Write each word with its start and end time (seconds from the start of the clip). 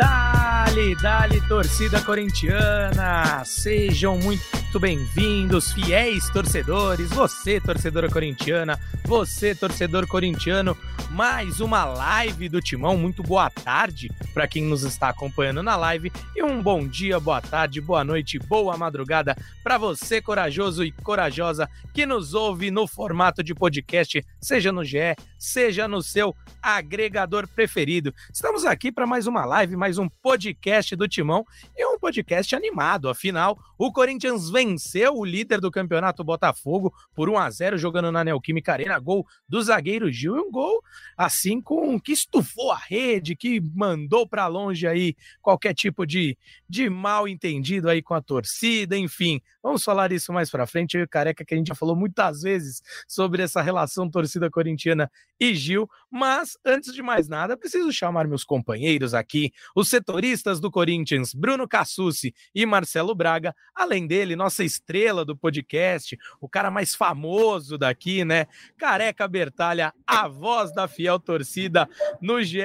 Dali, 0.00 0.94
dali, 0.94 1.40
torcida 1.42 2.00
corintiana! 2.00 3.42
Sejam 3.44 4.16
muito 4.16 4.69
bem-vindos, 4.78 5.72
fiéis 5.72 6.30
torcedores, 6.30 7.10
você, 7.10 7.60
torcedora 7.60 8.08
corintiana, 8.08 8.78
você, 9.04 9.54
torcedor 9.54 10.06
corintiano, 10.06 10.76
mais 11.10 11.60
uma 11.60 11.84
live 11.84 12.48
do 12.48 12.60
Timão. 12.60 12.96
Muito 12.96 13.22
boa 13.22 13.50
tarde 13.50 14.10
para 14.32 14.46
quem 14.46 14.64
nos 14.64 14.84
está 14.84 15.08
acompanhando 15.08 15.62
na 15.62 15.76
live 15.76 16.12
e 16.36 16.42
um 16.42 16.62
bom 16.62 16.86
dia, 16.86 17.18
boa 17.18 17.40
tarde, 17.40 17.80
boa 17.80 18.04
noite, 18.04 18.38
boa 18.38 18.76
madrugada 18.76 19.36
para 19.64 19.76
você, 19.76 20.22
corajoso 20.22 20.84
e 20.84 20.92
corajosa, 20.92 21.68
que 21.92 22.06
nos 22.06 22.34
ouve 22.34 22.70
no 22.70 22.86
formato 22.86 23.42
de 23.42 23.54
podcast, 23.54 24.24
seja 24.40 24.70
no 24.70 24.84
GE, 24.84 25.16
seja 25.38 25.88
no 25.88 26.02
seu 26.02 26.34
agregador 26.62 27.48
preferido. 27.48 28.14
Estamos 28.32 28.64
aqui 28.64 28.92
para 28.92 29.06
mais 29.06 29.26
uma 29.26 29.44
live, 29.44 29.76
mais 29.76 29.98
um 29.98 30.08
podcast 30.08 30.94
do 30.94 31.08
Timão 31.08 31.44
e 31.76 31.84
um 31.86 31.98
podcast 31.98 32.54
animado. 32.54 33.08
Afinal, 33.08 33.58
o 33.76 33.90
Corinthians 33.90 34.50
venceu 34.60 35.16
o 35.16 35.24
líder 35.24 35.58
do 35.58 35.70
campeonato 35.70 36.22
Botafogo 36.22 36.92
por 37.14 37.30
1 37.30 37.38
a 37.38 37.50
0 37.50 37.78
jogando 37.78 38.12
na 38.12 38.22
Neoquímica 38.22 38.72
Arena, 38.72 38.98
gol 38.98 39.26
do 39.48 39.62
zagueiro 39.62 40.10
Gil 40.12 40.36
e 40.36 40.40
um 40.40 40.50
gol 40.50 40.82
assim 41.16 41.62
com 41.62 41.98
que 41.98 42.12
estufou 42.12 42.70
a 42.70 42.76
rede, 42.76 43.34
que 43.34 43.60
mandou 43.74 44.28
para 44.28 44.46
longe 44.46 44.86
aí 44.86 45.16
qualquer 45.40 45.74
tipo 45.74 46.06
de, 46.06 46.36
de 46.68 46.90
mal 46.90 47.26
entendido 47.26 47.88
aí 47.88 48.02
com 48.02 48.12
a 48.12 48.20
torcida, 48.20 48.96
enfim. 48.96 49.40
Vamos 49.62 49.82
falar 49.82 50.12
isso 50.12 50.32
mais 50.32 50.50
para 50.50 50.66
frente. 50.66 50.94
Eu 50.94 51.00
e 51.00 51.04
o 51.04 51.08
Careca 51.08 51.44
que 51.44 51.54
a 51.54 51.56
gente 51.56 51.68
já 51.68 51.74
falou 51.74 51.96
muitas 51.96 52.42
vezes 52.42 52.82
sobre 53.08 53.42
essa 53.42 53.62
relação 53.62 54.10
torcida 54.10 54.50
corintiana 54.50 55.10
e 55.38 55.54
Gil, 55.54 55.88
mas 56.10 56.56
antes 56.64 56.92
de 56.92 57.02
mais 57.02 57.28
nada, 57.28 57.56
preciso 57.56 57.92
chamar 57.92 58.26
meus 58.26 58.44
companheiros 58.44 59.14
aqui, 59.14 59.52
os 59.74 59.88
setoristas 59.88 60.60
do 60.60 60.70
Corinthians, 60.70 61.32
Bruno 61.32 61.68
Cassucci 61.68 62.34
e 62.54 62.66
Marcelo 62.66 63.14
Braga, 63.14 63.54
além 63.74 64.06
dele, 64.06 64.34
nossa 64.34 64.64
estrela 64.64 65.24
do 65.24 65.36
podcast, 65.36 66.18
o 66.40 66.48
cara 66.48 66.70
mais 66.70 66.94
famoso 66.94 67.78
daqui, 67.78 68.24
né? 68.24 68.46
Careca 68.76 69.28
Bertalha, 69.28 69.92
a 70.06 70.26
voz 70.26 70.72
da 70.74 70.88
fiel 70.88 71.18
torcida 71.18 71.88
no 72.20 72.42
GE. 72.42 72.60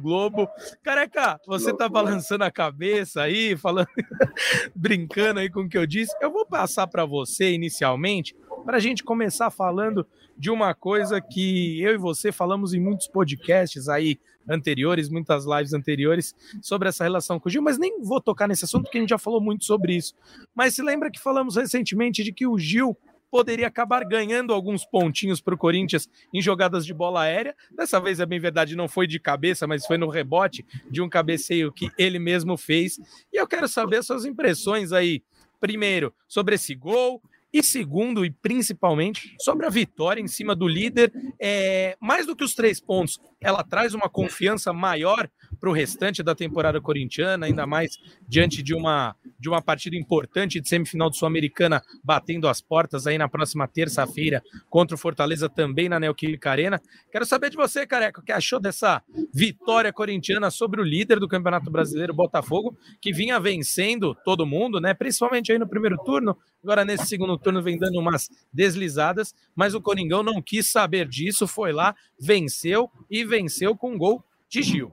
Globo. 0.00 0.48
Careca, 0.82 1.40
você 1.46 1.74
tá 1.74 1.88
balançando 1.88 2.44
a 2.44 2.50
cabeça 2.50 3.22
aí, 3.22 3.56
falando, 3.56 3.86
brincando 4.74 5.40
aí 5.40 5.50
com 5.50 5.60
o 5.60 5.68
que 5.68 5.78
eu 5.78 5.86
disse. 5.86 6.14
Eu 6.20 6.32
vou 6.32 6.46
passar 6.46 6.86
para 6.86 7.04
você 7.04 7.52
inicialmente 7.52 8.34
para 8.62 8.76
a 8.76 8.80
gente 8.80 9.02
começar 9.02 9.50
falando 9.50 10.06
de 10.36 10.50
uma 10.50 10.74
coisa 10.74 11.20
que 11.20 11.80
eu 11.82 11.94
e 11.94 11.98
você 11.98 12.32
falamos 12.32 12.72
em 12.72 12.80
muitos 12.80 13.08
podcasts 13.08 13.88
aí 13.88 14.18
anteriores, 14.48 15.08
muitas 15.08 15.44
lives 15.44 15.72
anteriores 15.72 16.34
sobre 16.60 16.88
essa 16.88 17.04
relação 17.04 17.38
com 17.38 17.48
o 17.48 17.52
Gil, 17.52 17.62
mas 17.62 17.78
nem 17.78 18.00
vou 18.00 18.20
tocar 18.20 18.48
nesse 18.48 18.64
assunto 18.64 18.84
porque 18.84 18.98
a 18.98 19.00
gente 19.00 19.10
já 19.10 19.18
falou 19.18 19.40
muito 19.40 19.64
sobre 19.64 19.94
isso. 19.94 20.14
Mas 20.54 20.74
se 20.74 20.82
lembra 20.82 21.10
que 21.10 21.20
falamos 21.20 21.56
recentemente 21.56 22.24
de 22.24 22.32
que 22.32 22.46
o 22.46 22.58
Gil 22.58 22.96
poderia 23.30 23.66
acabar 23.66 24.04
ganhando 24.04 24.52
alguns 24.52 24.84
pontinhos 24.84 25.40
para 25.40 25.54
o 25.54 25.58
Corinthians 25.58 26.06
em 26.34 26.42
jogadas 26.42 26.84
de 26.84 26.92
bola 26.92 27.22
aérea. 27.22 27.56
Dessa 27.74 27.98
vez, 27.98 28.20
é 28.20 28.26
bem 28.26 28.38
verdade, 28.38 28.76
não 28.76 28.86
foi 28.86 29.06
de 29.06 29.18
cabeça, 29.18 29.66
mas 29.66 29.86
foi 29.86 29.96
no 29.96 30.10
rebote 30.10 30.66
de 30.90 31.00
um 31.00 31.08
cabeceio 31.08 31.72
que 31.72 31.90
ele 31.96 32.18
mesmo 32.18 32.58
fez. 32.58 32.98
E 33.32 33.40
eu 33.40 33.46
quero 33.46 33.66
saber 33.66 34.02
suas 34.02 34.26
impressões 34.26 34.92
aí, 34.92 35.22
primeiro, 35.58 36.12
sobre 36.28 36.56
esse 36.56 36.74
gol, 36.74 37.22
e 37.52 37.62
segundo, 37.62 38.24
e 38.24 38.30
principalmente, 38.30 39.34
sobre 39.38 39.66
a 39.66 39.70
vitória 39.70 40.20
em 40.20 40.26
cima 40.26 40.56
do 40.56 40.66
líder, 40.66 41.12
é, 41.38 41.96
mais 42.00 42.26
do 42.26 42.34
que 42.34 42.44
os 42.44 42.54
três 42.54 42.80
pontos, 42.80 43.20
ela 43.40 43.62
traz 43.62 43.92
uma 43.92 44.08
confiança 44.08 44.72
maior 44.72 45.28
para 45.62 45.70
o 45.70 45.72
restante 45.72 46.24
da 46.24 46.34
temporada 46.34 46.80
corintiana, 46.80 47.46
ainda 47.46 47.64
mais 47.64 47.96
diante 48.26 48.64
de 48.64 48.74
uma, 48.74 49.14
de 49.38 49.48
uma 49.48 49.62
partida 49.62 49.94
importante 49.94 50.60
de 50.60 50.68
semifinal 50.68 51.08
do 51.08 51.14
Sul-Americana 51.14 51.80
batendo 52.02 52.48
as 52.48 52.60
portas 52.60 53.06
aí 53.06 53.16
na 53.16 53.28
próxima 53.28 53.68
terça-feira 53.68 54.42
contra 54.68 54.96
o 54.96 54.98
Fortaleza 54.98 55.48
também 55.48 55.88
na 55.88 56.00
Neoquímica 56.00 56.50
Arena. 56.50 56.82
Quero 57.12 57.24
saber 57.24 57.48
de 57.48 57.56
você, 57.56 57.86
Careca, 57.86 58.20
o 58.20 58.24
que 58.24 58.32
achou 58.32 58.58
dessa 58.58 59.00
vitória 59.32 59.92
corintiana 59.92 60.50
sobre 60.50 60.80
o 60.80 60.84
líder 60.84 61.20
do 61.20 61.28
Campeonato 61.28 61.70
Brasileiro, 61.70 62.12
Botafogo, 62.12 62.76
que 63.00 63.12
vinha 63.12 63.38
vencendo 63.38 64.16
todo 64.24 64.44
mundo, 64.44 64.80
né? 64.80 64.92
Principalmente 64.92 65.52
aí 65.52 65.60
no 65.60 65.68
primeiro 65.68 65.96
turno, 65.98 66.36
agora 66.60 66.84
nesse 66.84 67.06
segundo 67.06 67.38
turno 67.38 67.62
vem 67.62 67.78
dando 67.78 68.00
umas 68.00 68.28
deslizadas, 68.52 69.32
mas 69.54 69.74
o 69.74 69.80
Coringão 69.80 70.24
não 70.24 70.42
quis 70.42 70.72
saber 70.72 71.06
disso, 71.06 71.46
foi 71.46 71.72
lá, 71.72 71.94
venceu 72.18 72.90
e 73.08 73.24
venceu 73.24 73.76
com 73.76 73.92
um 73.92 73.96
gol 73.96 74.24
de 74.52 74.62
Gil. 74.62 74.92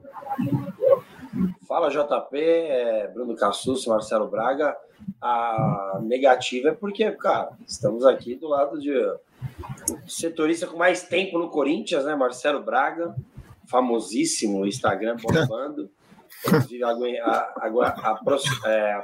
Fala 1.68 1.90
JP, 1.90 2.38
é 2.38 3.08
Bruno 3.08 3.36
Cassus, 3.36 3.86
Marcelo 3.86 4.26
Braga. 4.26 4.74
A 5.20 6.00
negativa 6.02 6.70
é 6.70 6.72
porque, 6.72 7.10
cara, 7.12 7.50
estamos 7.66 8.06
aqui 8.06 8.34
do 8.34 8.48
lado 8.48 8.80
de 8.80 8.94
setorista 10.06 10.66
com 10.66 10.78
mais 10.78 11.02
tempo 11.02 11.38
no 11.38 11.50
Corinthians, 11.50 12.06
né? 12.06 12.14
Marcelo 12.14 12.62
Braga, 12.62 13.14
famosíssimo, 13.66 14.66
Instagram 14.66 15.16
bombando. 15.16 15.90
Agora, 17.56 17.94
é, 18.64 18.94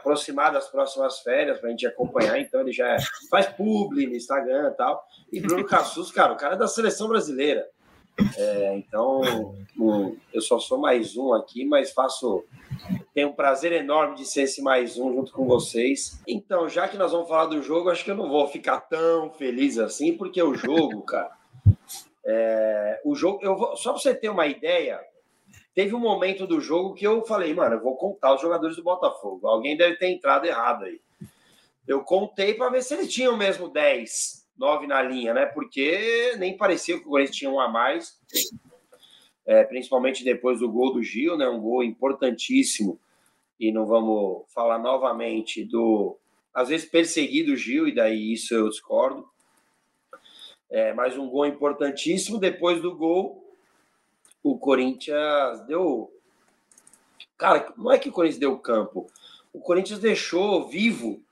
das 0.50 0.68
próximas 0.68 1.18
férias 1.20 1.58
para 1.58 1.68
a 1.68 1.70
gente 1.70 1.86
acompanhar, 1.86 2.40
então 2.40 2.62
ele 2.62 2.72
já 2.72 2.96
faz 3.28 3.46
publi 3.46 4.06
no 4.06 4.16
Instagram 4.16 4.70
e 4.72 4.74
tal. 4.74 5.06
E 5.30 5.38
Bruno 5.38 5.66
Cassus, 5.66 6.10
cara, 6.10 6.32
o 6.32 6.36
cara 6.36 6.54
é 6.54 6.58
da 6.58 6.66
seleção 6.66 7.08
brasileira. 7.08 7.68
É, 8.36 8.76
então, 8.76 9.54
eu 10.32 10.40
só 10.40 10.58
sou 10.58 10.78
mais 10.78 11.16
um 11.16 11.34
aqui, 11.34 11.64
mas 11.64 11.92
faço. 11.92 12.44
Tenho 13.12 13.28
um 13.28 13.32
prazer 13.32 13.72
enorme 13.72 14.16
de 14.16 14.24
ser 14.24 14.42
esse 14.42 14.62
mais 14.62 14.98
um 14.98 15.12
junto 15.12 15.32
com 15.32 15.46
vocês. 15.46 16.20
Então, 16.26 16.68
já 16.68 16.88
que 16.88 16.96
nós 16.96 17.12
vamos 17.12 17.28
falar 17.28 17.46
do 17.46 17.62
jogo, 17.62 17.90
acho 17.90 18.04
que 18.04 18.10
eu 18.10 18.16
não 18.16 18.28
vou 18.28 18.48
ficar 18.48 18.80
tão 18.80 19.30
feliz 19.30 19.78
assim, 19.78 20.16
porque 20.16 20.42
o 20.42 20.54
jogo, 20.54 21.02
cara. 21.02 21.36
É, 22.24 23.00
o 23.04 23.14
jogo, 23.14 23.38
eu 23.42 23.56
vou, 23.56 23.76
só 23.76 23.92
para 23.92 24.00
você 24.00 24.14
ter 24.14 24.28
uma 24.28 24.46
ideia, 24.46 25.00
teve 25.74 25.94
um 25.94 26.00
momento 26.00 26.46
do 26.46 26.60
jogo 26.60 26.94
que 26.94 27.06
eu 27.06 27.24
falei, 27.24 27.54
mano, 27.54 27.76
eu 27.76 27.82
vou 27.82 27.96
contar 27.96 28.34
os 28.34 28.40
jogadores 28.40 28.76
do 28.76 28.82
Botafogo. 28.82 29.46
Alguém 29.46 29.76
deve 29.76 29.96
ter 29.96 30.08
entrado 30.08 30.46
errado 30.46 30.84
aí. 30.84 31.00
Eu 31.86 32.02
contei 32.02 32.54
para 32.54 32.70
ver 32.70 32.82
se 32.82 32.94
eles 32.94 33.12
tinham 33.12 33.36
mesmo 33.36 33.68
10 33.68 34.45
nove 34.58 34.86
na 34.86 35.02
linha, 35.02 35.34
né? 35.34 35.46
Porque 35.46 36.34
nem 36.38 36.56
parecia 36.56 36.98
que 36.98 37.06
o 37.06 37.10
Corinthians 37.10 37.36
tinha 37.36 37.50
um 37.50 37.60
a 37.60 37.68
mais, 37.68 38.18
é, 39.44 39.64
principalmente 39.64 40.24
depois 40.24 40.60
do 40.60 40.70
gol 40.70 40.92
do 40.92 41.02
Gil, 41.02 41.36
né? 41.36 41.48
Um 41.48 41.60
gol 41.60 41.82
importantíssimo. 41.82 42.98
E 43.58 43.72
não 43.72 43.86
vamos 43.86 44.44
falar 44.52 44.78
novamente 44.78 45.64
do, 45.64 46.18
às 46.56 46.70
vezes, 46.70 46.88
perseguido 46.88 47.54
Gil, 47.54 47.86
e 47.86 47.94
daí 47.94 48.32
isso 48.32 48.54
eu 48.54 48.70
discordo. 48.70 49.28
É, 50.70 50.94
mas 50.94 51.18
um 51.18 51.28
gol 51.28 51.44
importantíssimo. 51.44 52.38
Depois 52.38 52.80
do 52.80 52.96
gol, 52.96 53.54
o 54.42 54.58
Corinthians 54.58 55.60
deu. 55.66 56.10
Cara, 57.36 57.74
não 57.76 57.92
é 57.92 57.98
que 57.98 58.08
o 58.08 58.12
Corinthians 58.12 58.40
deu 58.40 58.58
campo. 58.58 59.06
O 59.52 59.60
Corinthians 59.60 59.98
deixou 59.98 60.66
vivo 60.66 61.22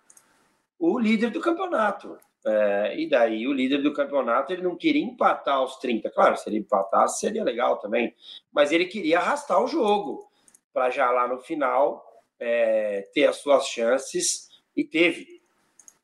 o 0.78 0.98
líder 0.98 1.30
do 1.30 1.40
campeonato. 1.40 2.18
É, 2.46 3.00
e 3.00 3.08
daí 3.08 3.46
o 3.46 3.52
líder 3.52 3.78
do 3.78 3.92
campeonato 3.92 4.52
ele 4.52 4.62
não 4.62 4.76
queria 4.76 5.02
empatar 5.02 5.56
aos 5.56 5.76
30. 5.78 6.10
Claro, 6.10 6.36
se 6.36 6.48
ele 6.48 6.58
empatasse 6.58 7.20
seria 7.20 7.42
legal 7.42 7.78
também, 7.78 8.14
mas 8.52 8.70
ele 8.70 8.84
queria 8.84 9.18
arrastar 9.18 9.62
o 9.62 9.66
jogo 9.66 10.28
para 10.72 10.90
já 10.90 11.10
lá 11.10 11.26
no 11.26 11.38
final 11.40 12.04
é, 12.38 13.08
ter 13.14 13.26
as 13.26 13.36
suas 13.36 13.66
chances 13.66 14.48
e 14.76 14.84
teve. 14.84 15.42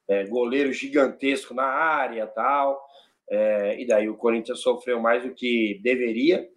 É, 0.08 0.24
goleiro 0.24 0.72
gigantesco 0.72 1.54
na 1.54 1.66
área 1.66 2.26
tal. 2.26 2.84
É, 3.30 3.80
e 3.80 3.86
daí 3.86 4.08
o 4.08 4.16
Corinthians 4.16 4.60
sofreu 4.60 4.98
mais 4.98 5.22
do 5.22 5.32
que 5.32 5.78
deveria. 5.82 6.48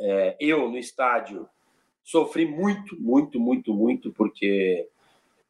É, 0.00 0.36
eu 0.40 0.68
no 0.68 0.76
estádio 0.76 1.48
sofri 2.02 2.44
muito, 2.44 3.00
muito, 3.00 3.38
muito, 3.38 3.72
muito, 3.72 4.12
porque 4.12 4.88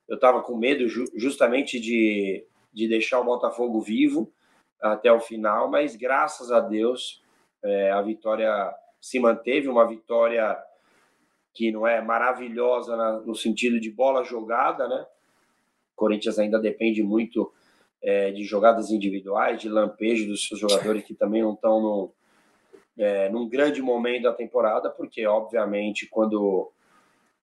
eu 0.09 0.17
estava 0.17 0.43
com 0.43 0.57
medo 0.57 0.87
justamente 0.89 1.81
de 1.81 2.45
de 2.77 2.87
deixar 2.87 3.19
o 3.21 3.25
Botafogo 3.25 3.81
vivo 3.81 4.31
até 4.79 5.11
o 5.11 5.19
final, 5.19 5.71
mas 5.71 5.97
graças 5.97 6.53
a 6.53 6.61
Deus 6.61 7.23
é, 7.65 7.91
a 7.91 8.03
vitória 8.03 8.71
se 9.01 9.19
manteve, 9.19 9.67
uma 9.67 9.89
vitória 9.89 10.55
que 11.55 11.73
não 11.73 11.87
é 11.87 12.03
maravilhosa 12.03 12.95
na, 12.95 13.13
no 13.21 13.35
sentido 13.35 13.81
de 13.81 13.91
bola 13.91 14.23
jogada, 14.23 14.87
né? 14.87 15.07
O 15.95 15.97
Corinthians 15.97 16.39
ainda 16.39 16.59
depende 16.59 17.03
muito 17.03 17.51
é, 18.03 18.31
de 18.31 18.45
jogadas 18.45 18.91
individuais, 18.91 19.59
de 19.59 19.71
lampejo 19.71 20.29
dos 20.29 20.47
seus 20.47 20.61
jogadores 20.61 21.03
que 21.03 21.15
também 21.15 21.41
não 21.41 21.55
estão 21.55 21.81
no, 21.81 22.13
é, 22.99 23.31
num 23.31 23.49
grande 23.49 23.81
momento 23.81 24.25
da 24.25 24.35
temporada, 24.35 24.91
porque 24.91 25.27
obviamente 25.27 26.07
quando 26.07 26.71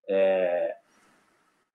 é, 0.08 0.78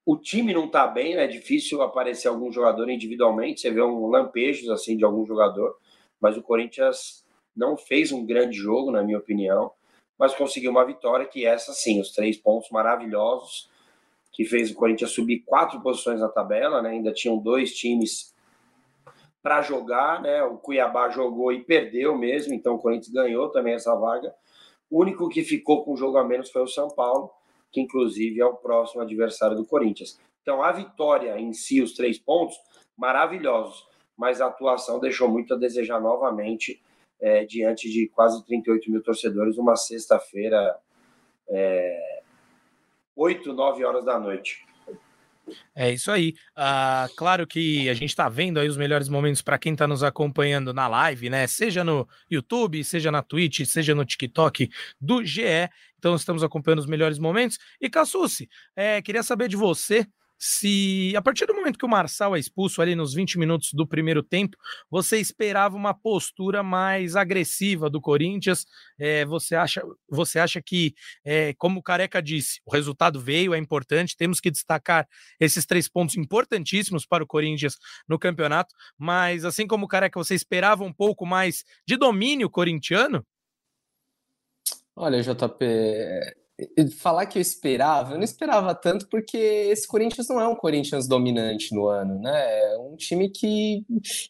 o 0.09 0.17
time 0.17 0.55
não 0.55 0.65
está 0.65 0.87
bem, 0.87 1.17
né? 1.17 1.25
é 1.25 1.27
difícil 1.27 1.83
aparecer 1.83 2.29
algum 2.29 2.51
jogador 2.51 2.89
individualmente. 2.89 3.61
Você 3.61 3.71
vê 3.71 3.83
um 3.83 4.07
lampejos 4.07 4.71
assim 4.71 4.97
de 4.97 5.05
algum 5.05 5.23
jogador, 5.27 5.77
mas 6.19 6.35
o 6.35 6.43
Corinthians 6.43 7.27
não 7.55 7.77
fez 7.77 8.11
um 8.11 8.25
grande 8.25 8.57
jogo, 8.57 8.91
na 8.91 9.03
minha 9.03 9.19
opinião. 9.19 9.71
mas 10.19 10.35
conseguiu 10.35 10.71
uma 10.71 10.87
vitória 10.87 11.27
que 11.27 11.45
essa 11.45 11.75
sim, 11.75 12.01
os 12.01 12.11
três 12.11 12.39
pontos 12.39 12.71
maravilhosos 12.71 13.71
que 14.33 14.47
fez 14.47 14.71
o 14.71 14.75
Corinthians 14.75 15.11
subir 15.11 15.41
quatro 15.41 15.79
posições 15.83 16.21
na 16.21 16.29
tabela, 16.31 16.81
né? 16.81 16.89
Ainda 16.89 17.13
tinham 17.13 17.37
dois 17.37 17.75
times 17.75 18.35
para 19.43 19.61
jogar, 19.61 20.23
né? 20.23 20.43
O 20.43 20.57
Cuiabá 20.57 21.11
jogou 21.11 21.53
e 21.53 21.63
perdeu 21.63 22.17
mesmo, 22.17 22.55
então 22.55 22.77
o 22.77 22.79
Corinthians 22.79 23.13
ganhou 23.13 23.51
também 23.51 23.75
essa 23.75 23.95
vaga. 23.95 24.35
O 24.91 25.03
único 25.03 25.29
que 25.29 25.43
ficou 25.43 25.85
com 25.85 25.95
jogo 25.97 26.17
a 26.17 26.25
menos 26.25 26.51
foi 26.51 26.63
o 26.63 26.67
São 26.67 26.89
Paulo, 26.89 27.31
que 27.71 27.81
inclusive 27.81 28.41
é 28.41 28.47
o 28.47 28.57
próximo 28.57 29.03
adversário 29.03 29.57
do 29.57 29.67
Corinthians. 29.67 30.19
Então 30.43 30.63
a 30.63 30.73
vitória 30.73 31.39
em 31.39 31.53
si, 31.53 31.83
os 31.83 31.93
três 31.93 32.19
pontos, 32.19 32.57
maravilhosos, 32.97 33.87
mas 34.17 34.41
a 34.41 34.47
atuação 34.47 34.99
deixou 34.99 35.29
muito 35.29 35.55
a 35.55 35.59
desejar 35.59 36.01
novamente 36.01 36.83
é, 37.21 37.45
diante 37.45 37.91
de 37.91 38.09
quase 38.09 38.45
38 38.45 38.91
mil 38.91 39.03
torcedores, 39.03 39.59
uma 39.59 39.77
sexta-feira, 39.77 40.77
é, 41.49 42.23
8, 43.15 43.53
9 43.53 43.85
horas 43.85 44.05
da 44.05 44.19
noite. 44.19 44.65
É 45.75 45.93
isso 45.93 46.11
aí. 46.11 46.35
Uh, 46.57 47.15
claro 47.17 47.47
que 47.47 47.89
a 47.89 47.95
gente 47.95 48.11
está 48.11 48.29
vendo 48.29 48.59
aí 48.59 48.69
os 48.69 48.77
melhores 48.77 49.09
momentos 49.09 49.43
para 49.43 49.59
quem 49.59 49.73
está 49.73 49.87
nos 49.87 50.03
acompanhando 50.03 50.73
na 50.73 50.89
live, 50.89 51.31
né? 51.31 51.47
Seja 51.47 51.83
no 51.85 52.09
YouTube, 52.31 52.83
seja 52.85 53.11
na 53.11 53.23
Twitch, 53.23 53.65
seja 53.65 53.95
no 53.95 54.05
TikTok 54.05 54.69
do 55.01 55.25
GE. 55.25 55.43
Então 55.99 56.15
estamos 56.15 56.43
acompanhando 56.43 56.81
os 56.81 56.87
melhores 56.87 57.19
momentos. 57.19 57.59
E 57.81 57.89
Cassucci, 57.91 58.49
é, 58.75 59.03
queria 59.03 59.23
saber 59.23 59.49
de 59.49 59.57
você 59.57 60.07
se 60.39 61.13
a 61.17 61.21
partir 61.21 61.47
do 61.47 61.55
momento 61.55 61.79
que 61.79 61.85
o 61.85 61.89
Marçal 61.89 62.37
é 62.37 62.39
expulso 62.39 62.81
ali 62.81 62.95
nos 62.95 63.13
20 63.13 63.39
minutos 63.39 63.71
do 63.73 63.87
primeiro 63.87 64.23
tempo, 64.23 64.57
você 64.89 65.19
esperava 65.19 65.77
uma 65.77 65.93
postura 65.93 66.63
mais 66.63 67.17
agressiva 67.17 67.91
do 67.91 68.01
Corinthians? 68.01 68.65
É, 68.99 69.25
você, 69.25 69.57
acha, 69.57 69.83
você 70.09 70.39
acha 70.39 70.63
que, 70.63 70.95
é, 71.25 71.53
como 71.55 71.81
o 71.81 71.83
Careca 71.83 72.23
disse, 72.23 72.61
o 72.65 72.73
resultado 72.73 73.21
veio, 73.21 73.53
é 73.53 73.59
importante, 73.59 74.17
temos 74.17 74.41
que 74.41 74.51
destacar 74.51 75.09
esses 75.41 75.67
três 75.67 75.89
pontos 75.89 76.17
importantíssimos 76.17 77.05
para 77.05 77.25
o 77.25 77.27
Corinthians 77.27 77.77
no 78.09 78.19
campeonato, 78.19 78.75
mas 78.97 79.45
assim 79.45 79.67
como 79.67 79.87
o 79.87 79.89
Careca, 79.89 80.19
você 80.19 80.35
esperava 80.35 80.85
um 80.85 80.93
pouco 80.93 81.27
mais 81.27 81.65
de 81.87 81.97
domínio 81.97 82.49
corintiano? 82.49 83.27
Olha, 84.95 85.23
JP, 85.23 85.65
falar 86.97 87.27
que 87.27 87.39
eu 87.39 87.43
esperava, 87.43 88.13
eu 88.13 88.17
não 88.17 88.25
esperava 88.25 88.75
tanto 88.75 89.09
porque 89.09 89.37
esse 89.37 89.87
Corinthians 89.87 90.29
não 90.29 90.41
é 90.41 90.49
um 90.49 90.57
Corinthians 90.57 91.07
dominante 91.07 91.73
no 91.73 91.87
ano, 91.87 92.19
né? 92.19 92.73
É 92.73 92.79
um 92.79 92.97
time 92.97 93.31
que, 93.31 93.85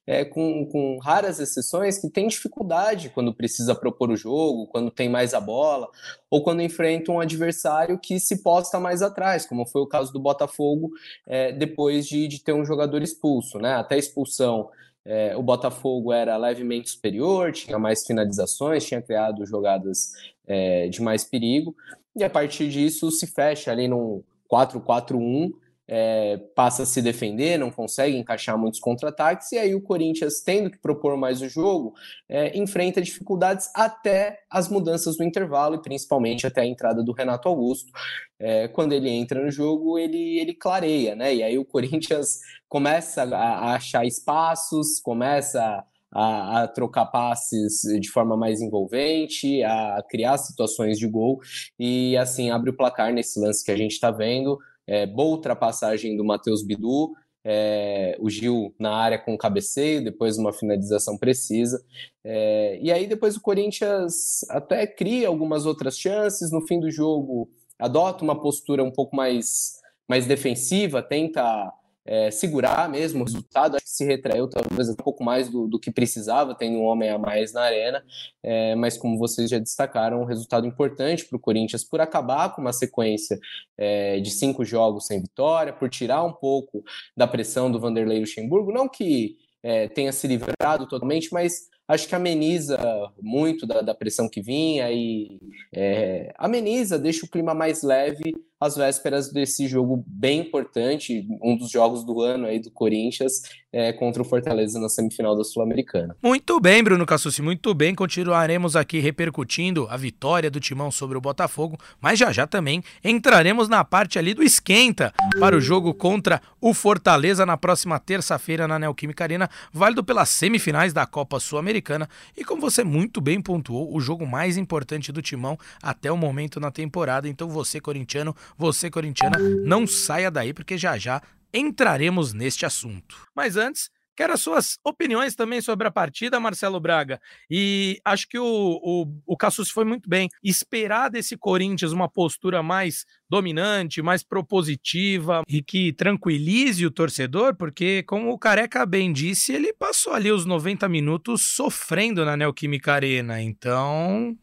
é, 0.06 0.24
com, 0.24 0.66
com 0.66 0.98
raras 0.98 1.40
exceções, 1.40 1.98
que 1.98 2.10
tem 2.10 2.28
dificuldade 2.28 3.08
quando 3.08 3.34
precisa 3.34 3.74
propor 3.74 4.10
o 4.10 4.16
jogo, 4.16 4.66
quando 4.66 4.90
tem 4.90 5.08
mais 5.08 5.32
a 5.32 5.40
bola, 5.40 5.88
ou 6.30 6.42
quando 6.42 6.60
enfrenta 6.60 7.10
um 7.10 7.20
adversário 7.20 7.98
que 7.98 8.20
se 8.20 8.42
posta 8.42 8.78
mais 8.78 9.00
atrás, 9.00 9.46
como 9.46 9.66
foi 9.66 9.80
o 9.80 9.86
caso 9.86 10.12
do 10.12 10.20
Botafogo 10.20 10.90
é, 11.26 11.52
depois 11.52 12.06
de, 12.06 12.28
de 12.28 12.42
ter 12.42 12.52
um 12.52 12.64
jogador 12.64 13.02
expulso, 13.02 13.58
né? 13.58 13.74
Até 13.74 13.96
expulsão. 13.96 14.68
É, 15.02 15.34
o 15.34 15.42
Botafogo 15.42 16.12
era 16.12 16.36
levemente 16.36 16.90
superior, 16.90 17.50
tinha 17.52 17.78
mais 17.78 18.04
finalizações, 18.06 18.84
tinha 18.84 19.00
criado 19.00 19.46
jogadas 19.46 20.12
é, 20.46 20.88
de 20.88 21.00
mais 21.00 21.24
perigo, 21.24 21.74
e 22.18 22.24
a 22.24 22.30
partir 22.30 22.68
disso 22.68 23.10
se 23.10 23.26
fecha 23.26 23.70
ali 23.70 23.88
num 23.88 24.22
4-4-1, 24.50 25.52
é, 25.90 26.36
passa 26.54 26.82
a 26.82 26.86
se 26.86 27.00
defender, 27.00 27.58
não 27.58 27.70
consegue 27.70 28.14
encaixar 28.14 28.58
muitos 28.58 28.78
contra-ataques, 28.78 29.50
e 29.52 29.58
aí 29.58 29.74
o 29.74 29.80
Corinthians, 29.80 30.42
tendo 30.42 30.70
que 30.70 30.76
propor 30.76 31.16
mais 31.16 31.40
o 31.40 31.48
jogo, 31.48 31.94
é, 32.28 32.56
enfrenta 32.58 33.00
dificuldades 33.00 33.70
até 33.74 34.40
as 34.50 34.68
mudanças 34.68 35.16
do 35.16 35.24
intervalo, 35.24 35.76
e 35.76 35.82
principalmente 35.82 36.46
até 36.46 36.60
a 36.60 36.66
entrada 36.66 37.02
do 37.02 37.12
Renato 37.12 37.48
Augusto. 37.48 37.90
É, 38.38 38.68
quando 38.68 38.92
ele 38.92 39.08
entra 39.08 39.42
no 39.42 39.50
jogo, 39.50 39.98
ele, 39.98 40.38
ele 40.38 40.52
clareia, 40.52 41.16
né? 41.16 41.34
E 41.34 41.42
aí 41.42 41.58
o 41.58 41.64
Corinthians 41.64 42.38
começa 42.68 43.22
a, 43.22 43.36
a 43.36 43.74
achar 43.76 44.04
espaços, 44.04 45.00
começa 45.00 45.62
a, 45.62 45.84
a, 46.12 46.66
trocar 46.68 47.06
passes 47.06 47.82
de 48.00 48.10
forma 48.10 48.36
mais 48.36 48.60
envolvente, 48.60 49.62
a 49.62 50.02
criar 50.08 50.38
situações 50.38 50.98
de 50.98 51.06
gol 51.06 51.40
e 51.78 52.16
assim 52.16 52.50
abre 52.50 52.70
o 52.70 52.76
placar 52.76 53.12
nesse 53.12 53.38
lance 53.40 53.64
que 53.64 53.70
a 53.70 53.76
gente 53.76 53.92
está 53.92 54.10
vendo. 54.10 54.58
É, 54.86 55.06
boa 55.06 55.36
ultrapassagem 55.36 56.16
do 56.16 56.24
Matheus 56.24 56.62
Bidu, 56.62 57.12
é, 57.44 58.16
o 58.18 58.30
Gil 58.30 58.74
na 58.78 58.94
área 58.94 59.18
com 59.18 59.36
cabeceio, 59.36 60.02
depois 60.02 60.38
uma 60.38 60.52
finalização 60.52 61.16
precisa. 61.18 61.84
É, 62.24 62.78
e 62.80 62.90
aí 62.90 63.06
depois 63.06 63.36
o 63.36 63.40
Corinthians 63.40 64.44
até 64.48 64.86
cria 64.86 65.28
algumas 65.28 65.66
outras 65.66 65.98
chances, 65.98 66.50
no 66.50 66.66
fim 66.66 66.80
do 66.80 66.90
jogo 66.90 67.50
adota 67.78 68.24
uma 68.24 68.40
postura 68.40 68.82
um 68.82 68.90
pouco 68.90 69.14
mais, 69.14 69.74
mais 70.08 70.26
defensiva, 70.26 71.02
tenta 71.02 71.72
é, 72.08 72.30
segurar 72.30 72.88
mesmo 72.88 73.20
o 73.20 73.24
resultado. 73.24 73.76
Acho 73.76 73.84
que 73.84 73.90
se 73.90 74.04
retraiu 74.04 74.48
talvez 74.48 74.88
um 74.88 74.94
pouco 74.94 75.22
mais 75.22 75.50
do, 75.50 75.68
do 75.68 75.78
que 75.78 75.90
precisava, 75.90 76.54
tendo 76.54 76.78
um 76.78 76.84
homem 76.84 77.10
a 77.10 77.18
mais 77.18 77.52
na 77.52 77.60
arena. 77.60 78.02
É, 78.42 78.74
mas 78.74 78.96
como 78.96 79.18
vocês 79.18 79.50
já 79.50 79.58
destacaram, 79.58 80.22
um 80.22 80.24
resultado 80.24 80.66
importante 80.66 81.26
para 81.26 81.36
o 81.36 81.40
Corinthians 81.40 81.84
por 81.84 82.00
acabar 82.00 82.54
com 82.54 82.62
uma 82.62 82.72
sequência 82.72 83.38
é, 83.76 84.20
de 84.20 84.30
cinco 84.30 84.64
jogos 84.64 85.06
sem 85.06 85.20
vitória, 85.20 85.70
por 85.70 85.90
tirar 85.90 86.24
um 86.24 86.32
pouco 86.32 86.82
da 87.14 87.26
pressão 87.26 87.70
do 87.70 87.78
Vanderlei 87.78 88.20
Luxemburgo. 88.20 88.72
Não 88.72 88.88
que 88.88 89.36
é, 89.62 89.86
tenha 89.88 90.10
se 90.10 90.26
livrado 90.26 90.88
totalmente, 90.88 91.30
mas 91.30 91.68
acho 91.86 92.08
que 92.08 92.14
ameniza 92.14 92.78
muito 93.20 93.66
da, 93.66 93.82
da 93.82 93.94
pressão 93.94 94.30
que 94.30 94.40
vinha 94.40 94.90
e 94.90 95.38
é, 95.74 96.32
ameniza, 96.38 96.98
deixa 96.98 97.26
o 97.26 97.28
clima 97.28 97.52
mais 97.52 97.82
leve 97.82 98.34
às 98.60 98.76
vésperas 98.76 99.32
desse 99.32 99.68
jogo 99.68 100.04
bem 100.06 100.40
importante, 100.40 101.26
um 101.42 101.56
dos 101.56 101.70
jogos 101.70 102.04
do 102.04 102.20
ano 102.20 102.46
aí 102.46 102.58
do 102.58 102.70
Corinthians, 102.70 103.42
é, 103.72 103.92
contra 103.92 104.22
o 104.22 104.24
Fortaleza 104.24 104.80
na 104.80 104.88
semifinal 104.88 105.36
da 105.36 105.44
Sul-Americana. 105.44 106.16
Muito 106.22 106.58
bem, 106.58 106.82
Bruno 106.82 107.04
Cassucci, 107.04 107.42
muito 107.42 107.74
bem. 107.74 107.94
Continuaremos 107.94 108.74
aqui 108.74 108.98
repercutindo 108.98 109.86
a 109.90 109.96
vitória 109.96 110.50
do 110.50 110.58
Timão 110.58 110.90
sobre 110.90 111.18
o 111.18 111.20
Botafogo, 111.20 111.78
mas 112.00 112.18
já 112.18 112.32
já 112.32 112.46
também 112.46 112.82
entraremos 113.04 113.68
na 113.68 113.84
parte 113.84 114.18
ali 114.18 114.32
do 114.34 114.42
esquenta 114.42 115.12
para 115.38 115.56
o 115.56 115.60
jogo 115.60 115.92
contra 115.92 116.40
o 116.60 116.72
Fortaleza 116.72 117.44
na 117.44 117.56
próxima 117.56 117.98
terça-feira 117.98 118.66
na 118.66 118.78
Neoquímica 118.78 119.24
Arena, 119.24 119.50
válido 119.72 120.02
pelas 120.02 120.30
semifinais 120.30 120.92
da 120.92 121.06
Copa 121.06 121.38
Sul-Americana. 121.38 122.08
E 122.36 122.44
como 122.44 122.60
você 122.60 122.82
muito 122.82 123.20
bem 123.20 123.40
pontuou, 123.40 123.94
o 123.94 124.00
jogo 124.00 124.26
mais 124.26 124.56
importante 124.56 125.12
do 125.12 125.22
Timão 125.22 125.58
até 125.82 126.10
o 126.10 126.16
momento 126.16 126.58
na 126.58 126.70
temporada. 126.70 127.28
Então 127.28 127.48
você, 127.48 127.80
corintiano, 127.80 128.34
você, 128.56 128.90
corintiana, 128.90 129.38
não 129.38 129.86
saia 129.86 130.30
daí, 130.30 130.52
porque 130.52 130.76
já 130.76 130.96
já 130.98 131.22
entraremos 131.52 132.32
neste 132.32 132.66
assunto. 132.66 133.16
Mas 133.34 133.56
antes, 133.56 133.90
quero 134.18 134.32
as 134.32 134.40
suas 134.40 134.78
opiniões 134.84 135.36
também 135.36 135.60
sobre 135.60 135.86
a 135.86 135.92
partida, 135.92 136.40
Marcelo 136.40 136.80
Braga. 136.80 137.20
E 137.48 138.00
acho 138.04 138.28
que 138.28 138.38
o, 138.38 138.44
o, 138.44 139.06
o 139.24 139.36
Cassus 139.36 139.70
foi 139.70 139.84
muito 139.84 140.08
bem. 140.08 140.28
Esperar 140.42 141.08
desse 141.08 141.36
Corinthians 141.36 141.92
uma 141.92 142.08
postura 142.08 142.62
mais 142.62 143.06
dominante, 143.30 144.02
mais 144.02 144.24
propositiva 144.24 145.42
e 145.46 145.62
que 145.62 145.92
tranquilize 145.92 146.84
o 146.84 146.90
torcedor, 146.90 147.54
porque, 147.54 148.02
como 148.02 148.30
o 148.30 148.38
Careca 148.38 148.84
bem 148.84 149.12
disse, 149.12 149.52
ele 149.52 149.72
passou 149.72 150.12
ali 150.12 150.32
os 150.32 150.44
90 150.44 150.88
minutos 150.88 151.42
sofrendo 151.42 152.24
na 152.24 152.36
Neoquímica 152.36 152.94
Arena. 152.94 153.40
Então, 153.40 154.36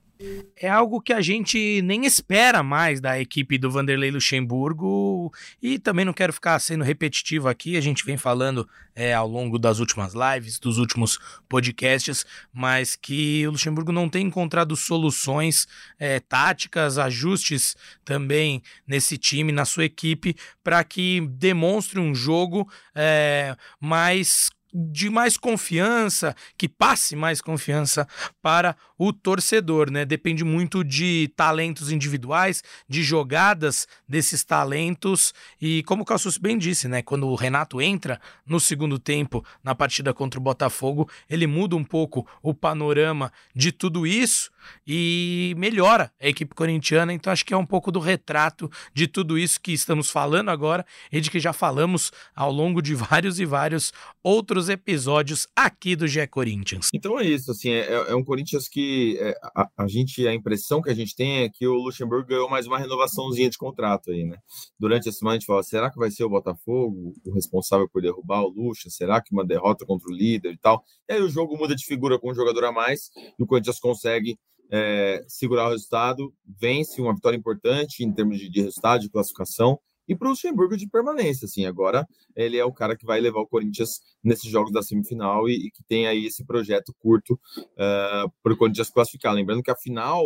é 0.55 0.69
algo 0.69 1.01
que 1.01 1.11
a 1.11 1.21
gente 1.21 1.81
nem 1.81 2.05
espera 2.05 2.63
mais 2.63 3.01
da 3.01 3.19
equipe 3.19 3.57
do 3.57 3.69
Vanderlei 3.69 4.11
Luxemburgo 4.11 5.31
e 5.61 5.77
também 5.77 6.05
não 6.05 6.13
quero 6.13 6.31
ficar 6.31 6.57
sendo 6.59 6.83
repetitivo 6.83 7.47
aqui, 7.47 7.75
a 7.75 7.81
gente 7.81 8.05
vem 8.05 8.17
falando 8.17 8.67
é, 8.95 9.13
ao 9.13 9.27
longo 9.27 9.59
das 9.59 9.79
últimas 9.79 10.13
lives, 10.13 10.57
dos 10.57 10.77
últimos 10.77 11.19
podcasts, 11.49 12.25
mas 12.53 12.95
que 12.95 13.45
o 13.45 13.51
Luxemburgo 13.51 13.91
não 13.91 14.07
tem 14.07 14.27
encontrado 14.27 14.75
soluções 14.75 15.67
é, 15.99 16.19
táticas, 16.19 16.97
ajustes 16.97 17.75
também 18.05 18.63
nesse 18.87 19.17
time, 19.17 19.51
na 19.51 19.65
sua 19.65 19.85
equipe, 19.85 20.35
para 20.63 20.83
que 20.83 21.27
demonstre 21.31 21.99
um 21.99 22.15
jogo 22.15 22.69
é, 22.95 23.55
mais 23.79 24.49
de 24.77 25.09
mais 25.09 25.37
confiança, 25.37 26.35
que 26.57 26.67
passe 26.67 27.15
mais 27.15 27.39
confiança 27.39 28.05
para 28.41 28.75
o 28.97 29.13
torcedor, 29.13 29.89
né? 29.89 30.03
Depende 30.03 30.43
muito 30.43 30.83
de 30.83 31.31
talentos 31.33 31.91
individuais, 31.91 32.61
de 32.89 33.01
jogadas 33.01 33.87
desses 34.07 34.43
talentos 34.43 35.33
e 35.61 35.81
como 35.83 36.03
o 36.03 36.05
Cassus 36.05 36.37
bem 36.37 36.57
disse, 36.57 36.89
né? 36.89 37.01
Quando 37.01 37.27
o 37.27 37.35
Renato 37.35 37.81
entra 37.81 38.19
no 38.45 38.59
segundo 38.59 38.99
tempo 38.99 39.45
na 39.63 39.73
partida 39.73 40.13
contra 40.13 40.39
o 40.39 40.43
Botafogo, 40.43 41.09
ele 41.29 41.47
muda 41.47 41.77
um 41.77 41.83
pouco 41.83 42.27
o 42.43 42.53
panorama 42.53 43.31
de 43.55 43.71
tudo 43.71 44.05
isso 44.05 44.51
e 44.85 45.53
melhora 45.57 46.11
a 46.19 46.27
equipe 46.27 46.53
corintiana. 46.53 47.13
Então 47.13 47.31
acho 47.31 47.45
que 47.45 47.53
é 47.53 47.57
um 47.57 47.65
pouco 47.65 47.91
do 47.91 47.99
retrato 47.99 48.69
de 48.93 49.07
tudo 49.07 49.37
isso 49.37 49.59
que 49.59 49.71
estamos 49.71 50.09
falando 50.09 50.49
agora 50.49 50.85
e 51.11 51.21
de 51.21 51.29
que 51.29 51.39
já 51.39 51.53
falamos 51.53 52.11
ao 52.35 52.51
longo 52.51 52.81
de 52.81 52.93
vários 52.95 53.39
e 53.39 53.45
vários 53.45 53.93
outros 54.23 54.69
episódios 54.69 55.47
aqui 55.55 55.95
do 55.95 56.07
GE 56.07 56.27
Corinthians. 56.27 56.89
Então 56.93 57.19
é 57.19 57.25
isso, 57.25 57.51
assim, 57.51 57.71
é, 57.71 57.91
é 57.91 58.15
um 58.15 58.23
Corinthians 58.23 58.67
que 58.67 59.17
é, 59.19 59.35
a, 59.55 59.69
a, 59.77 59.87
gente, 59.87 60.27
a 60.27 60.33
impressão 60.33 60.81
que 60.81 60.89
a 60.89 60.93
gente 60.93 61.15
tem 61.15 61.43
é 61.43 61.49
que 61.49 61.67
o 61.67 61.75
Luxemburgo 61.75 62.27
ganhou 62.27 62.49
mais 62.49 62.67
uma 62.67 62.77
renovaçãozinha 62.77 63.49
de 63.49 63.57
contrato 63.57 64.11
aí, 64.11 64.25
né? 64.25 64.37
Durante 64.79 65.09
a 65.09 65.11
semana 65.11 65.35
a 65.35 65.39
gente 65.39 65.45
fala, 65.45 65.63
será 65.63 65.91
que 65.91 65.97
vai 65.97 66.11
ser 66.11 66.23
o 66.23 66.29
Botafogo 66.29 67.13
o 67.25 67.31
responsável 67.33 67.87
por 67.89 68.01
derrubar 68.01 68.43
o 68.43 68.49
Luxa? 68.49 68.89
Será 68.89 69.21
que 69.21 69.31
uma 69.31 69.45
derrota 69.45 69.85
contra 69.85 70.07
o 70.09 70.13
líder 70.13 70.53
e 70.53 70.57
tal? 70.57 70.83
E 71.07 71.13
aí 71.13 71.21
o 71.21 71.29
jogo 71.29 71.57
muda 71.57 71.75
de 71.75 71.85
figura 71.85 72.19
com 72.19 72.31
um 72.31 72.35
jogador 72.35 72.65
a 72.65 72.71
mais 72.71 73.09
e 73.39 73.43
o 73.43 73.45
Corinthians 73.47 73.79
consegue 73.79 74.37
é, 74.71 75.23
segurar 75.27 75.67
o 75.67 75.71
resultado, 75.71 76.33
vence 76.45 77.01
uma 77.01 77.13
vitória 77.13 77.37
importante 77.37 78.03
em 78.03 78.11
termos 78.11 78.39
de, 78.39 78.49
de 78.49 78.61
resultado, 78.61 79.01
de 79.01 79.09
classificação, 79.09 79.79
e 80.07 80.15
para 80.15 80.27
o 80.27 80.31
Luxemburgo 80.31 80.77
de 80.77 80.87
permanência. 80.87 81.45
Assim, 81.45 81.65
agora 81.65 82.07
ele 82.35 82.57
é 82.57 82.65
o 82.65 82.73
cara 82.73 82.95
que 82.95 83.05
vai 83.05 83.19
levar 83.19 83.39
o 83.39 83.47
Corinthians 83.47 84.01
nesses 84.23 84.49
jogos 84.49 84.71
da 84.71 84.81
semifinal 84.81 85.49
e, 85.49 85.67
e 85.67 85.71
que 85.71 85.83
tem 85.83 86.07
aí 86.07 86.25
esse 86.25 86.45
projeto 86.45 86.93
curto 86.99 87.33
uh, 87.33 88.31
para 88.43 88.53
o 88.53 88.57
Corinthians 88.57 88.89
classificar. 88.89 89.33
Lembrando 89.33 89.63
que 89.63 89.71
a 89.71 89.75
final, 89.75 90.23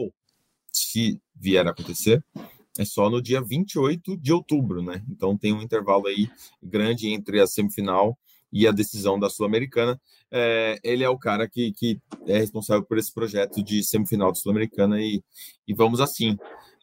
se 0.71 1.21
vier 1.35 1.65
a 1.65 1.71
acontecer, 1.71 2.23
é 2.77 2.85
só 2.85 3.09
no 3.09 3.21
dia 3.21 3.41
28 3.41 4.17
de 4.17 4.31
outubro, 4.31 4.81
né? 4.81 5.03
Então 5.09 5.37
tem 5.37 5.53
um 5.53 5.61
intervalo 5.61 6.07
aí 6.07 6.29
grande 6.61 7.09
entre 7.09 7.39
a 7.39 7.47
semifinal 7.47 8.17
e 8.51 8.67
a 8.67 8.71
decisão 8.71 9.19
da 9.19 9.29
Sul-Americana. 9.29 9.99
É, 10.31 10.79
ele 10.83 11.03
é 11.03 11.09
o 11.09 11.17
cara 11.17 11.47
que, 11.47 11.71
que 11.71 11.99
é 12.27 12.37
responsável 12.37 12.83
por 12.83 12.97
esse 12.97 13.13
projeto 13.13 13.63
de 13.63 13.83
semifinal 13.83 14.29
da 14.29 14.35
Sul-Americana 14.35 15.01
e, 15.01 15.23
e 15.67 15.73
vamos 15.73 15.99
assim. 16.01 16.37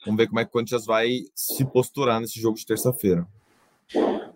Vamos 0.05 0.19
ver 0.19 0.29
como 0.29 0.41
é 0.41 0.45
que 0.45 0.51
o 0.51 0.53
Corinthians 0.53 0.87
vai 0.87 1.23
se 1.35 1.65
posturar 1.65 2.21
nesse 2.21 2.41
jogo 2.41 2.57
de 2.57 2.67
terça-feira. 2.67 3.27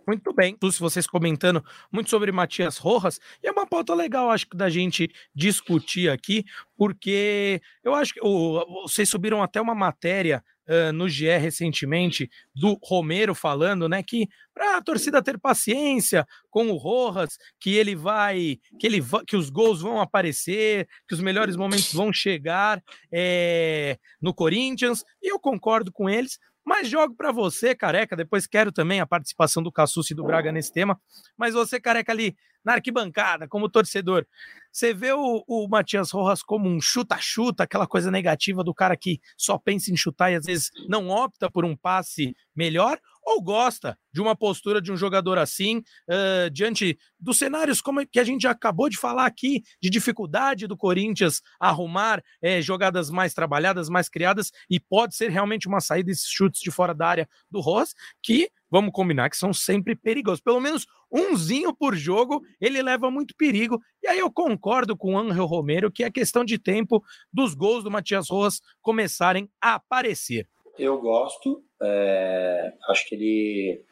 Muito 0.07 0.33
bem, 0.33 0.57
todos 0.57 0.79
vocês 0.79 1.07
comentando 1.07 1.65
muito 1.91 2.09
sobre 2.09 2.33
Matias 2.33 2.79
Rojas, 2.79 3.21
e 3.43 3.49
é 3.49 3.51
uma 3.53 3.67
pauta 3.67 3.95
legal, 3.95 4.31
acho 4.31 4.49
que, 4.49 4.57
da 4.57 4.69
gente 4.69 5.11
discutir 5.35 6.09
aqui, 6.09 6.45
porque 6.77 7.61
eu 7.83 7.95
acho 7.95 8.15
que 8.15 8.21
oh, 8.23 8.83
vocês 8.83 9.09
subiram 9.09 9.43
até 9.43 9.61
uma 9.61 9.75
matéria 9.75 10.43
uh, 10.71 10.93
no 10.93 11.09
GE 11.09 11.37
recentemente 11.37 12.31
do 12.55 12.79
Romero 12.83 13.35
falando, 13.35 13.89
né, 13.89 14.03
que 14.03 14.29
para 14.55 14.77
a 14.77 14.83
torcida 14.83 15.23
ter 15.23 15.39
paciência 15.39 16.27
com 16.49 16.69
o 16.69 16.77
Rojas, 16.77 17.37
que 17.59 17.75
ele 17.75 17.97
vai, 17.97 18.59
que 18.79 18.87
ele 18.87 19.03
que 19.27 19.37
os 19.37 19.51
gols 19.51 19.81
vão 19.81 20.01
aparecer, 20.01 20.87
que 21.09 21.15
os 21.15 21.21
melhores 21.21 21.57
momentos 21.57 21.93
vão 21.93 22.13
chegar 22.13 22.83
é, 23.13 23.99
no 24.21 24.33
Corinthians, 24.35 25.03
e 25.23 25.33
eu 25.33 25.41
concordo 25.41 25.91
com 25.93 26.09
eles. 26.09 26.39
Mas 26.65 26.89
jogo 26.89 27.15
para 27.17 27.33
você, 27.33 27.75
careca. 27.75 28.15
Depois 28.15 28.47
quero 28.47 28.71
também 28.71 29.01
a 29.01 29.07
participação 29.07 29.63
do 29.63 29.73
Cassucci 29.73 30.13
e 30.13 30.17
do 30.17 30.23
Braga 30.23 30.53
nesse 30.53 30.73
tema. 30.73 31.01
Mas 31.37 31.55
você, 31.55 31.81
careca, 31.81 32.13
ali 32.13 32.37
na 32.65 32.75
arquibancada, 32.75 33.49
como 33.49 33.69
torcedor, 33.69 34.27
você 34.73 34.95
vê 34.95 35.13
o, 35.13 35.43
o 35.47 35.69
Matias 35.69 36.11
Rojas 36.13 36.43
como 36.43 36.69
um 36.69 36.81
chuta-chuta, 36.81 37.65
aquela 37.65 37.87
coisa 37.87 38.11
negativa 38.11 38.63
do 38.63 38.73
cara 38.73 38.97
que 38.97 39.21
só 39.37 39.59
pensa 39.59 39.91
em 39.91 39.97
chutar 39.97 40.31
e 40.31 40.37
às 40.37 40.47
vezes 40.47 40.71
não 40.89 41.09
opta 41.09 41.51
por 41.51 41.65
um 41.65 41.77
passe 41.77 42.37
melhor? 42.55 42.99
Ou 43.23 43.43
gosta 43.43 43.99
de 44.13 44.21
uma 44.21 44.35
postura 44.35 44.81
de 44.81 44.91
um 44.93 44.97
jogador 44.97 45.39
assim, 45.39 45.79
uh, 45.79 46.51
diante 46.51 46.99
dos 47.19 47.39
cenários 47.39 47.81
como 47.81 48.07
que 48.07 48.19
a 48.19 48.25
gente 48.25 48.43
já 48.43 48.53
acabou 48.53 48.89
de 48.89 48.97
falar 48.97 49.27
aqui, 49.27 49.63
de 49.83 49.91
dificuldade 49.91 50.67
do 50.67 50.77
Corinthians 50.77 51.43
arrumar 51.59 52.23
é, 52.41 52.63
jogadas 52.63 53.11
mais 53.11 53.35
trabalhadas, 53.35 53.89
mais 53.89 54.09
criadas, 54.09 54.51
e 54.71 54.79
pode 54.81 55.17
ser 55.17 55.31
realmente 55.31 55.69
uma 55.69 55.81
saída 55.81 56.07
desses 56.07 56.29
chutes 56.29 56.61
de 56.61 56.71
fora 56.71 56.95
da 56.95 57.09
área 57.09 57.29
do 57.51 57.61
Ross, 57.61 57.95
que 58.23 58.51
vamos 58.71 58.93
combinar 58.93 59.29
que 59.29 59.37
são 59.37 59.53
sempre 59.53 59.97
perigosos. 59.97 60.41
Pelo 60.41 60.61
menos 60.61 60.87
umzinho 61.11 61.75
por 61.75 61.97
jogo, 61.97 62.43
ele 62.61 62.83
leva 62.83 63.11
muito 63.11 63.35
perigo. 63.37 63.81
E 64.03 64.09
aí 64.09 64.19
eu 64.19 64.31
concordo 64.31 64.97
com 64.97 65.15
o 65.15 65.19
Angel 65.19 65.47
Romero 65.47 65.91
que 65.91 66.05
é 66.05 66.11
questão 66.11 66.45
de 66.45 66.59
tempo 66.59 67.03
dos 67.33 67.55
gols 67.55 67.83
do 67.83 67.91
Matias 67.91 68.29
Rojas 68.31 68.61
começarem 68.81 69.51
a 69.61 69.75
aparecer. 69.75 70.47
Eu 70.79 70.99
gosto, 71.01 71.63
é... 71.83 72.73
acho 72.89 73.09
que 73.09 73.15
ele 73.15 73.85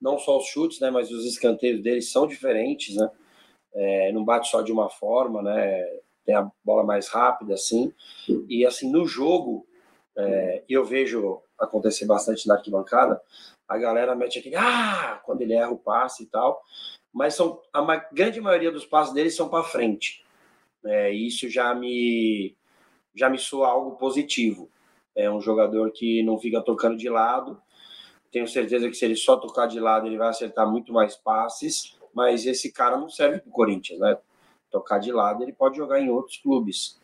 não 0.00 0.18
só 0.18 0.36
os 0.36 0.46
chutes, 0.46 0.78
né, 0.80 0.90
mas 0.90 1.10
os 1.10 1.24
escanteios 1.24 1.82
dele 1.82 2.02
são 2.02 2.26
diferentes, 2.26 2.94
né? 2.94 3.10
É, 3.74 4.12
não 4.12 4.24
bate 4.24 4.48
só 4.48 4.62
de 4.62 4.72
uma 4.72 4.88
forma, 4.88 5.42
né? 5.42 5.84
Tem 6.24 6.34
a 6.34 6.50
bola 6.64 6.82
mais 6.82 7.08
rápida, 7.08 7.54
assim. 7.54 7.92
E 8.48 8.64
assim 8.64 8.90
no 8.90 9.06
jogo, 9.06 9.66
é, 10.16 10.62
eu 10.68 10.84
vejo 10.84 11.42
acontecer 11.58 12.06
bastante 12.06 12.46
na 12.48 12.54
arquibancada 12.54 13.20
a 13.68 13.76
galera 13.78 14.14
mete 14.14 14.38
aquele 14.38 14.56
ah, 14.56 15.20
quando 15.24 15.42
ele 15.42 15.54
erra 15.54 15.70
o 15.70 15.78
passe 15.78 16.24
e 16.24 16.26
tal, 16.26 16.62
mas 17.12 17.34
são 17.34 17.60
a 17.72 17.96
grande 18.12 18.40
maioria 18.40 18.70
dos 18.70 18.86
passes 18.86 19.12
dele 19.12 19.30
são 19.30 19.48
para 19.48 19.64
frente. 19.64 20.24
É, 20.84 21.10
isso 21.10 21.48
já 21.48 21.74
me 21.74 22.56
já 23.14 23.28
me 23.30 23.38
soa 23.38 23.68
algo 23.68 23.96
positivo. 23.96 24.70
É 25.14 25.30
um 25.30 25.40
jogador 25.40 25.90
que 25.92 26.22
não 26.22 26.38
fica 26.38 26.60
tocando 26.60 26.96
de 26.96 27.08
lado. 27.08 27.60
Tenho 28.30 28.46
certeza 28.46 28.88
que 28.88 28.94
se 28.94 29.04
ele 29.04 29.16
só 29.16 29.36
tocar 29.36 29.66
de 29.66 29.80
lado, 29.80 30.06
ele 30.06 30.18
vai 30.18 30.28
acertar 30.28 30.70
muito 30.70 30.92
mais 30.92 31.16
passes, 31.16 31.98
mas 32.12 32.44
esse 32.44 32.70
cara 32.70 32.98
não 32.98 33.08
serve 33.08 33.40
para 33.40 33.48
o 33.48 33.52
Corinthians, 33.52 33.98
né? 33.98 34.18
Tocar 34.70 34.98
de 34.98 35.10
lado, 35.10 35.42
ele 35.42 35.52
pode 35.52 35.78
jogar 35.78 36.00
em 36.00 36.10
outros 36.10 36.36
clubes. 36.36 37.00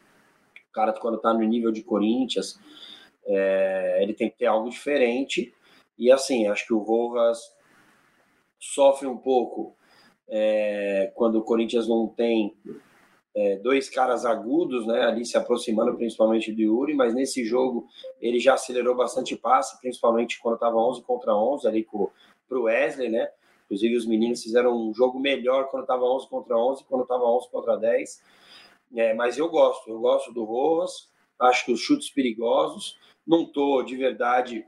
O 0.69 0.73
cara, 0.73 0.92
quando 0.92 1.16
está 1.16 1.33
no 1.33 1.40
nível 1.40 1.73
de 1.73 1.83
Corinthians, 1.83 2.61
é, 3.25 4.00
ele 4.02 4.12
tem 4.12 4.28
que 4.28 4.37
ter 4.37 4.47
algo 4.47 4.69
diferente 4.69 5.54
e 5.99 6.11
assim, 6.11 6.46
acho 6.46 6.66
que 6.66 6.75
o 6.75 6.78
Rojas 6.78 7.38
sofre 8.58 9.06
um 9.06 9.16
pouco 9.16 9.76
é, 10.28 11.12
quando 11.14 11.37
o 11.37 11.44
Corinthians 11.44 11.88
não 11.88 12.06
tem 12.06 12.56
é, 13.34 13.56
dois 13.56 13.88
caras 13.88 14.25
agudos, 14.25 14.87
né, 14.87 15.02
ali 15.02 15.25
se 15.25 15.37
aproximando 15.37 15.96
principalmente 15.96 16.52
do 16.52 16.61
Yuri, 16.61 16.94
mas 16.94 17.14
nesse 17.14 17.44
jogo 17.44 17.87
ele 18.20 18.38
já 18.38 18.54
acelerou 18.54 18.94
bastante 18.94 19.37
passe, 19.37 19.80
principalmente 19.80 20.40
quando 20.40 20.54
estava 20.54 20.76
11 20.76 21.02
contra 21.02 21.34
11 21.34 21.66
ali 21.66 21.84
com 21.84 22.11
o 22.50 22.62
Wesley, 22.62 23.08
né? 23.08 23.30
Inclusive 23.64 23.96
os 23.96 24.06
meninos 24.06 24.42
fizeram 24.42 24.76
um 24.76 24.92
jogo 24.92 25.18
melhor 25.18 25.70
quando 25.70 25.84
estava 25.84 26.04
11 26.04 26.28
contra 26.28 26.56
11, 26.56 26.84
quando 26.84 27.02
estava 27.02 27.25
11 27.25 27.50
contra 27.50 27.76
10. 27.78 28.22
É, 28.94 29.14
mas 29.14 29.38
eu 29.38 29.49
gosto, 29.49 29.88
eu 29.88 29.99
gosto 29.99 30.30
do 30.30 30.44
Rojas, 30.44 31.11
acho 31.38 31.64
que 31.64 31.72
os 31.72 31.80
chutes 31.80 32.11
perigosos, 32.11 32.99
não 33.26 33.46
tô 33.46 33.82
de 33.82 33.96
verdade 33.96 34.66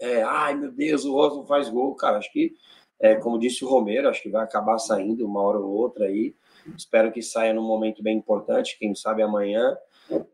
é, 0.00 0.22
ai 0.22 0.54
meu 0.54 0.70
Deus, 0.70 1.04
o 1.04 1.12
Rosa 1.12 1.36
não 1.36 1.46
faz 1.46 1.68
gol, 1.68 1.94
cara. 1.94 2.18
Acho 2.18 2.32
que, 2.32 2.54
é, 3.00 3.14
como 3.16 3.38
disse 3.38 3.64
o 3.64 3.68
Romero, 3.68 4.08
acho 4.08 4.22
que 4.22 4.28
vai 4.28 4.44
acabar 4.44 4.78
saindo 4.78 5.26
uma 5.26 5.42
hora 5.42 5.58
ou 5.58 5.70
outra 5.70 6.06
aí. 6.06 6.34
Espero 6.76 7.12
que 7.12 7.22
saia 7.22 7.52
num 7.52 7.66
momento 7.66 8.02
bem 8.02 8.16
importante, 8.16 8.78
quem 8.78 8.94
sabe 8.94 9.22
amanhã. 9.22 9.76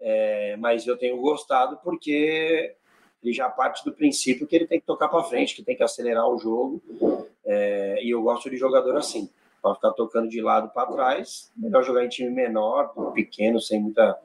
É, 0.00 0.56
mas 0.58 0.86
eu 0.86 0.96
tenho 0.96 1.20
gostado 1.20 1.78
porque 1.82 2.74
ele 3.22 3.32
já 3.32 3.48
parte 3.48 3.84
do 3.84 3.92
princípio 3.92 4.46
que 4.46 4.56
ele 4.56 4.66
tem 4.66 4.80
que 4.80 4.86
tocar 4.86 5.08
para 5.08 5.22
frente, 5.24 5.54
que 5.54 5.62
tem 5.62 5.76
que 5.76 5.82
acelerar 5.82 6.28
o 6.28 6.38
jogo. 6.38 6.82
É, 7.44 8.02
e 8.02 8.10
eu 8.10 8.22
gosto 8.22 8.48
de 8.48 8.56
jogador 8.56 8.96
assim, 8.96 9.28
para 9.60 9.74
ficar 9.74 9.92
tocando 9.92 10.28
de 10.28 10.40
lado 10.40 10.70
para 10.72 10.90
trás. 10.90 11.52
Melhor 11.56 11.84
jogar 11.84 12.04
em 12.04 12.08
time 12.08 12.30
menor, 12.30 13.12
pequeno, 13.12 13.60
sem 13.60 13.80
muita, 13.80 14.18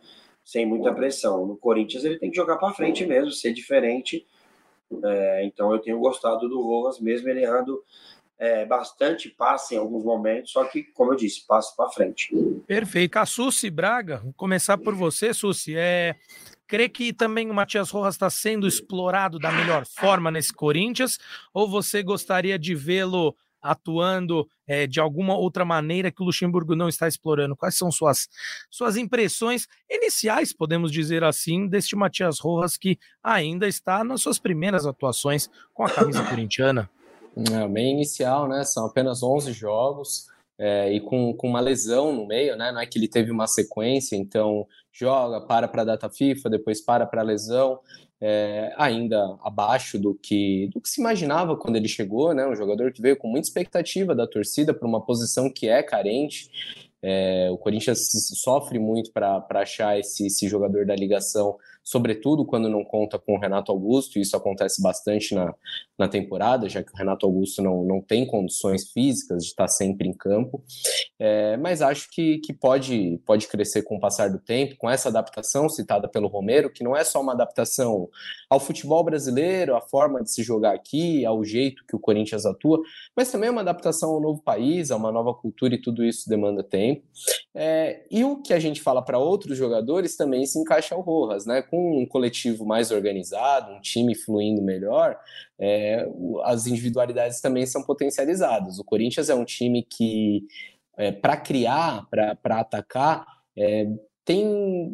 sem 0.43 0.65
muita 0.65 0.93
pressão. 0.93 1.45
No 1.45 1.57
Corinthians 1.57 2.05
ele 2.05 2.17
tem 2.17 2.29
que 2.29 2.37
jogar 2.37 2.57
para 2.57 2.73
frente 2.73 3.05
mesmo, 3.05 3.31
ser 3.31 3.51
diferente 3.53 4.25
é, 5.03 5.45
então 5.45 5.73
eu 5.73 5.79
tenho 5.79 5.99
gostado 5.99 6.47
do 6.47 6.61
Rojas, 6.61 6.99
mesmo 6.99 7.29
ele 7.29 7.43
errando 7.43 7.83
é, 8.37 8.65
bastante 8.65 9.29
passe 9.29 9.75
em 9.75 9.77
alguns 9.77 10.03
momentos, 10.03 10.51
só 10.51 10.65
que, 10.65 10.83
como 10.83 11.13
eu 11.13 11.15
disse, 11.15 11.45
passe 11.47 11.75
para 11.75 11.89
frente. 11.89 12.35
Perfeito. 12.67 13.17
A 13.17 13.25
Susi 13.25 13.69
Braga, 13.69 14.17
vou 14.17 14.33
começar 14.33 14.77
por 14.77 14.93
você, 14.93 15.33
Susi. 15.33 15.75
É, 15.77 16.15
crê 16.67 16.89
que 16.89 17.13
também 17.13 17.49
o 17.49 17.53
Matias 17.53 17.89
Rojas 17.89 18.15
está 18.15 18.29
sendo 18.29 18.67
explorado 18.67 19.39
da 19.39 19.51
melhor 19.51 19.85
forma 19.85 20.29
nesse 20.29 20.53
Corinthians? 20.53 21.17
Ou 21.53 21.69
você 21.69 22.03
gostaria 22.03 22.59
de 22.59 22.75
vê-lo 22.75 23.35
atuando 23.65 24.47
é, 24.67 24.85
de 24.85 24.99
alguma 24.99 25.35
outra 25.35 25.65
maneira 25.65 26.11
que 26.11 26.21
o 26.21 26.25
Luxemburgo 26.25 26.75
não 26.75 26.87
está 26.87 27.07
explorando? 27.07 27.55
Quais 27.55 27.75
são 27.75 27.91
suas, 27.91 28.29
suas 28.69 28.95
impressões 28.95 29.67
iniciais, 29.89 30.53
podemos 30.53 30.91
dizer 30.91 31.23
assim, 31.23 31.67
deste 31.67 31.95
Matias 31.95 32.39
Rojas 32.39 32.77
que 32.77 32.99
ainda 33.23 33.67
está 33.67 34.03
nas 34.03 34.21
suas 34.21 34.37
primeiras 34.37 34.85
atuações 34.85 35.49
com 35.73 35.83
a 35.83 35.89
camisa 35.89 36.23
corintiana? 36.29 36.89
É, 37.51 37.67
bem 37.67 37.93
inicial, 37.93 38.47
né? 38.47 38.63
São 38.63 38.85
apenas 38.85 39.21
11 39.21 39.51
jogos. 39.51 40.27
É, 40.57 40.93
e 40.93 41.01
com, 41.01 41.33
com 41.33 41.49
uma 41.49 41.59
lesão 41.59 42.13
no 42.13 42.25
meio, 42.25 42.55
né? 42.55 42.71
Não 42.71 42.79
é 42.79 42.85
que 42.85 42.97
ele 42.97 43.09
teve 43.09 43.29
uma 43.29 43.45
sequência, 43.45 44.15
então 44.15 44.65
joga, 44.89 45.41
para 45.41 45.67
para 45.67 45.81
a 45.81 45.85
data 45.85 46.09
FIFA, 46.09 46.49
depois 46.49 46.79
para 46.79 47.05
para 47.05 47.19
a 47.19 47.25
lesão 47.25 47.77
é, 48.21 48.73
ainda 48.77 49.37
abaixo 49.43 49.99
do 49.99 50.15
que, 50.15 50.69
do 50.73 50.79
que 50.79 50.89
se 50.89 51.01
imaginava 51.01 51.55
quando 51.57 51.75
ele 51.75 51.87
chegou, 51.87 52.33
né? 52.33 52.47
Um 52.47 52.55
jogador 52.55 52.91
que 52.91 53.01
veio 53.01 53.17
com 53.17 53.27
muita 53.27 53.47
expectativa 53.47 54.15
da 54.15 54.25
torcida 54.25 54.73
para 54.73 54.87
uma 54.87 55.01
posição 55.01 55.49
que 55.49 55.67
é 55.67 55.83
carente. 55.83 56.49
É, 57.01 57.49
o 57.51 57.57
Corinthians 57.57 58.07
sofre 58.41 58.79
muito 58.79 59.11
para 59.11 59.45
achar 59.51 59.99
esse, 59.99 60.27
esse 60.27 60.47
jogador 60.47 60.85
da 60.85 60.95
ligação 60.95 61.57
sobretudo 61.85 62.43
quando 62.43 62.67
não 62.67 62.83
conta 62.83 63.19
com 63.19 63.35
o 63.35 63.39
Renato 63.39 63.71
Augusto, 63.71 64.17
e 64.17 64.21
isso 64.23 64.35
acontece 64.35 64.81
bastante 64.81 65.35
na, 65.35 65.53
na 65.95 66.07
temporada, 66.07 66.67
já 66.67 66.81
que 66.81 66.91
o 66.91 66.97
Renato 66.97 67.27
Augusto 67.27 67.61
não, 67.61 67.83
não 67.83 68.01
tem 68.01 68.25
condições 68.25 68.91
físicas 68.91 69.43
de 69.43 69.49
estar 69.49 69.67
sempre 69.67 70.09
em 70.09 70.13
campo. 70.13 70.63
É, 71.19 71.55
mas 71.57 71.83
acho 71.83 72.09
que, 72.09 72.39
que 72.39 72.51
pode, 72.51 73.21
pode 73.23 73.47
crescer 73.47 73.83
com 73.83 73.97
o 73.97 73.99
passar 73.99 74.31
do 74.31 74.39
tempo, 74.39 74.75
com 74.77 74.89
essa 74.89 75.09
adaptação 75.09 75.69
citada 75.69 76.07
pelo 76.09 76.27
Romero, 76.27 76.71
que 76.71 76.83
não 76.83 76.97
é 76.97 77.03
só 77.03 77.21
uma 77.21 77.33
adaptação 77.33 78.09
ao 78.49 78.59
futebol 78.59 79.03
brasileiro, 79.03 79.75
à 79.75 79.81
forma 79.81 80.23
de 80.23 80.31
se 80.31 80.41
jogar 80.41 80.73
aqui, 80.73 81.23
ao 81.23 81.43
jeito 81.43 81.85
que 81.87 81.95
o 81.95 81.99
Corinthians 81.99 82.47
atua, 82.47 82.81
mas 83.15 83.31
também 83.31 83.49
é 83.49 83.51
uma 83.51 83.61
adaptação 83.61 84.09
ao 84.09 84.19
novo 84.19 84.41
país, 84.41 84.89
a 84.89 84.95
uma 84.95 85.11
nova 85.11 85.35
cultura, 85.35 85.75
e 85.75 85.81
tudo 85.81 86.03
isso 86.03 86.27
demanda 86.27 86.63
tempo. 86.63 87.03
É, 87.53 88.05
e 88.09 88.23
o 88.23 88.41
que 88.41 88.53
a 88.53 88.59
gente 88.59 88.81
fala 88.81 89.03
para 89.03 89.19
outros 89.19 89.55
jogadores 89.55 90.17
também 90.17 90.47
se 90.47 90.57
encaixa 90.57 90.95
ao 90.95 91.01
Rojas, 91.01 91.45
né? 91.45 91.61
com 91.74 91.74
um 91.77 92.05
coletivo 92.05 92.65
mais 92.65 92.91
organizado, 92.91 93.73
um 93.73 93.81
time 93.81 94.15
fluindo 94.15 94.61
melhor, 94.61 95.17
é, 95.59 96.07
as 96.43 96.67
individualidades 96.67 97.41
também 97.41 97.65
são 97.65 97.83
potencializadas. 97.83 98.79
O 98.79 98.83
Corinthians 98.83 99.29
é 99.29 99.35
um 99.35 99.45
time 99.45 99.83
que, 99.83 100.43
é, 100.97 101.11
para 101.11 101.37
criar, 101.37 102.07
para 102.09 102.59
atacar, 102.59 103.25
é, 103.57 103.87
tem, 104.23 104.43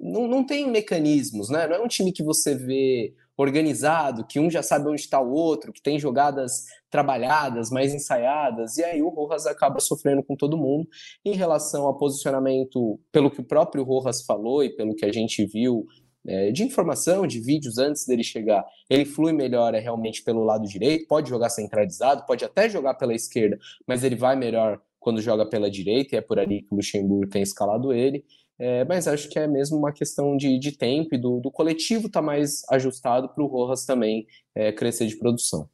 não, 0.04 0.28
não 0.28 0.44
tem 0.46 0.70
mecanismos, 0.70 1.50
né? 1.50 1.68
Não 1.68 1.76
é 1.76 1.80
um 1.80 1.88
time 1.88 2.12
que 2.12 2.22
você 2.22 2.54
vê 2.54 3.14
organizado, 3.38 4.26
que 4.26 4.40
um 4.40 4.50
já 4.50 4.62
sabe 4.62 4.88
onde 4.88 5.02
está 5.02 5.20
o 5.20 5.32
outro, 5.32 5.74
que 5.74 5.82
tem 5.82 5.98
jogadas 6.00 6.66
trabalhadas, 6.90 7.72
mais 7.72 7.94
ensaiadas, 7.94 8.78
e 8.78 8.84
aí 8.84 9.02
o 9.02 9.10
Rojas 9.10 9.46
acaba 9.46 9.80
sofrendo 9.80 10.22
com 10.22 10.36
todo 10.36 10.58
mundo. 10.58 10.88
Em 11.26 11.34
relação 11.34 11.86
ao 11.86 11.98
posicionamento, 11.98 13.00
pelo 13.12 13.32
que 13.32 13.42
o 13.42 13.44
próprio 13.44 13.84
Rojas 13.84 14.22
falou 14.22 14.64
e 14.64 14.70
pelo 14.70 14.96
que 14.96 15.06
a 15.06 15.12
gente 15.12 15.46
viu 15.46 15.88
é, 16.26 16.52
de 16.52 16.64
informação, 16.64 17.26
de 17.26 17.40
vídeos 17.40 17.78
antes 17.78 18.06
dele 18.06 18.24
chegar, 18.24 18.64
ele 18.90 19.06
flui 19.06 19.34
melhor 19.34 19.74
é 19.74 19.80
realmente 19.80 20.24
pelo 20.24 20.44
lado 20.44 20.68
direito, 20.68 21.08
pode 21.08 21.30
jogar 21.30 21.50
centralizado, 21.50 22.26
pode 22.26 22.46
até 22.46 22.70
jogar 22.70 22.94
pela 22.96 23.14
esquerda, 23.14 23.58
mas 23.88 24.04
ele 24.04 24.16
vai 24.16 24.36
melhor 24.36 24.80
quando 25.00 25.20
joga 25.22 25.46
pela 25.46 25.70
direita, 25.70 26.16
e 26.16 26.20
é 26.20 26.22
por 26.22 26.38
ali 26.38 26.62
que 26.62 26.68
o 26.72 26.76
Luxemburgo 26.76 27.28
tem 27.28 27.42
escalado 27.42 27.92
ele. 27.92 28.24
É, 28.60 28.86
mas 28.86 29.08
acho 29.08 29.28
que 29.28 29.40
é 29.40 29.48
mesmo 29.48 29.76
uma 29.76 29.92
questão 29.92 30.38
de, 30.38 30.60
de 30.60 30.74
tempo 30.74 31.16
e 31.16 31.18
do, 31.18 31.40
do 31.40 31.50
coletivo 31.50 32.06
estar 32.06 32.20
tá 32.20 32.26
mais 32.26 32.62
ajustado 32.70 33.28
para 33.28 33.44
o 33.44 33.48
Rojas 33.48 33.86
também 33.86 34.28
é, 34.54 34.72
crescer 34.72 35.08
de 35.08 35.18
produção. 35.18 35.68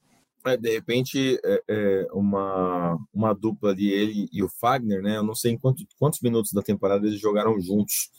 É, 0.48 0.58
de 0.58 0.72
repente, 0.72 1.40
é, 1.44 1.64
é, 1.68 2.08
uma, 2.14 2.98
uma 3.14 3.34
dupla 3.34 3.76
de 3.76 3.90
ele 3.90 4.30
e 4.32 4.44
o 4.44 4.50
Fagner, 4.50 5.02
né? 5.02 5.18
Eu 5.18 5.24
não 5.24 5.36
sei 5.36 5.52
em 5.54 5.58
quanto, 5.58 5.84
quantos 6.00 6.22
minutos 6.22 6.52
da 6.54 6.62
temporada 6.62 7.06
eles 7.06 7.20
jogaram 7.20 7.60
juntos, 7.60 8.10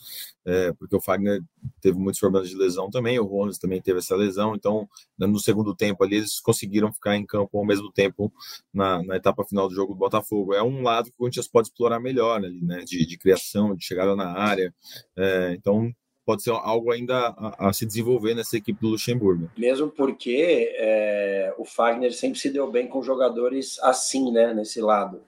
é, 0.45 0.71
porque 0.73 0.95
o 0.95 1.01
Fagner 1.01 1.41
teve 1.81 1.97
muitos 1.97 2.19
problemas 2.19 2.49
de 2.49 2.55
lesão 2.55 2.89
também, 2.89 3.19
o 3.19 3.25
Rollins 3.25 3.57
também 3.57 3.81
teve 3.81 3.99
essa 3.99 4.15
lesão, 4.15 4.55
então 4.55 4.87
no 5.17 5.39
segundo 5.39 5.75
tempo 5.75 6.03
ali 6.03 6.17
eles 6.17 6.39
conseguiram 6.39 6.91
ficar 6.93 7.15
em 7.15 7.25
campo 7.25 7.57
ao 7.57 7.65
mesmo 7.65 7.91
tempo 7.91 8.31
na, 8.73 9.03
na 9.03 9.15
etapa 9.15 9.43
final 9.43 9.67
do 9.67 9.75
jogo 9.75 9.93
do 9.93 9.99
Botafogo. 9.99 10.53
É 10.53 10.63
um 10.63 10.81
lado 10.81 11.05
que 11.05 11.11
o 11.11 11.17
Corinthians 11.17 11.47
pode 11.47 11.67
explorar 11.69 11.99
melhor 11.99 12.43
ali, 12.43 12.61
né? 12.61 12.83
De, 12.85 13.05
de 13.05 13.17
criação, 13.17 13.75
de 13.75 13.83
chegada 13.85 14.15
na 14.15 14.31
área. 14.37 14.73
É, 15.17 15.53
então 15.53 15.93
pode 16.29 16.43
ser 16.43 16.51
algo 16.51 16.91
ainda 16.91 17.33
a, 17.35 17.69
a, 17.69 17.73
se 17.73 17.87
desenvolver 17.87 18.35
nessa 18.35 18.55
equipe 18.55 18.79
do 18.79 18.89
Luxemburgo. 18.89 19.49
Mesmo 19.57 19.89
porque 19.89 20.71
é, 20.77 21.51
o 21.57 21.65
Fagner 21.65 22.13
sempre 22.13 22.37
se 22.37 22.51
deu 22.51 22.69
bem 22.69 22.85
com 22.85 23.01
jogadores 23.01 23.79
assim, 23.81 24.31
né, 24.31 24.53
nesse 24.53 24.79
lado. 24.79 25.23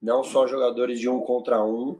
Não 0.00 0.22
só 0.22 0.46
jogadores 0.46 1.00
de 1.00 1.08
um 1.08 1.18
contra 1.18 1.64
um, 1.64 1.98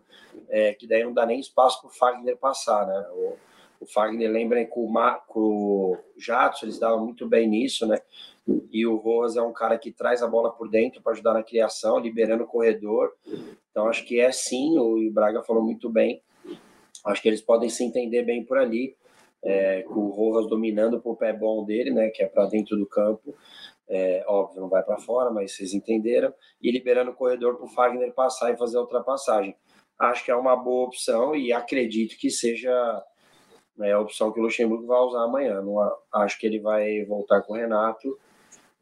é, 0.49 0.73
que 0.75 0.87
daí 0.87 1.03
não 1.03 1.13
dá 1.13 1.27
nem 1.27 1.41
espaço 1.41 1.81
para 1.81 1.89
o 1.89 1.93
Fagner 1.93 2.37
passar, 2.37 2.87
né? 2.87 3.05
O, 3.15 3.37
o 3.81 3.87
Fagner, 3.87 4.31
lembrem 4.31 4.65
que 4.65 4.79
o, 4.79 4.93
com 5.27 5.41
o 5.41 5.99
Jatson, 6.17 6.67
eles 6.67 6.79
davam 6.79 7.05
muito 7.05 7.27
bem 7.27 7.49
nisso, 7.49 7.85
né? 7.85 7.99
E 8.71 8.87
o 8.87 8.95
Rojas 8.95 9.37
é 9.37 9.43
um 9.43 9.53
cara 9.53 9.77
que 9.77 9.91
traz 9.91 10.23
a 10.23 10.29
bola 10.29 10.53
por 10.53 10.69
dentro 10.69 11.03
para 11.03 11.15
ajudar 11.15 11.35
na 11.35 11.43
criação, 11.43 11.99
liberando 11.99 12.45
o 12.45 12.47
corredor. 12.47 13.13
Então, 13.73 13.89
acho 13.89 14.05
que 14.05 14.21
é 14.21 14.31
sim, 14.31 14.79
o 14.79 15.11
Braga 15.11 15.43
falou 15.43 15.65
muito 15.65 15.91
bem, 15.91 16.23
Acho 17.07 17.23
que 17.23 17.29
eles 17.29 17.41
podem 17.41 17.69
se 17.69 17.85
entender 17.85 18.25
bem 18.25 18.45
por 18.45 18.59
ali, 18.59 18.97
é, 19.43 19.83
com 19.83 20.01
o 20.01 20.11
Rojas 20.11 20.51
dominando 20.51 21.01
o 21.05 21.17
pé 21.17 21.33
bom 21.33 21.65
dele, 21.65 21.93
né, 21.93 22.09
que 22.11 22.23
é 22.23 22.27
para 22.27 22.47
dentro 22.47 22.77
do 22.77 22.87
campo. 22.87 23.35
É, 23.89 24.25
óbvio, 24.27 24.61
não 24.61 24.69
vai 24.69 24.83
para 24.83 24.99
fora, 24.99 25.31
mas 25.31 25.53
vocês 25.53 25.73
entenderam. 25.73 26.35
E 26.61 26.71
liberando 26.73 27.13
o 27.13 27.15
corredor 27.15 27.57
para 27.57 27.65
o 27.65 27.69
Fagner 27.69 28.13
passar 28.13 28.53
e 28.53 28.57
fazer 28.57 28.77
a 28.79 28.81
ultrapassagem. 28.81 29.55
Acho 29.99 30.25
que 30.25 30.31
é 30.31 30.37
uma 30.37 30.57
boa 30.57 30.87
opção 30.87 31.35
e 31.35 31.53
acredito 31.53 32.19
que 32.19 32.29
seja 32.29 33.03
né, 33.77 33.93
a 33.93 34.01
opção 34.01 34.33
que 34.33 34.41
o 34.41 34.43
Luxemburgo 34.43 34.87
vai 34.87 34.99
usar 34.99 35.23
amanhã. 35.23 35.63
Não, 35.63 35.77
acho 36.13 36.39
que 36.39 36.47
ele 36.47 36.59
vai 36.59 37.05
voltar 37.05 37.43
com 37.43 37.53
o 37.53 37.57
Renato 37.57 38.19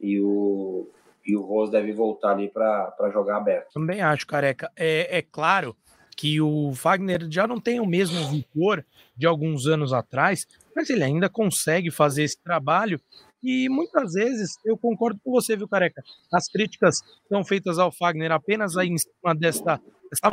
e 0.01 0.19
o, 0.19 0.91
e 1.27 1.37
o 1.37 1.43
Rose 1.43 1.71
deve 1.71 1.93
voltar 1.93 2.33
ali 2.33 2.49
para 2.49 3.11
jogar 3.13 3.37
aberto. 3.37 3.73
Também 3.75 4.01
acho, 4.01 4.27
careca. 4.27 4.73
É, 4.77 5.19
é 5.19 5.23
claro 5.23 5.77
que 6.15 6.41
o 6.41 6.73
Wagner 6.73 7.27
já 7.31 7.47
não 7.47 7.61
tem 7.61 7.81
o 7.81 7.87
mesmo 7.87 8.29
vigor 8.29 8.85
de 9.17 9.27
alguns 9.27 9.67
anos 9.67 9.93
atrás, 9.93 10.47
mas 10.75 10.91
ele 10.91 11.05
ainda 11.05 11.29
consegue 11.29 11.91
fazer 11.91 12.25
esse 12.25 12.41
trabalho. 12.43 13.01
E 13.43 13.69
muitas 13.69 14.15
vezes 14.15 14.59
eu 14.65 14.77
concordo 14.77 15.21
com 15.23 15.31
você, 15.31 15.57
viu, 15.57 15.69
Careca? 15.69 16.03
As 16.33 16.49
críticas 16.49 17.01
são 17.29 17.45
feitas 17.45 17.79
ao 17.79 17.93
Fagner 17.93 18.33
apenas 18.33 18.77
aí 18.77 18.89
em 18.89 18.99
cima 18.99 19.35
desta 19.35 19.81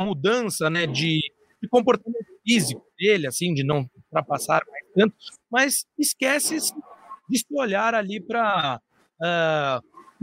mudança 0.00 0.70
né, 0.70 0.86
de, 0.86 1.20
de 1.60 1.68
comportamento 1.68 2.26
físico 2.42 2.84
dele, 2.98 3.26
assim, 3.26 3.52
de 3.52 3.64
não 3.64 3.88
ultrapassar 3.94 4.62
mais 4.68 4.84
tanto, 4.94 5.14
mas 5.50 5.86
esquece 5.98 6.56
de 7.28 7.38
se 7.38 7.46
olhar 7.50 7.94
ali 7.94 8.20
para 8.20 8.80
uh, 9.20 9.22
ah, 9.22 9.80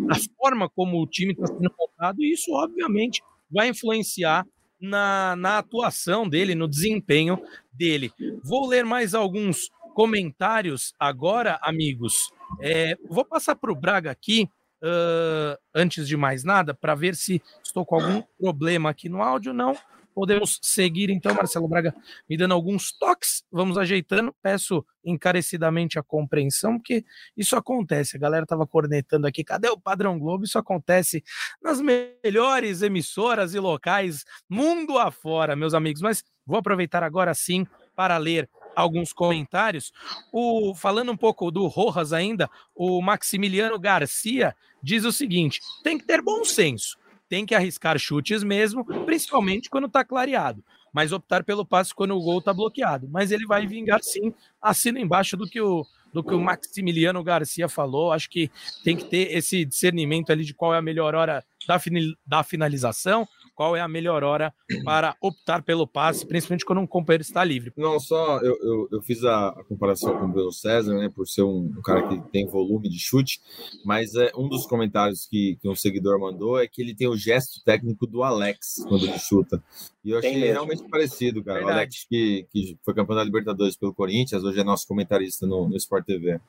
a 0.10 0.16
forma 0.38 0.70
como 0.70 1.02
o 1.02 1.08
time 1.08 1.34
está 1.34 1.48
sendo 1.48 1.74
montado, 1.78 2.22
e 2.22 2.34
isso, 2.34 2.52
obviamente, 2.54 3.22
vai 3.52 3.70
influenciar 3.70 4.46
na, 4.80 5.36
na 5.36 5.58
atuação 5.58 6.28
dele, 6.28 6.56
no 6.56 6.68
desempenho 6.68 7.42
dele. 7.72 8.12
Vou 8.44 8.68
ler 8.68 8.86
mais 8.86 9.14
alguns 9.14 9.70
comentários 9.94 10.94
agora, 11.00 11.60
amigos. 11.62 12.32
É, 12.62 12.98
vou 13.10 13.26
passar 13.26 13.56
para 13.56 13.72
o 13.72 13.76
Braga 13.76 14.10
aqui, 14.10 14.50
uh, 14.84 15.58
antes 15.74 16.08
de 16.08 16.16
mais 16.16 16.44
nada, 16.44 16.74
para 16.74 16.96
ver 16.96 17.16
se 17.16 17.42
estou 17.64 17.86
com 17.86 17.96
algum 17.96 18.24
problema 18.40 18.90
aqui 18.90 19.10
no 19.10 19.22
áudio. 19.22 19.54
Não, 19.54 19.76
Podemos 20.20 20.60
seguir 20.62 21.10
então, 21.10 21.34
Marcelo 21.34 21.66
Braga, 21.66 21.96
me 22.30 22.36
dando 22.36 22.54
alguns 22.54 22.92
toques, 22.92 23.42
vamos 23.50 23.78
ajeitando. 23.78 24.36
Peço 24.42 24.86
encarecidamente 25.02 25.98
a 25.98 26.04
compreensão, 26.04 26.78
porque 26.78 27.06
isso 27.38 27.56
acontece. 27.56 28.18
A 28.18 28.20
galera 28.20 28.44
estava 28.44 28.68
cornetando 28.68 29.26
aqui, 29.26 29.46
cadê 29.46 29.70
o 29.70 29.80
Padrão 29.80 30.20
Globo? 30.20 30.44
Isso 30.44 30.60
acontece 30.60 31.24
nas 31.64 31.80
melhores 31.80 32.82
emissoras 32.82 33.54
e 33.54 33.60
locais 33.62 34.26
mundo 34.50 34.98
afora, 34.98 35.56
meus 35.56 35.74
amigos. 35.74 36.02
Mas 36.02 36.22
vou 36.46 36.58
aproveitar 36.60 37.02
agora 37.02 37.34
sim 37.34 37.66
para 37.96 38.18
ler 38.18 38.50
alguns 38.76 39.14
comentários. 39.14 39.94
O, 40.34 40.76
falando 40.76 41.14
um 41.14 41.18
pouco 41.18 41.50
do 41.50 41.66
Rojas 41.68 42.12
ainda, 42.12 42.50
o 42.76 43.02
Maximiliano 43.02 43.80
Garcia 43.80 44.54
diz 44.84 45.06
o 45.06 45.14
seguinte: 45.14 45.62
tem 45.82 45.98
que 45.98 46.04
ter 46.04 46.22
bom 46.22 46.44
senso 46.44 46.99
tem 47.30 47.46
que 47.46 47.56
arriscar 47.56 47.98
chutes 48.00 48.44
mesmo, 48.44 48.84
principalmente 49.06 49.70
quando 49.70 49.88
está 49.88 50.04
clareado. 50.04 50.64
Mas 50.92 51.12
optar 51.12 51.44
pelo 51.44 51.64
passe 51.64 51.94
quando 51.94 52.18
o 52.18 52.22
gol 52.22 52.40
está 52.40 52.52
bloqueado. 52.52 53.08
Mas 53.08 53.32
ele 53.32 53.46
vai 53.46 53.68
vingar 53.68 54.00
sim, 54.02 54.34
assina 54.60 55.00
embaixo 55.00 55.38
do 55.38 55.48
que 55.48 55.62
o 55.62 55.86
do 56.12 56.24
que 56.24 56.34
o 56.34 56.40
Maximiliano 56.40 57.24
Garcia 57.24 57.70
falou. 57.70 58.12
Acho 58.12 58.30
que 58.30 58.50
tem 58.84 58.98
que 58.98 59.06
ter 59.06 59.32
esse 59.36 59.64
discernimento 59.64 60.32
ali 60.32 60.44
de 60.44 60.54
qual 60.54 60.74
é 60.74 60.78
a 60.78 60.82
melhor 60.82 61.16
hora 61.16 61.44
da, 61.68 61.80
da 62.26 62.44
finalização, 62.44 63.28
qual 63.60 63.76
é 63.76 63.82
a 63.82 63.90
melhor 63.90 64.24
hora 64.24 64.54
para 64.86 65.18
optar 65.20 65.62
pelo 65.62 65.86
passe, 65.86 66.26
principalmente 66.26 66.64
quando 66.64 66.80
um 66.80 66.88
companheiro 66.88 67.24
está 67.24 67.44
livre. 67.44 67.74
Não, 67.76 68.00
só 68.00 68.38
eu, 68.38 68.58
eu, 68.62 68.88
eu 68.90 69.02
fiz 69.02 69.22
a, 69.26 69.50
a, 69.50 69.64
comparação 69.66 70.18
com 70.18 70.28
o 70.28 70.32
Bruno 70.32 70.54
César, 70.54 70.98
né, 70.98 71.12
por 71.14 71.28
ser 71.28 71.44
um, 71.44 71.70
um, 71.78 71.82
cara 71.82 72.08
que 72.08 72.22
tem 72.32 72.48
volume 72.48 72.88
de 72.88 72.98
chute, 72.98 73.42
mas 73.84 74.16
é 74.16 74.32
um 74.34 74.48
dos 74.48 74.66
comentários 74.66 75.28
que, 75.30 75.58
que 75.62 75.68
um 75.68 75.76
seguidor 75.76 76.18
mandou 76.22 76.58
é 76.58 76.70
que 76.70 76.82
ele 76.82 76.96
tem 76.96 77.10
o 77.10 77.18
gesto 77.18 77.62
técnico 77.66 78.08
do 78.08 78.24
Alex 78.24 78.76
quando 78.88 79.04
ele 79.04 79.20
chuta. 79.20 79.62
E 80.06 80.12
eu 80.12 80.20
achei 80.20 80.40
realmente 80.40 80.88
parecido, 80.88 81.44
cara. 81.44 81.58
Verdade. 81.58 81.76
O 81.76 81.80
Alex, 81.80 82.06
que, 82.10 82.48
que 82.54 82.78
foi 82.82 82.94
campeão 82.94 83.18
da 83.18 83.26
Libertadores 83.26 83.76
pelo 83.76 83.94
Corinthians, 83.94 84.42
hoje 84.42 84.62
é 84.62 84.64
nosso 84.64 84.88
comentarista 84.88 85.46
no, 85.46 85.68
no 85.68 85.76
Sport 85.76 86.06
TV. 86.06 86.40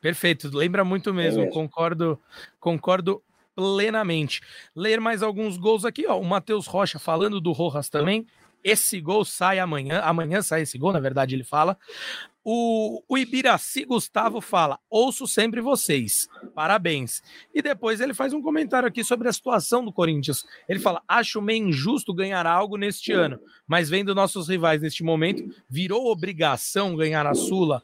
Perfeito, 0.00 0.50
lembra 0.52 0.84
muito 0.84 1.14
mesmo, 1.14 1.42
é 1.42 1.46
concordo, 1.46 2.18
concordo 2.58 3.22
plenamente. 3.58 4.40
Ler 4.72 5.00
mais 5.00 5.20
alguns 5.20 5.56
gols 5.56 5.84
aqui, 5.84 6.06
ó. 6.06 6.16
O 6.20 6.24
Matheus 6.24 6.68
Rocha 6.68 6.96
falando 6.96 7.40
do 7.40 7.50
Rojas 7.50 7.88
também. 7.88 8.24
Esse 8.62 9.00
gol 9.00 9.24
sai 9.24 9.58
amanhã. 9.58 10.00
Amanhã 10.02 10.40
sai 10.42 10.62
esse 10.62 10.78
gol, 10.78 10.92
na 10.92 11.00
verdade, 11.00 11.34
ele 11.34 11.42
fala. 11.42 11.76
o, 12.44 13.02
o 13.08 13.18
Ibiraci 13.18 13.84
Gustavo 13.84 14.40
fala: 14.40 14.78
ouço 14.88 15.26
sempre 15.26 15.60
vocês, 15.60 16.28
parabéns. 16.54 17.20
E 17.52 17.60
depois 17.60 18.00
ele 18.00 18.14
faz 18.14 18.32
um 18.32 18.40
comentário 18.40 18.86
aqui 18.86 19.02
sobre 19.02 19.28
a 19.28 19.32
situação 19.32 19.84
do 19.84 19.92
Corinthians. 19.92 20.46
Ele 20.68 20.78
fala: 20.78 21.02
acho 21.08 21.42
meio 21.42 21.66
injusto 21.66 22.14
ganhar 22.14 22.46
algo 22.46 22.76
neste 22.76 23.10
ano, 23.10 23.40
mas 23.66 23.90
vendo 23.90 24.14
nossos 24.14 24.48
rivais 24.48 24.80
neste 24.80 25.02
momento, 25.02 25.52
virou 25.68 26.06
obrigação 26.06 26.94
ganhar 26.94 27.26
a 27.26 27.34
Sula. 27.34 27.82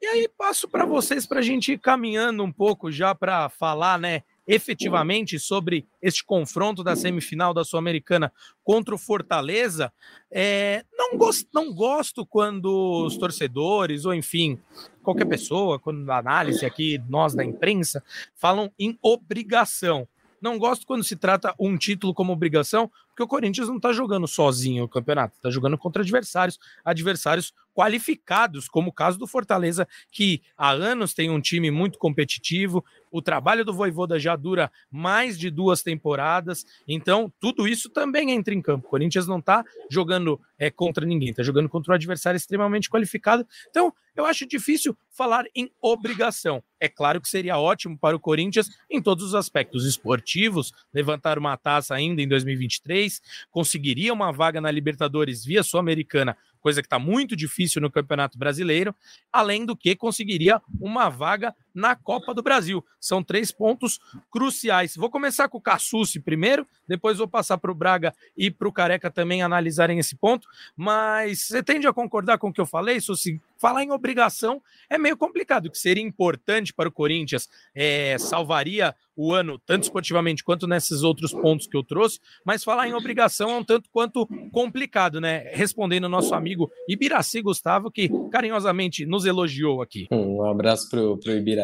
E 0.00 0.06
aí 0.06 0.28
passo 0.28 0.66
para 0.66 0.84
vocês 0.84 1.26
para 1.26 1.40
a 1.40 1.42
gente 1.42 1.72
ir 1.72 1.78
caminhando 1.78 2.42
um 2.42 2.52
pouco 2.52 2.90
já 2.90 3.14
para 3.14 3.48
falar, 3.50 3.98
né? 3.98 4.22
Efetivamente 4.46 5.38
sobre 5.38 5.86
este 6.00 6.24
confronto 6.24 6.84
da 6.84 6.94
semifinal 6.94 7.54
da 7.54 7.64
Sul-Americana 7.64 8.32
contra 8.62 8.94
o 8.94 8.98
Fortaleza, 8.98 9.92
é, 10.30 10.84
não, 10.92 11.16
gosto, 11.16 11.48
não 11.52 11.72
gosto 11.72 12.26
quando 12.26 13.04
os 13.06 13.16
torcedores, 13.16 14.04
ou 14.04 14.14
enfim, 14.14 14.58
qualquer 15.02 15.26
pessoa, 15.26 15.78
quando 15.78 16.08
a 16.10 16.18
análise 16.18 16.64
aqui, 16.64 17.00
nós 17.08 17.34
da 17.34 17.44
imprensa, 17.44 18.02
falam 18.34 18.70
em 18.78 18.98
obrigação. 19.02 20.06
Não 20.44 20.58
gosto 20.58 20.86
quando 20.86 21.02
se 21.02 21.16
trata 21.16 21.54
um 21.58 21.74
título 21.74 22.12
como 22.12 22.30
obrigação, 22.30 22.90
porque 23.08 23.22
o 23.22 23.26
Corinthians 23.26 23.66
não 23.66 23.76
está 23.76 23.94
jogando 23.94 24.28
sozinho 24.28 24.84
o 24.84 24.88
campeonato, 24.88 25.36
está 25.36 25.48
jogando 25.48 25.78
contra 25.78 26.02
adversários, 26.02 26.58
adversários 26.84 27.54
qualificados, 27.74 28.68
como 28.68 28.90
o 28.90 28.92
caso 28.92 29.18
do 29.18 29.26
Fortaleza, 29.26 29.88
que 30.10 30.42
há 30.54 30.70
anos 30.70 31.14
tem 31.14 31.30
um 31.30 31.40
time 31.40 31.70
muito 31.70 31.98
competitivo. 31.98 32.84
O 33.14 33.22
trabalho 33.22 33.64
do 33.64 33.72
Voivoda 33.72 34.18
já 34.18 34.34
dura 34.34 34.72
mais 34.90 35.38
de 35.38 35.48
duas 35.48 35.84
temporadas, 35.84 36.66
então 36.88 37.32
tudo 37.38 37.68
isso 37.68 37.88
também 37.88 38.32
entra 38.32 38.52
em 38.52 38.60
campo. 38.60 38.88
O 38.88 38.90
Corinthians 38.90 39.28
não 39.28 39.38
está 39.38 39.64
jogando 39.88 40.40
é, 40.58 40.68
contra 40.68 41.06
ninguém, 41.06 41.30
está 41.30 41.44
jogando 41.44 41.68
contra 41.68 41.92
um 41.92 41.94
adversário 41.94 42.36
extremamente 42.36 42.90
qualificado. 42.90 43.46
Então, 43.70 43.94
eu 44.16 44.26
acho 44.26 44.44
difícil 44.48 44.98
falar 45.10 45.44
em 45.54 45.70
obrigação. 45.80 46.60
É 46.80 46.88
claro 46.88 47.20
que 47.20 47.28
seria 47.28 47.56
ótimo 47.56 47.96
para 47.96 48.16
o 48.16 48.20
Corinthians 48.20 48.68
em 48.90 49.00
todos 49.00 49.22
os 49.22 49.34
aspectos 49.36 49.86
esportivos, 49.86 50.72
levantar 50.92 51.38
uma 51.38 51.56
taça 51.56 51.94
ainda 51.94 52.20
em 52.20 52.26
2023, 52.26 53.22
conseguiria 53.48 54.12
uma 54.12 54.32
vaga 54.32 54.60
na 54.60 54.72
Libertadores 54.72 55.44
via 55.44 55.62
Sul-Americana 55.62 56.36
coisa 56.64 56.80
que 56.80 56.86
está 56.86 56.98
muito 56.98 57.36
difícil 57.36 57.82
no 57.82 57.90
Campeonato 57.90 58.38
Brasileiro, 58.38 58.96
além 59.30 59.66
do 59.66 59.76
que 59.76 59.94
conseguiria 59.94 60.62
uma 60.80 61.10
vaga 61.10 61.54
na 61.74 61.96
Copa 61.96 62.32
do 62.32 62.42
Brasil. 62.42 62.84
São 63.00 63.22
três 63.22 63.50
pontos 63.50 63.98
cruciais. 64.30 64.94
Vou 64.96 65.10
começar 65.10 65.48
com 65.48 65.58
o 65.58 65.60
Cassucci 65.60 66.20
primeiro, 66.20 66.66
depois 66.86 67.18
vou 67.18 67.28
passar 67.28 67.58
para 67.58 67.72
o 67.72 67.74
Braga 67.74 68.14
e 68.36 68.50
para 68.50 68.68
o 68.68 68.72
Careca 68.72 69.10
também 69.10 69.42
analisarem 69.42 69.98
esse 69.98 70.16
ponto. 70.16 70.46
Mas 70.76 71.46
você 71.46 71.62
tende 71.62 71.86
a 71.86 71.92
concordar 71.92 72.38
com 72.38 72.48
o 72.48 72.52
que 72.52 72.60
eu 72.60 72.66
falei, 72.66 73.00
Sussi? 73.00 73.40
Falar 73.58 73.82
em 73.82 73.90
obrigação 73.90 74.60
é 74.90 74.98
meio 74.98 75.16
complicado, 75.16 75.70
que 75.70 75.78
seria 75.78 76.02
importante 76.02 76.72
para 76.72 76.88
o 76.88 76.92
Corinthians, 76.92 77.48
é, 77.74 78.16
salvaria 78.18 78.94
o 79.16 79.32
ano, 79.32 79.58
tanto 79.64 79.84
esportivamente 79.84 80.42
quanto 80.42 80.66
nesses 80.66 81.02
outros 81.02 81.32
pontos 81.32 81.66
que 81.66 81.76
eu 81.76 81.82
trouxe, 81.82 82.18
mas 82.44 82.64
falar 82.64 82.88
em 82.88 82.94
obrigação 82.94 83.50
é 83.50 83.56
um 83.56 83.64
tanto 83.64 83.88
quanto 83.90 84.26
complicado, 84.50 85.20
né? 85.20 85.50
Respondendo 85.52 86.04
ao 86.04 86.10
nosso 86.10 86.34
amigo 86.34 86.70
Ibiraci 86.88 87.40
Gustavo, 87.40 87.90
que 87.90 88.10
carinhosamente 88.30 89.06
nos 89.06 89.24
elogiou 89.24 89.80
aqui. 89.80 90.08
Um 90.10 90.44
abraço 90.44 90.90
para 90.90 91.00
o 91.00 91.18
Ibiraci. 91.36 91.63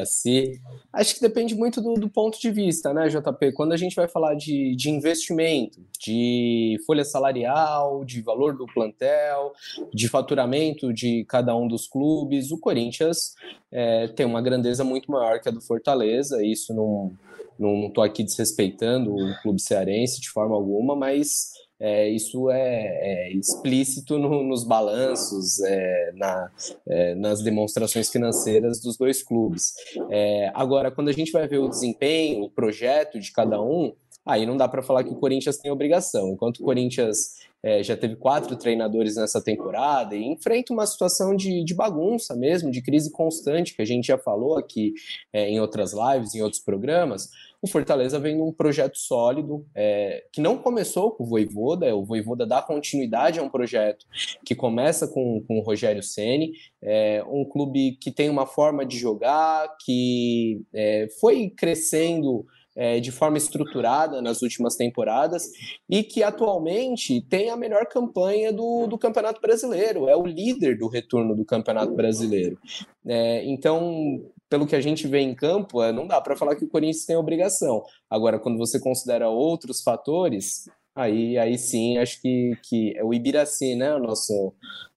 Acho 0.92 1.14
que 1.14 1.20
depende 1.20 1.54
muito 1.54 1.80
do, 1.80 1.94
do, 1.94 2.08
ponto 2.08 2.40
de 2.40 2.50
vista, 2.50 2.92
né, 2.92 3.08
JP? 3.08 3.52
Quando 3.52 3.72
a 3.72 3.76
gente 3.76 3.96
vai 3.96 4.08
falar 4.08 4.34
de, 4.34 4.74
de 4.76 4.90
investimento, 4.90 5.80
de 5.98 6.78
folha 6.86 7.04
salarial, 7.04 8.04
de 8.04 8.20
valor 8.20 8.56
do 8.56 8.66
plantel, 8.66 9.52
de 9.92 10.08
faturamento 10.08 10.92
de 10.92 11.24
cada 11.28 11.54
um 11.54 11.68
dos 11.68 11.86
clubes, 11.86 12.50
o 12.50 12.58
Corinthians 12.58 13.34
é, 13.70 14.08
tem 14.08 14.26
uma 14.26 14.42
grandeza 14.42 14.84
muito 14.84 15.10
maior 15.10 15.40
que 15.40 15.48
a 15.48 15.52
do 15.52 15.60
Fortaleza, 15.60 16.44
isso 16.44 16.74
não 16.74 17.12
não 17.60 17.88
estou 17.88 18.02
aqui 18.02 18.24
desrespeitando 18.24 19.14
o 19.14 19.42
clube 19.42 19.60
cearense 19.60 20.18
de 20.18 20.30
forma 20.30 20.54
alguma, 20.54 20.96
mas 20.96 21.50
é, 21.80 22.08
isso 22.08 22.50
é, 22.50 22.58
é 22.58 23.32
explícito 23.32 24.18
no, 24.18 24.42
nos 24.42 24.64
balanços, 24.64 25.60
é, 25.60 26.12
na, 26.14 26.50
é, 26.86 27.14
nas 27.14 27.42
demonstrações 27.42 28.10
financeiras 28.10 28.80
dos 28.80 28.98
dois 28.98 29.22
clubes. 29.22 29.72
É, 30.10 30.52
agora, 30.54 30.90
quando 30.90 31.08
a 31.08 31.12
gente 31.12 31.32
vai 31.32 31.48
ver 31.48 31.58
o 31.58 31.68
desempenho, 31.68 32.44
o 32.44 32.50
projeto 32.50 33.18
de 33.18 33.32
cada 33.32 33.60
um, 33.62 33.94
aí 34.26 34.44
não 34.44 34.56
dá 34.56 34.68
para 34.68 34.82
falar 34.82 35.04
que 35.04 35.12
o 35.12 35.16
Corinthians 35.16 35.56
tem 35.56 35.70
obrigação. 35.70 36.28
Enquanto 36.28 36.58
o 36.58 36.64
Corinthians 36.64 37.40
é, 37.62 37.82
já 37.82 37.96
teve 37.96 38.16
quatro 38.16 38.56
treinadores 38.56 39.16
nessa 39.16 39.40
temporada 39.40 40.14
e 40.14 40.24
enfrenta 40.24 40.72
uma 40.72 40.86
situação 40.86 41.34
de, 41.34 41.64
de 41.64 41.74
bagunça 41.74 42.34
mesmo, 42.34 42.70
de 42.70 42.82
crise 42.82 43.10
constante, 43.10 43.74
que 43.74 43.82
a 43.82 43.86
gente 43.86 44.06
já 44.06 44.18
falou 44.18 44.56
aqui 44.56 44.94
é, 45.32 45.48
em 45.48 45.60
outras 45.60 45.92
lives, 45.92 46.34
em 46.34 46.42
outros 46.42 46.62
programas, 46.62 47.30
o 47.62 47.68
Fortaleza 47.68 48.18
vem 48.18 48.38
num 48.38 48.52
projeto 48.52 48.96
sólido, 48.96 49.66
é, 49.74 50.24
que 50.32 50.40
não 50.40 50.56
começou 50.56 51.10
com 51.10 51.24
o 51.24 51.26
Voivoda, 51.26 51.94
o 51.94 52.04
Voivoda 52.04 52.46
dá 52.46 52.62
continuidade 52.62 53.38
a 53.38 53.42
um 53.42 53.50
projeto 53.50 54.06
que 54.44 54.54
começa 54.54 55.06
com, 55.06 55.42
com 55.46 55.58
o 55.58 55.62
Rogério 55.62 56.02
Ceni, 56.02 56.52
é, 56.82 57.22
um 57.28 57.44
clube 57.44 57.98
que 58.00 58.10
tem 58.10 58.30
uma 58.30 58.46
forma 58.46 58.84
de 58.86 58.96
jogar, 58.98 59.68
que 59.84 60.62
é, 60.72 61.08
foi 61.20 61.50
crescendo 61.50 62.46
é, 62.74 62.98
de 62.98 63.10
forma 63.10 63.36
estruturada 63.36 64.22
nas 64.22 64.40
últimas 64.40 64.76
temporadas 64.76 65.50
e 65.88 66.02
que 66.02 66.22
atualmente 66.22 67.20
tem 67.28 67.50
a 67.50 67.56
melhor 67.56 67.86
campanha 67.86 68.52
do, 68.52 68.86
do 68.86 68.96
Campeonato 68.96 69.40
Brasileiro, 69.40 70.08
é 70.08 70.16
o 70.16 70.24
líder 70.24 70.78
do 70.78 70.88
retorno 70.88 71.34
do 71.36 71.44
Campeonato 71.44 71.92
Brasileiro. 71.94 72.58
É, 73.06 73.44
então, 73.44 74.22
pelo 74.50 74.66
que 74.66 74.76
a 74.76 74.80
gente 74.80 75.08
vê 75.08 75.20
em 75.20 75.34
campo, 75.34 75.82
é, 75.82 75.92
não 75.92 76.06
dá 76.06 76.20
para 76.20 76.36
falar 76.36 76.56
que 76.56 76.64
o 76.64 76.68
Corinthians 76.68 77.06
tem 77.06 77.16
obrigação. 77.16 77.82
Agora, 78.10 78.38
quando 78.38 78.58
você 78.58 78.78
considera 78.78 79.30
outros 79.30 79.82
fatores, 79.82 80.68
aí, 80.94 81.38
aí 81.38 81.56
sim, 81.56 81.96
acho 81.96 82.20
que, 82.20 82.58
que 82.62 82.94
é 82.96 83.02
o 83.02 83.14
Ibiraci, 83.14 83.74
né? 83.74 83.94
O 83.94 84.00
nosso, 84.00 84.52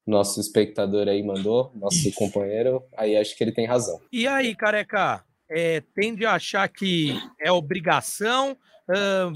nosso 0.05 0.41
espectador 0.41 1.07
aí 1.07 1.23
mandou, 1.23 1.71
nosso 1.75 2.11
companheiro, 2.15 2.83
aí 2.97 3.15
acho 3.15 3.37
que 3.37 3.43
ele 3.43 3.53
tem 3.53 3.65
razão. 3.65 4.01
E 4.11 4.27
aí, 4.27 4.53
careca? 4.53 5.23
é, 5.53 5.81
tende 5.93 6.25
a 6.25 6.33
achar 6.33 6.67
que 6.67 7.15
é 7.39 7.51
obrigação. 7.51 8.57
Uh, 8.89 9.33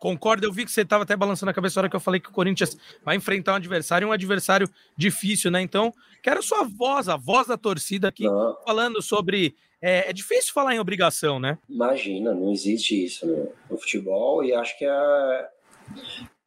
concordo, 0.00 0.46
eu 0.46 0.52
vi 0.52 0.64
que 0.64 0.72
você 0.72 0.80
estava 0.80 1.04
até 1.04 1.14
balançando 1.14 1.50
a 1.50 1.54
cabeça 1.54 1.78
na 1.78 1.82
hora 1.82 1.90
que 1.90 1.94
eu 1.94 2.00
falei 2.00 2.18
que 2.18 2.30
o 2.30 2.32
Corinthians 2.32 2.76
vai 3.04 3.14
enfrentar 3.14 3.52
um 3.52 3.56
adversário, 3.56 4.08
um 4.08 4.12
adversário 4.12 4.68
difícil, 4.96 5.50
né? 5.50 5.60
Então, 5.60 5.92
quero 6.22 6.42
sua 6.42 6.64
voz, 6.64 7.08
a 7.08 7.16
voz 7.16 7.46
da 7.46 7.56
torcida 7.56 8.08
aqui, 8.08 8.24
não. 8.24 8.56
falando 8.64 9.00
sobre. 9.00 9.54
É, 9.82 10.10
é, 10.10 10.12
difícil 10.12 10.52
falar 10.52 10.74
em 10.74 10.78
obrigação, 10.78 11.40
né? 11.40 11.56
Imagina, 11.68 12.34
não 12.34 12.52
existe 12.52 13.02
isso 13.02 13.26
no, 13.26 13.52
no 13.70 13.78
futebol 13.78 14.44
e 14.44 14.52
acho 14.52 14.76
que 14.76 14.84
é, 14.84 15.48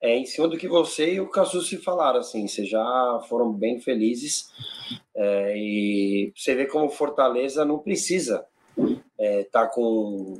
é 0.01 0.15
em 0.15 0.25
cima 0.25 0.47
do 0.47 0.55
que 0.55 0.67
você 0.67 1.15
e 1.15 1.19
o 1.19 1.31
se 1.63 1.77
falaram, 1.77 2.19
assim, 2.19 2.47
vocês 2.47 2.69
já 2.69 3.21
foram 3.27 3.51
bem 3.51 3.79
felizes 3.79 4.51
é, 5.15 5.57
e 5.57 6.31
você 6.35 6.53
vê 6.53 6.67
como 6.67 6.89
Fortaleza 6.91 7.65
não 7.65 7.79
precisa 7.79 8.45
é, 9.19 9.43
tá 9.45 9.67
com 9.67 10.37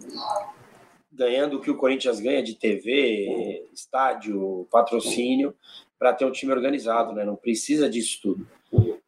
ganhando 1.14 1.58
o 1.58 1.62
que 1.62 1.70
o 1.70 1.78
Corinthians 1.78 2.20
ganha 2.20 2.42
de 2.42 2.56
TV, 2.56 3.66
estádio, 3.72 4.68
patrocínio, 4.72 5.56
para 5.98 6.14
ter 6.14 6.26
um 6.26 6.32
time 6.32 6.52
organizado, 6.52 7.14
né? 7.14 7.24
Não 7.24 7.36
precisa 7.36 7.90
disso 7.90 8.20
tudo. 8.22 8.48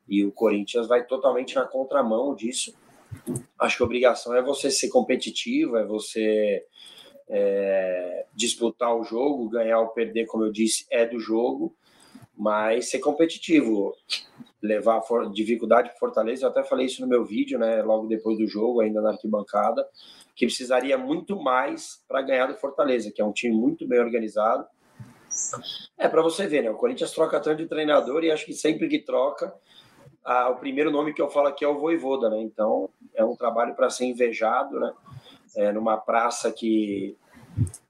E 0.07 0.23
o 0.23 0.31
Corinthians 0.31 0.87
vai 0.87 1.03
totalmente 1.05 1.55
na 1.55 1.65
contramão 1.65 2.35
disso. 2.35 2.73
Acho 3.59 3.77
que 3.77 3.83
a 3.83 3.85
obrigação 3.85 4.35
é 4.35 4.41
você 4.41 4.69
ser 4.69 4.89
competitivo, 4.89 5.77
é 5.77 5.85
você 5.85 6.63
é, 7.27 8.25
disputar 8.35 8.95
o 8.95 9.03
jogo, 9.03 9.49
ganhar 9.49 9.79
ou 9.79 9.87
perder, 9.87 10.25
como 10.27 10.45
eu 10.45 10.51
disse, 10.51 10.85
é 10.91 11.05
do 11.05 11.19
jogo, 11.19 11.75
mas 12.37 12.89
ser 12.89 12.99
competitivo 12.99 13.95
levar 14.61 15.01
dificuldade 15.33 15.89
para 15.89 15.99
Fortaleza. 15.99 16.45
Eu 16.45 16.49
até 16.49 16.63
falei 16.63 16.85
isso 16.85 17.01
no 17.01 17.07
meu 17.07 17.25
vídeo, 17.25 17.57
né? 17.57 17.81
Logo 17.81 18.07
depois 18.07 18.37
do 18.37 18.47
jogo, 18.47 18.81
ainda 18.81 19.01
na 19.01 19.11
arquibancada, 19.11 19.87
que 20.35 20.45
precisaria 20.45 20.97
muito 20.97 21.41
mais 21.41 22.03
para 22.07 22.21
ganhar 22.21 22.47
do 22.47 22.57
Fortaleza, 22.57 23.11
que 23.13 23.21
é 23.21 23.25
um 23.25 23.31
time 23.31 23.55
muito 23.55 23.87
bem 23.87 23.99
organizado. 23.99 24.67
É 25.97 26.07
para 26.07 26.21
você 26.21 26.45
ver, 26.45 26.63
né? 26.63 26.69
O 26.69 26.75
Corinthians 26.75 27.11
troca 27.11 27.39
tanto 27.39 27.63
de 27.63 27.67
treinador 27.67 28.23
e 28.23 28.31
acho 28.31 28.45
que 28.45 28.53
sempre 28.53 28.87
que 28.87 28.99
troca, 28.99 29.53
a, 30.23 30.49
o 30.49 30.57
primeiro 30.57 30.91
nome 30.91 31.13
que 31.13 31.21
eu 31.21 31.29
falo 31.29 31.47
aqui 31.47 31.63
é 31.63 31.67
o 31.67 31.79
Voivoda, 31.79 32.29
né? 32.29 32.41
Então 32.41 32.89
é 33.13 33.23
um 33.23 33.35
trabalho 33.35 33.75
para 33.75 33.89
ser 33.89 34.05
invejado, 34.05 34.79
né? 34.79 34.93
É, 35.55 35.71
numa 35.71 35.97
praça 35.97 36.51
que 36.51 37.17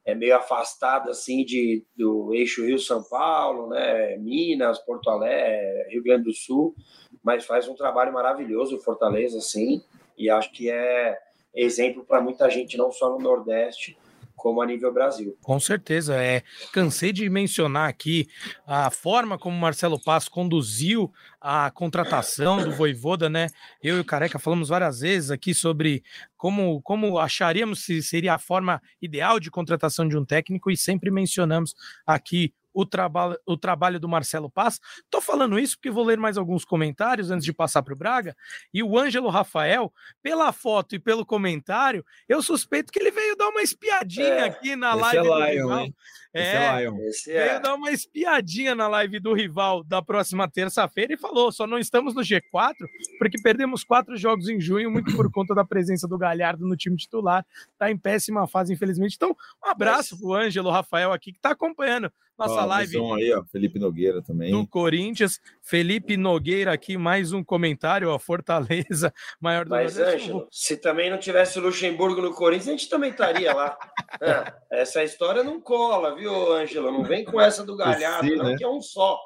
é 0.06 0.14
meio 0.14 0.36
afastado 0.36 1.10
assim 1.10 1.44
de, 1.44 1.84
do 1.96 2.34
eixo 2.34 2.64
Rio-São 2.64 3.04
Paulo, 3.04 3.70
né? 3.70 4.18
Minas, 4.18 4.78
Porto 4.80 5.10
Alegre, 5.10 5.90
Rio 5.90 6.04
Grande 6.04 6.26
do 6.26 6.34
Sul, 6.34 6.76
mas 7.24 7.46
faz 7.46 7.68
um 7.68 7.76
trabalho 7.76 8.14
maravilhoso 8.14 8.76
o 8.76 8.82
Fortaleza, 8.82 9.40
assim, 9.40 9.82
e 10.18 10.30
acho 10.30 10.52
que 10.52 10.70
é 10.70 11.18
exemplo 11.56 12.04
para 12.04 12.22
muita 12.22 12.50
gente, 12.50 12.78
não 12.78 12.91
só 12.91 13.10
no 13.10 13.20
Nordeste, 13.20 13.98
como 14.36 14.62
a 14.62 14.65
nível 14.65 14.94
Brasil. 14.94 15.36
Com 15.41 15.60
certeza, 15.60 16.22
é. 16.22 16.44
Cansei 16.72 17.12
de 17.12 17.28
mencionar 17.30 17.89
aqui 17.89 18.28
a 18.68 18.91
forma 18.91 19.39
como 19.39 19.58
Marcelo 19.58 20.00
Passo 20.00 20.30
conduziu 20.30 21.12
a 21.41 21.72
contratação 21.72 22.62
do 22.63 22.72
Voivoda, 22.72 23.30
né? 23.30 23.48
Eu 23.82 23.98
e 23.98 24.00
o 24.02 24.06
Careca 24.06 24.38
falamos 24.38 24.70
várias 24.70 25.00
vezes 25.00 25.32
aqui 25.32 25.54
sobre 25.54 26.04
como, 26.38 26.82
como 26.84 27.18
acharíamos 27.18 27.86
se 27.86 28.04
seria 28.04 28.36
a 28.36 28.39
forma 28.39 28.82
ideal 29.02 29.39
de 29.39 29.50
contratação 29.50 30.08
de 30.08 30.18
um 30.18 30.26
técnico 30.26 30.70
e 30.70 30.78
sempre 30.78 31.10
mencionamos 31.10 31.74
aqui 32.06 32.54
o, 32.76 32.86
traba 32.86 33.40
o 33.46 33.56
trabalho 33.56 34.00
do 34.00 34.10
Marcelo 34.10 34.50
Paz. 34.50 34.80
Tô 35.10 35.22
falando 35.22 35.58
isso 35.58 35.78
porque 35.78 35.90
vou 35.90 36.04
ler 36.04 36.20
mais 36.20 36.38
alguns 36.38 36.66
comentários 36.66 37.32
antes 37.32 37.46
de 37.46 37.54
passar 37.54 37.82
para 37.82 37.94
o 37.94 37.98
Braga. 37.98 38.36
E 38.74 38.84
o 38.84 39.00
Ângelo 39.00 39.30
Rafael, 39.30 39.92
pela 40.22 40.52
foto 40.52 40.94
e 40.94 41.00
pelo 41.00 41.26
comentário, 41.26 42.06
eu 42.28 42.42
suspeito 42.42 42.92
que 42.92 43.00
ele 43.00 43.12
veio 43.12 43.38
dar 43.38 43.48
uma 43.48 43.62
espiadinha 43.62 44.28
é, 44.28 44.44
aqui 44.44 44.76
na 44.76 44.94
live. 44.94 45.28
É 45.28 45.54
Lion, 45.54 45.68
do 45.68 45.80
hein? 45.80 45.96
É, 46.34 46.84
é 46.84 46.92
veio 46.92 47.38
é. 47.38 47.60
dar 47.62 47.76
uma 47.76 47.92
espiadinha 47.92 48.76
na 48.76 48.90
live 48.90 49.22
do 49.22 49.34
rival 49.34 49.82
da 49.86 50.02
próxima 50.02 50.50
terça-feira 50.50 51.14
e 51.14 51.18
falou: 51.18 51.50
só 51.50 51.66
não 51.66 51.80
estamos 51.80 52.14
no 52.14 52.22
G4 52.22 52.74
porque 53.18 53.42
perdemos 53.42 53.86
quatro 53.86 54.18
jogos 54.18 54.50
em 54.50 54.60
junho, 54.60 54.92
muito 54.92 55.16
por 55.16 55.32
conta 55.32 55.56
da 55.56 55.64
presença 55.64 56.06
do 56.08 56.18
Galhardo 56.18 56.68
no 56.68 56.76
time 56.76 56.98
titular. 56.98 57.46
Tá 57.78 57.90
em 57.90 57.98
péssima 57.98 58.46
fase, 58.48 58.74
infelizmente. 58.74 59.16
Então, 59.16 59.36
um 59.66 59.70
abraço 59.70 60.20
pro 60.20 60.34
Ângelo 60.34 60.70
Rafael 60.70 61.14
aqui, 61.14 61.32
que 61.32 61.40
tá 61.40 61.52
acompanhando 61.52 62.12
nossa 62.38 62.63
ó, 62.63 62.65
live. 62.65 62.98
Aí, 63.15 63.34
ó, 63.34 63.43
Felipe 63.45 63.80
Nogueira 63.80 64.21
também. 64.21 64.52
Do 64.52 64.67
Corinthians. 64.67 65.39
Felipe 65.62 66.17
Nogueira 66.17 66.74
aqui, 66.74 66.98
mais 66.98 67.32
um 67.32 67.43
comentário, 67.43 68.10
ó, 68.10 68.19
Fortaleza, 68.19 69.13
maior 69.39 69.65
do 69.65 69.71
Mas, 69.71 69.98
Ângelo, 69.98 70.48
se 70.52 70.78
também 70.78 71.10
não 71.10 71.17
tivesse 71.17 71.58
o 71.58 71.62
Luxemburgo 71.62 72.21
no 72.21 72.34
Corinthians, 72.34 72.67
a 72.67 72.71
gente 72.71 72.89
também 72.89 73.12
estaria 73.12 73.54
lá. 73.54 73.78
é, 74.21 74.54
essa 74.82 75.04
história 75.04 75.43
não 75.43 75.62
cola, 75.62 76.15
viu? 76.15 76.54
Ângelo? 76.54 76.91
Não 76.91 77.04
vem 77.04 77.24
com 77.24 77.39
essa 77.39 77.63
do 77.63 77.76
Galhardo, 77.76 78.28
Sim, 78.28 78.36
não, 78.36 78.45
né? 78.45 78.56
que 78.58 78.63
é 78.63 78.69
um 78.69 78.82
só. 78.82 79.19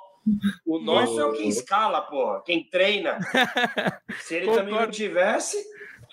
O 0.65 0.79
nosso 0.83 1.19
é 1.19 1.25
o 1.25 1.33
que 1.33 1.43
escala, 1.43 2.01
porra. 2.01 2.41
Quem 2.45 2.69
treina. 2.69 3.17
Se 4.21 4.35
ele 4.35 4.45
Concordo. 4.45 4.69
também 4.69 4.85
não 4.85 4.91
tivesse. 4.91 5.57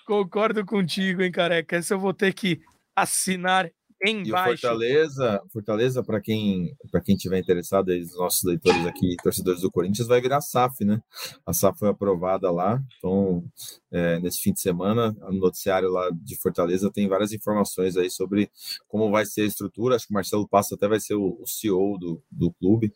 Concordo 0.06 0.64
contigo, 0.64 1.22
hein, 1.22 1.32
careca. 1.32 1.76
Essa 1.76 1.94
eu 1.94 1.98
vou 1.98 2.14
ter 2.14 2.32
que 2.32 2.60
assinar 2.94 3.70
embaixo. 4.04 4.54
E 4.54 4.58
Fortaleza, 4.58 5.42
Fortaleza 5.52 6.02
para 6.02 6.20
quem 6.20 6.74
para 6.90 7.00
quem 7.00 7.16
tiver 7.16 7.38
interessado, 7.38 7.90
aí, 7.90 8.00
os 8.00 8.16
nossos 8.16 8.42
leitores 8.44 8.86
aqui, 8.86 9.16
torcedores 9.22 9.60
do 9.60 9.70
Corinthians, 9.70 10.08
vai 10.08 10.20
virar 10.20 10.40
SAF, 10.40 10.84
né? 10.84 11.00
A 11.44 11.52
SAF 11.52 11.78
foi 11.78 11.88
aprovada 11.88 12.50
lá, 12.50 12.82
então 12.98 13.44
é, 13.90 14.18
nesse 14.20 14.40
fim 14.40 14.52
de 14.52 14.60
semana, 14.60 15.12
no 15.12 15.40
noticiário 15.40 15.90
lá 15.90 16.10
de 16.12 16.36
Fortaleza 16.36 16.90
tem 16.90 17.08
várias 17.08 17.32
informações 17.32 17.96
aí 17.96 18.10
sobre 18.10 18.50
como 18.88 19.10
vai 19.10 19.24
ser 19.24 19.42
a 19.42 19.46
estrutura. 19.46 19.96
Acho 19.96 20.06
que 20.06 20.12
o 20.12 20.14
Marcelo 20.14 20.48
Passo 20.48 20.74
até 20.74 20.86
vai 20.88 21.00
ser 21.00 21.14
o, 21.14 21.38
o 21.40 21.46
CEO 21.46 21.98
do, 21.98 22.22
do 22.30 22.52
clube. 22.52 22.92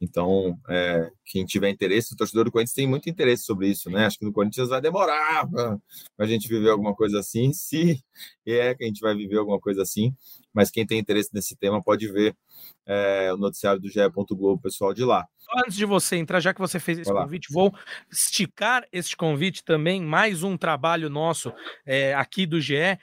Então, 0.00 0.58
é, 0.68 1.10
quem 1.24 1.44
tiver 1.44 1.70
interesse, 1.70 2.12
o 2.12 2.16
torcedor 2.16 2.44
do 2.44 2.52
Corinthians 2.52 2.74
tem 2.74 2.86
muito 2.86 3.08
interesse 3.08 3.44
sobre 3.44 3.68
isso, 3.68 3.88
né? 3.90 4.06
Acho 4.06 4.18
que 4.18 4.24
no 4.24 4.32
Corinthians 4.32 4.68
vai 4.68 4.80
demorar 4.80 5.48
para 5.48 5.78
a 6.18 6.26
gente 6.26 6.48
viver 6.48 6.70
alguma 6.70 6.94
coisa 6.94 7.20
assim, 7.20 7.52
se 7.52 8.02
é 8.46 8.74
que 8.74 8.82
a 8.82 8.86
gente 8.86 9.00
vai 9.00 9.14
viver 9.14 9.38
alguma 9.38 9.60
coisa 9.60 9.82
assim 9.82 10.12
mas 10.52 10.70
quem 10.70 10.86
tem 10.86 10.98
interesse 10.98 11.30
nesse 11.32 11.56
tema 11.56 11.82
pode 11.82 12.10
ver 12.10 12.36
é, 12.86 13.32
o 13.32 13.36
noticiário 13.36 13.80
do 13.80 13.88
GE. 13.88 14.00
Globo, 14.30 14.60
pessoal 14.60 14.94
de 14.94 15.04
lá. 15.04 15.26
Antes 15.56 15.76
de 15.76 15.84
você 15.84 16.16
entrar, 16.16 16.40
já 16.40 16.54
que 16.54 16.60
você 16.60 16.78
fez 16.78 16.98
esse 16.98 17.12
convite, 17.12 17.52
vou 17.52 17.74
esticar 18.10 18.86
este 18.92 19.16
convite 19.16 19.64
também, 19.64 20.00
mais 20.00 20.42
um 20.42 20.56
trabalho 20.56 21.10
nosso 21.10 21.52
é, 21.84 22.14
aqui 22.14 22.46
do 22.46 22.60
GE 22.60 22.98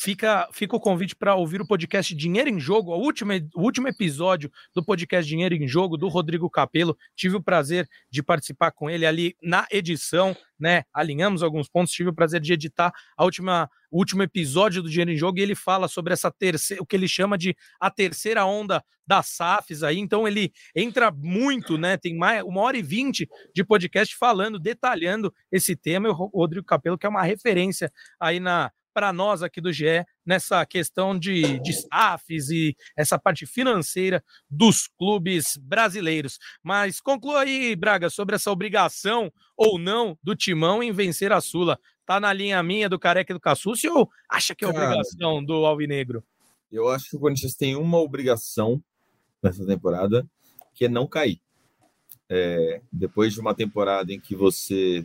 fica, 0.00 0.48
fica 0.50 0.74
o 0.74 0.80
convite 0.80 1.14
para 1.14 1.34
ouvir 1.34 1.60
o 1.60 1.66
podcast 1.66 2.14
Dinheiro 2.14 2.48
em 2.48 2.58
Jogo, 2.58 2.92
o 2.94 2.98
último, 2.98 3.34
o 3.54 3.60
último 3.60 3.86
episódio 3.86 4.50
do 4.74 4.82
podcast 4.82 5.28
Dinheiro 5.28 5.54
em 5.54 5.68
Jogo, 5.68 5.98
do 5.98 6.08
Rodrigo 6.08 6.48
Capello. 6.48 6.96
Tive 7.14 7.36
o 7.36 7.42
prazer 7.42 7.86
de 8.10 8.22
participar 8.22 8.70
com 8.70 8.88
ele 8.88 9.04
ali 9.04 9.36
na 9.42 9.66
edição, 9.70 10.34
né? 10.58 10.84
Alinhamos 10.94 11.42
alguns 11.42 11.68
pontos, 11.68 11.92
tive 11.92 12.08
o 12.08 12.14
prazer 12.14 12.40
de 12.40 12.50
editar 12.50 12.90
a 13.14 13.24
última, 13.24 13.68
o 13.90 13.98
último 13.98 14.22
episódio 14.22 14.82
do 14.82 14.88
Dinheiro 14.88 15.10
em 15.10 15.18
Jogo 15.18 15.38
e 15.38 15.42
ele 15.42 15.54
fala 15.54 15.86
sobre 15.86 16.14
essa 16.14 16.30
terceira, 16.30 16.82
o 16.82 16.86
que 16.86 16.96
ele 16.96 17.06
chama 17.06 17.36
de 17.36 17.54
a 17.78 17.90
terceira 17.90 18.46
onda 18.46 18.82
das 19.06 19.26
SAFs 19.26 19.82
aí. 19.82 19.98
Então 19.98 20.26
ele 20.26 20.50
entra 20.74 21.10
muito, 21.10 21.76
né? 21.76 21.98
Tem 21.98 22.16
mais 22.16 22.42
uma 22.42 22.62
hora 22.62 22.78
e 22.78 22.82
vinte 22.82 23.28
de 23.54 23.62
podcast 23.62 24.16
falando, 24.16 24.58
detalhando 24.58 25.34
esse 25.52 25.76
tema. 25.76 26.08
E 26.08 26.10
o 26.10 26.14
Rodrigo 26.14 26.64
Capello, 26.64 26.96
que 26.96 27.04
é 27.04 27.08
uma 27.08 27.22
referência 27.22 27.92
aí 28.18 28.40
na 28.40 28.70
para 28.92 29.12
nós 29.12 29.42
aqui 29.42 29.60
do 29.60 29.72
GE 29.72 30.04
nessa 30.24 30.64
questão 30.66 31.18
de, 31.18 31.58
de 31.60 31.70
staffs 31.70 32.50
e 32.50 32.76
essa 32.96 33.18
parte 33.18 33.46
financeira 33.46 34.22
dos 34.48 34.86
clubes 34.86 35.56
brasileiros. 35.56 36.38
Mas 36.62 37.00
conclua 37.00 37.42
aí, 37.42 37.74
Braga, 37.74 38.10
sobre 38.10 38.36
essa 38.36 38.50
obrigação 38.50 39.32
ou 39.56 39.78
não 39.78 40.18
do 40.22 40.34
Timão 40.34 40.82
em 40.82 40.92
vencer 40.92 41.32
a 41.32 41.40
Sula. 41.40 41.78
Tá 42.06 42.18
na 42.18 42.32
linha 42.32 42.62
minha 42.62 42.88
do 42.88 42.98
Careca 42.98 43.32
e 43.32 43.34
do 43.34 43.40
Cassucci 43.40 43.88
ou 43.88 44.10
acha 44.28 44.54
que 44.54 44.64
é 44.64 44.72
Cara, 44.72 44.84
obrigação 44.84 45.44
do 45.44 45.64
Alvinegro? 45.64 46.24
Eu 46.70 46.88
acho 46.88 47.10
que 47.10 47.16
o 47.16 47.20
Corinthians 47.20 47.54
tem 47.54 47.76
uma 47.76 47.98
obrigação 47.98 48.82
nessa 49.42 49.66
temporada, 49.66 50.28
que 50.74 50.84
é 50.84 50.88
não 50.88 51.06
cair. 51.06 51.40
É, 52.28 52.80
depois 52.92 53.32
de 53.32 53.40
uma 53.40 53.54
temporada 53.54 54.12
em 54.12 54.20
que 54.20 54.36
você 54.36 55.04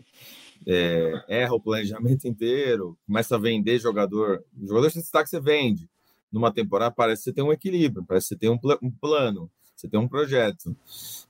é, 0.67 1.23
erra 1.28 1.54
o 1.54 1.60
planejamento 1.60 2.28
inteiro, 2.28 2.97
começa 3.06 3.36
a 3.36 3.39
vender 3.39 3.80
jogador. 3.80 4.43
O 4.58 4.67
jogador 4.67 4.88
de 4.89 4.95
destaque 4.95 5.30
você 5.30 5.39
vende. 5.39 5.89
Numa 6.32 6.51
temporada 6.51 6.93
parece 6.93 7.21
que 7.21 7.30
você 7.30 7.34
tem 7.34 7.43
um 7.43 7.54
equilíbrio, 7.54 8.04
parece 8.06 8.30
que 8.30 8.36
você 8.36 8.39
tem 8.39 8.49
um, 8.49 8.58
pl 8.58 8.78
um 8.82 8.91
plano, 8.91 9.49
você 9.75 9.88
tem 9.88 9.99
um 9.99 10.08
projeto. 10.08 10.75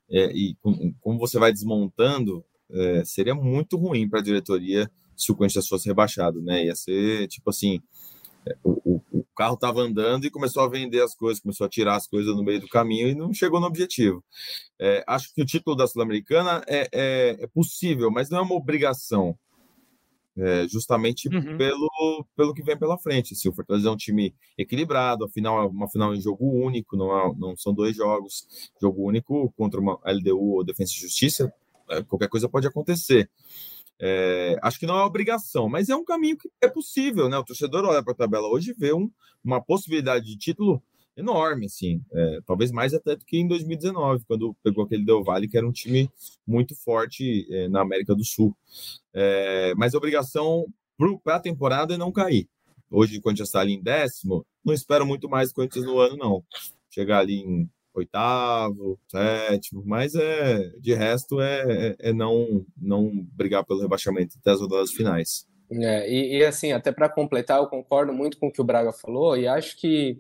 É, 0.10 0.32
e 0.32 0.56
com, 0.62 0.94
como 1.02 1.20
você 1.20 1.38
vai 1.38 1.52
desmontando, 1.52 2.44
é, 2.72 3.04
seria 3.06 3.36
muito 3.36 3.78
ruim 3.78 4.08
para 4.10 4.20
a 4.20 4.24
diretoria 4.24 4.90
se 5.16 5.32
o 5.32 5.36
Corinthians 5.36 5.68
fosse 5.68 5.88
rebaixado, 5.88 6.42
né? 6.42 6.66
Ia 6.66 6.76
ser 6.76 7.28
tipo 7.28 7.50
assim: 7.50 7.82
o, 8.64 9.02
o, 9.12 9.26
carro 9.36 9.56
estava 9.56 9.82
andando 9.82 10.26
e 10.26 10.32
começou 10.32 10.64
a 10.64 10.68
vender 10.68 11.02
as 11.02 11.14
coisas, 11.14 11.42
começou 11.42 11.66
a 11.66 11.70
tirar 11.70 11.96
as 11.96 12.08
coisas 12.08 12.36
no 12.36 12.44
meio 12.44 12.62
do 12.62 12.68
caminho 12.68 13.10
e 13.10 13.16
não 13.16 13.34
chegou 13.34 13.60
no 13.60 13.68
objetivo. 13.68 14.24
É, 14.80 15.04
acho 15.08 15.34
que 15.34 15.42
o 15.42 15.46
título 15.46 15.76
da 15.76 15.88
Sul-Americana 15.88 16.64
é, 16.68 16.90
é, 16.94 17.38
é, 17.42 17.48
possível, 17.48 18.10
mas 18.10 18.30
não 18.30 18.40
é 18.40 18.42
uma 18.42 18.56
obrigação. 18.56 19.38
É, 20.38 20.68
justamente 20.68 21.30
uhum. 21.30 21.58
pelo, 21.58 22.26
pelo 22.36 22.54
que 22.54 22.62
vem 22.62 22.78
pela 22.78 22.98
frente. 22.98 23.30
Se 23.30 23.34
assim, 23.36 23.50
o 23.50 23.54
Fortaleza 23.54 23.88
é 23.88 23.92
um 23.92 23.96
time 23.96 24.36
equilibrado, 24.58 25.24
afinal 25.24 25.62
é 25.62 25.66
uma 25.66 25.90
final 25.90 26.14
em 26.14 26.20
jogo 26.20 26.46
único, 26.46 26.98
não, 26.98 27.34
não 27.36 27.56
são 27.56 27.74
dois 27.74 27.96
jogos, 27.96 28.46
jogo 28.82 29.08
único 29.08 29.54
contra 29.56 29.80
uma 29.80 29.98
LDU 30.06 30.56
ou 30.56 30.64
Defesa 30.64 30.92
e 30.92 31.00
Justiça, 31.00 31.54
é, 31.90 32.04
qualquer 32.04 32.28
coisa 32.28 32.50
pode 32.50 32.68
acontecer. 32.68 33.30
É, 34.00 34.58
acho 34.62 34.80
que 34.80 34.86
não 34.86 34.98
é 34.98 35.04
obrigação, 35.04 35.70
mas 35.70 35.90
é 35.90 35.96
um 35.96 36.04
caminho 36.04 36.38
que 36.38 36.50
é 36.62 36.68
possível, 36.68 37.30
né? 37.30 37.38
O 37.38 37.44
torcedor 37.44 37.86
olha 37.86 38.04
para 38.04 38.14
a 38.14 38.18
tabela 38.18 38.48
hoje 38.48 38.72
e 38.72 38.74
vê 38.74 38.94
um, 38.94 39.10
uma 39.44 39.62
possibilidade 39.62 40.26
de 40.26 40.38
título 40.38 40.82
enorme, 41.18 41.68
assim, 41.68 42.02
é, 42.12 42.42
talvez 42.46 42.72
mais 42.72 42.94
até 42.94 43.16
do 43.16 43.24
que 43.24 43.38
em 43.38 43.48
2019, 43.48 44.26
quando 44.28 44.54
pegou 44.62 44.84
aquele 44.84 45.06
Del 45.06 45.24
Valle, 45.24 45.48
que 45.48 45.58
era 45.58 45.66
um 45.66 45.72
time 45.72 46.10
muito 46.46 46.76
forte 46.76 47.48
é, 47.50 47.70
na 47.70 47.82
América 47.82 48.14
do 48.14 48.26
Sul. 48.26 48.56
É, 49.14 49.74
mas 49.76 49.96
a 49.96 49.98
obrigação 49.98 50.66
para 51.24 51.38
a 51.38 51.40
temporada 51.40 51.94
é 51.94 51.98
não 51.98 52.12
cair. 52.12 52.50
Hoje, 52.90 53.22
quando 53.22 53.38
já 53.38 53.46
está 53.46 53.62
ali 53.62 53.74
em 53.74 53.82
décimo, 53.82 54.46
não 54.64 54.74
espero 54.74 55.06
muito 55.06 55.30
mais 55.30 55.50
do 55.50 55.56
Corinthians 55.56 55.86
no 55.86 56.00
ano, 56.00 56.18
não. 56.18 56.44
Chegar 56.90 57.20
ali 57.20 57.40
em 57.40 57.70
oitavo, 58.00 59.00
sétimo, 59.10 59.84
mas 59.86 60.16
é 60.16 60.70
de 60.80 60.94
resto 60.94 61.42
é, 61.42 61.96
é, 62.00 62.10
é 62.10 62.14
não 62.14 62.66
não 62.80 63.12
brigar 63.34 63.64
pelo 63.66 63.82
rebaixamento 63.82 64.38
até 64.40 64.52
as 64.52 64.62
rodadas 64.62 64.92
finais. 64.92 65.48
É, 65.72 66.10
e, 66.10 66.38
e, 66.38 66.46
assim, 66.46 66.72
até 66.72 66.92
para 66.92 67.10
completar, 67.10 67.58
eu 67.58 67.68
concordo 67.68 68.14
muito 68.14 68.38
com 68.38 68.48
o 68.48 68.52
que 68.52 68.62
o 68.62 68.64
Braga 68.64 68.94
falou, 68.94 69.36
e 69.36 69.48
acho 69.48 69.76
que 69.78 70.20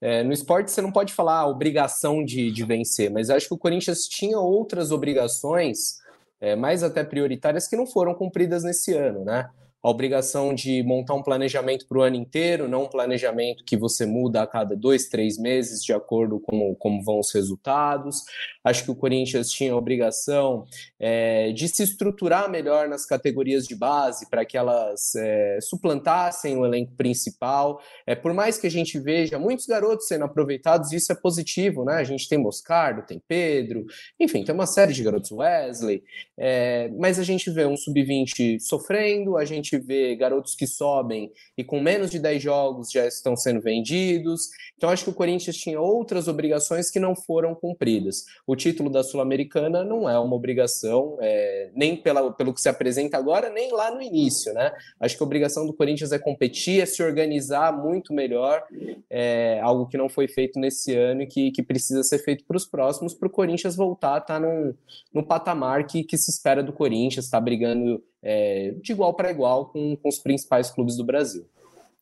é, 0.00 0.22
no 0.22 0.32
esporte 0.32 0.70
você 0.70 0.82
não 0.82 0.92
pode 0.92 1.14
falar 1.14 1.38
a 1.38 1.46
obrigação 1.46 2.22
de, 2.22 2.50
de 2.50 2.64
vencer, 2.64 3.10
mas 3.10 3.30
acho 3.30 3.48
que 3.48 3.54
o 3.54 3.58
Corinthians 3.58 4.06
tinha 4.06 4.38
outras 4.38 4.90
obrigações, 4.90 5.98
é, 6.40 6.54
mais 6.54 6.82
até 6.82 7.02
prioritárias, 7.02 7.66
que 7.66 7.76
não 7.76 7.86
foram 7.86 8.14
cumpridas 8.14 8.64
nesse 8.64 8.92
ano, 8.92 9.24
né? 9.24 9.48
A 9.82 9.90
obrigação 9.90 10.54
de 10.54 10.82
montar 10.84 11.14
um 11.14 11.22
planejamento 11.22 11.86
para 11.88 11.98
o 11.98 12.02
ano 12.02 12.14
inteiro, 12.14 12.68
não 12.68 12.84
um 12.84 12.88
planejamento 12.88 13.64
que 13.64 13.76
você 13.76 14.06
muda 14.06 14.42
a 14.42 14.46
cada 14.46 14.76
dois, 14.76 15.08
três 15.08 15.36
meses 15.36 15.82
de 15.82 15.92
acordo 15.92 16.38
com 16.38 16.74
como 16.76 17.02
vão 17.02 17.18
os 17.18 17.32
resultados. 17.34 18.22
Acho 18.62 18.84
que 18.84 18.90
o 18.92 18.94
Corinthians 18.94 19.50
tinha 19.50 19.72
a 19.72 19.76
obrigação 19.76 20.64
é, 21.00 21.50
de 21.50 21.68
se 21.68 21.82
estruturar 21.82 22.48
melhor 22.48 22.88
nas 22.88 23.04
categorias 23.04 23.66
de 23.66 23.74
base 23.74 24.30
para 24.30 24.44
que 24.44 24.56
elas 24.56 25.16
é, 25.16 25.58
suplantassem 25.60 26.56
o 26.56 26.64
elenco 26.64 26.92
principal. 26.94 27.80
É, 28.06 28.14
por 28.14 28.32
mais 28.32 28.58
que 28.58 28.68
a 28.68 28.70
gente 28.70 29.00
veja 29.00 29.36
muitos 29.36 29.66
garotos 29.66 30.06
sendo 30.06 30.24
aproveitados, 30.24 30.92
isso 30.92 31.10
é 31.10 31.14
positivo, 31.14 31.84
né? 31.84 31.94
A 31.94 32.04
gente 32.04 32.28
tem 32.28 32.38
Moscardo, 32.38 33.02
tem 33.02 33.20
Pedro, 33.26 33.84
enfim, 34.20 34.44
tem 34.44 34.54
uma 34.54 34.66
série 34.66 34.92
de 34.92 35.02
garotos, 35.02 35.32
Wesley, 35.32 36.04
é, 36.38 36.88
mas 36.98 37.18
a 37.18 37.24
gente 37.24 37.50
vê 37.50 37.66
um 37.66 37.76
sub-20 37.76 38.60
sofrendo, 38.60 39.36
a 39.36 39.44
gente 39.44 39.71
gente 39.72 39.78
vê 39.78 40.14
garotos 40.14 40.54
que 40.54 40.66
sobem 40.66 41.30
e 41.56 41.64
com 41.64 41.80
menos 41.80 42.10
de 42.10 42.18
10 42.18 42.42
jogos 42.42 42.90
já 42.90 43.06
estão 43.06 43.36
sendo 43.36 43.60
vendidos. 43.60 44.48
Então, 44.76 44.90
acho 44.90 45.04
que 45.04 45.10
o 45.10 45.14
Corinthians 45.14 45.56
tinha 45.56 45.80
outras 45.80 46.28
obrigações 46.28 46.90
que 46.90 47.00
não 47.00 47.14
foram 47.14 47.54
cumpridas. 47.54 48.24
O 48.46 48.56
título 48.56 48.90
da 48.90 49.02
Sul-Americana 49.02 49.84
não 49.84 50.08
é 50.08 50.18
uma 50.18 50.36
obrigação, 50.36 51.16
é, 51.20 51.70
nem 51.74 51.96
pela, 51.96 52.32
pelo 52.32 52.52
que 52.52 52.60
se 52.60 52.68
apresenta 52.68 53.16
agora, 53.16 53.50
nem 53.50 53.72
lá 53.72 53.90
no 53.90 54.02
início, 54.02 54.52
né? 54.52 54.72
Acho 55.00 55.16
que 55.16 55.22
a 55.22 55.26
obrigação 55.26 55.66
do 55.66 55.72
Corinthians 55.72 56.12
é 56.12 56.18
competir, 56.18 56.80
é 56.80 56.86
se 56.86 57.02
organizar 57.02 57.72
muito 57.76 58.12
melhor, 58.12 58.64
é 59.08 59.60
algo 59.60 59.86
que 59.86 59.96
não 59.96 60.08
foi 60.08 60.28
feito 60.28 60.58
nesse 60.58 60.94
ano 60.94 61.22
e 61.22 61.26
que, 61.26 61.50
que 61.50 61.62
precisa 61.62 62.02
ser 62.02 62.18
feito 62.18 62.44
para 62.44 62.56
os 62.56 62.66
próximos, 62.66 63.14
para 63.14 63.28
o 63.28 63.30
Corinthians 63.30 63.76
voltar 63.76 64.14
a 64.14 64.18
estar 64.18 64.34
tá 64.34 64.40
num, 64.40 64.74
num 65.12 65.22
patamar 65.22 65.86
que, 65.86 66.04
que 66.04 66.16
se 66.16 66.30
espera 66.30 66.62
do 66.62 66.72
Corinthians, 66.72 67.24
está 67.24 67.40
brigando 67.40 68.02
é, 68.22 68.74
de 68.80 68.92
igual 68.92 69.14
para 69.14 69.30
igual 69.30 69.66
com, 69.66 69.96
com 69.96 70.08
os 70.08 70.18
principais 70.18 70.70
clubes 70.70 70.96
do 70.96 71.04
Brasil. 71.04 71.46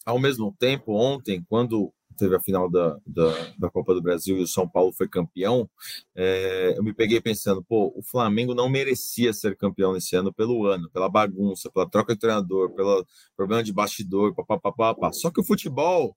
Ao 0.04 0.18
mesmo 0.18 0.54
tempo, 0.58 0.92
ontem, 0.92 1.44
quando 1.48 1.92
teve 2.16 2.36
a 2.36 2.40
final 2.40 2.70
da, 2.70 2.98
da, 3.06 3.32
da, 3.58 3.70
Copa 3.70 3.94
do 3.94 4.02
Brasil 4.02 4.36
e 4.36 4.42
o 4.42 4.46
São 4.46 4.68
Paulo 4.68 4.92
foi 4.92 5.08
campeão, 5.08 5.68
é, 6.14 6.74
eu 6.76 6.82
me 6.82 6.92
peguei 6.92 7.20
pensando, 7.20 7.62
pô, 7.62 7.92
o 7.96 8.02
Flamengo 8.02 8.54
não 8.54 8.68
merecia 8.68 9.32
ser 9.32 9.56
campeão 9.56 9.94
nesse 9.94 10.14
ano 10.14 10.32
pelo 10.32 10.66
ano, 10.66 10.90
pela 10.90 11.08
bagunça, 11.08 11.70
pela 11.70 11.88
troca 11.88 12.12
de 12.12 12.20
treinador, 12.20 12.70
pelo 12.72 13.06
problema 13.34 13.62
de 13.62 13.72
bastidor, 13.72 14.34
papapá. 14.34 14.94
Só 15.12 15.30
que 15.30 15.40
o 15.40 15.44
futebol 15.44 16.14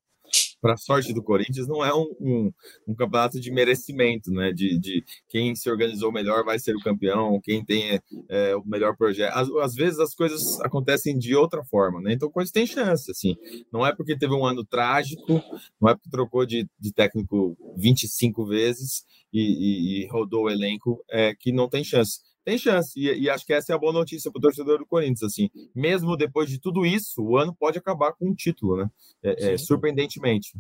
para 0.64 0.78
sorte 0.78 1.14
do 1.14 1.22
Corinthians, 1.22 1.68
não 1.68 1.84
é 1.84 1.94
um, 1.94 2.08
um, 2.22 2.52
um, 2.88 2.96
campeonato 2.96 3.38
de 3.38 3.52
merecimento, 3.52 4.32
né? 4.32 4.54
De, 4.54 4.80
de 4.80 5.04
quem 5.28 5.54
se 5.58 5.70
organizou 5.70 6.10
melhor 6.10 6.46
vai 6.46 6.58
ser 6.58 6.74
o 6.74 6.80
campeão, 6.80 7.38
quem 7.44 7.66
tem 7.66 8.00
é, 8.30 8.56
o 8.56 8.64
melhor 8.66 8.96
projeto. 8.96 9.34
Às, 9.34 9.50
às, 9.62 9.76
vezes 9.76 10.00
as 10.00 10.16
coisas 10.16 10.62
acontecem 10.62 11.18
de 11.18 11.36
outra 11.36 11.66
forma, 11.66 12.00
né? 12.00 12.14
Então 12.14 12.30
o 12.30 12.32
Corinthians 12.32 12.54
tem 12.54 12.66
chance, 12.66 13.12
assim. 13.12 13.36
Não 13.74 13.86
é 13.86 13.94
porque 13.94 14.18
teve 14.18 14.34
um 14.34 14.46
ano 14.46 14.64
trágico, 14.64 15.44
não 15.82 15.90
é 15.90 15.96
porque 15.96 16.10
trocou 16.10 16.46
de, 16.46 16.66
de 16.80 16.94
técnico 16.94 17.58
25 17.76 18.46
vezes 18.46 19.04
e, 19.34 19.42
e, 19.42 20.06
e 20.06 20.08
rodou 20.08 20.46
o 20.46 20.50
elenco 20.50 21.04
é, 21.12 21.36
que 21.38 21.52
não 21.52 21.68
tem 21.68 21.84
chance 21.84 22.22
tem 22.44 22.58
chance. 22.58 23.00
E, 23.00 23.24
e, 23.24 23.30
acho 23.30 23.46
que 23.46 23.54
essa 23.54 23.72
é 23.72 23.76
a 23.76 23.80
boa 23.80 23.94
notícia 23.94 24.32
para 24.32 24.40
o 24.40 24.42
torcedor 24.42 24.80
do 24.80 24.86
Corinthians. 24.86 25.24
Assim, 25.24 25.50
mesmo 25.76 26.18
depois 26.18 26.50
de 26.50 26.60
tudo 26.60 26.86
isso, 26.86 27.24
o 27.24 27.38
ano 27.38 27.56
pode 27.58 27.78
acabar 27.78 28.14
com 28.14 28.30
um 28.30 28.36
título, 28.36 28.78
né? 28.78 28.90
É, 29.24 29.54
é, 29.54 29.58
surpreendentemente. 29.58 30.54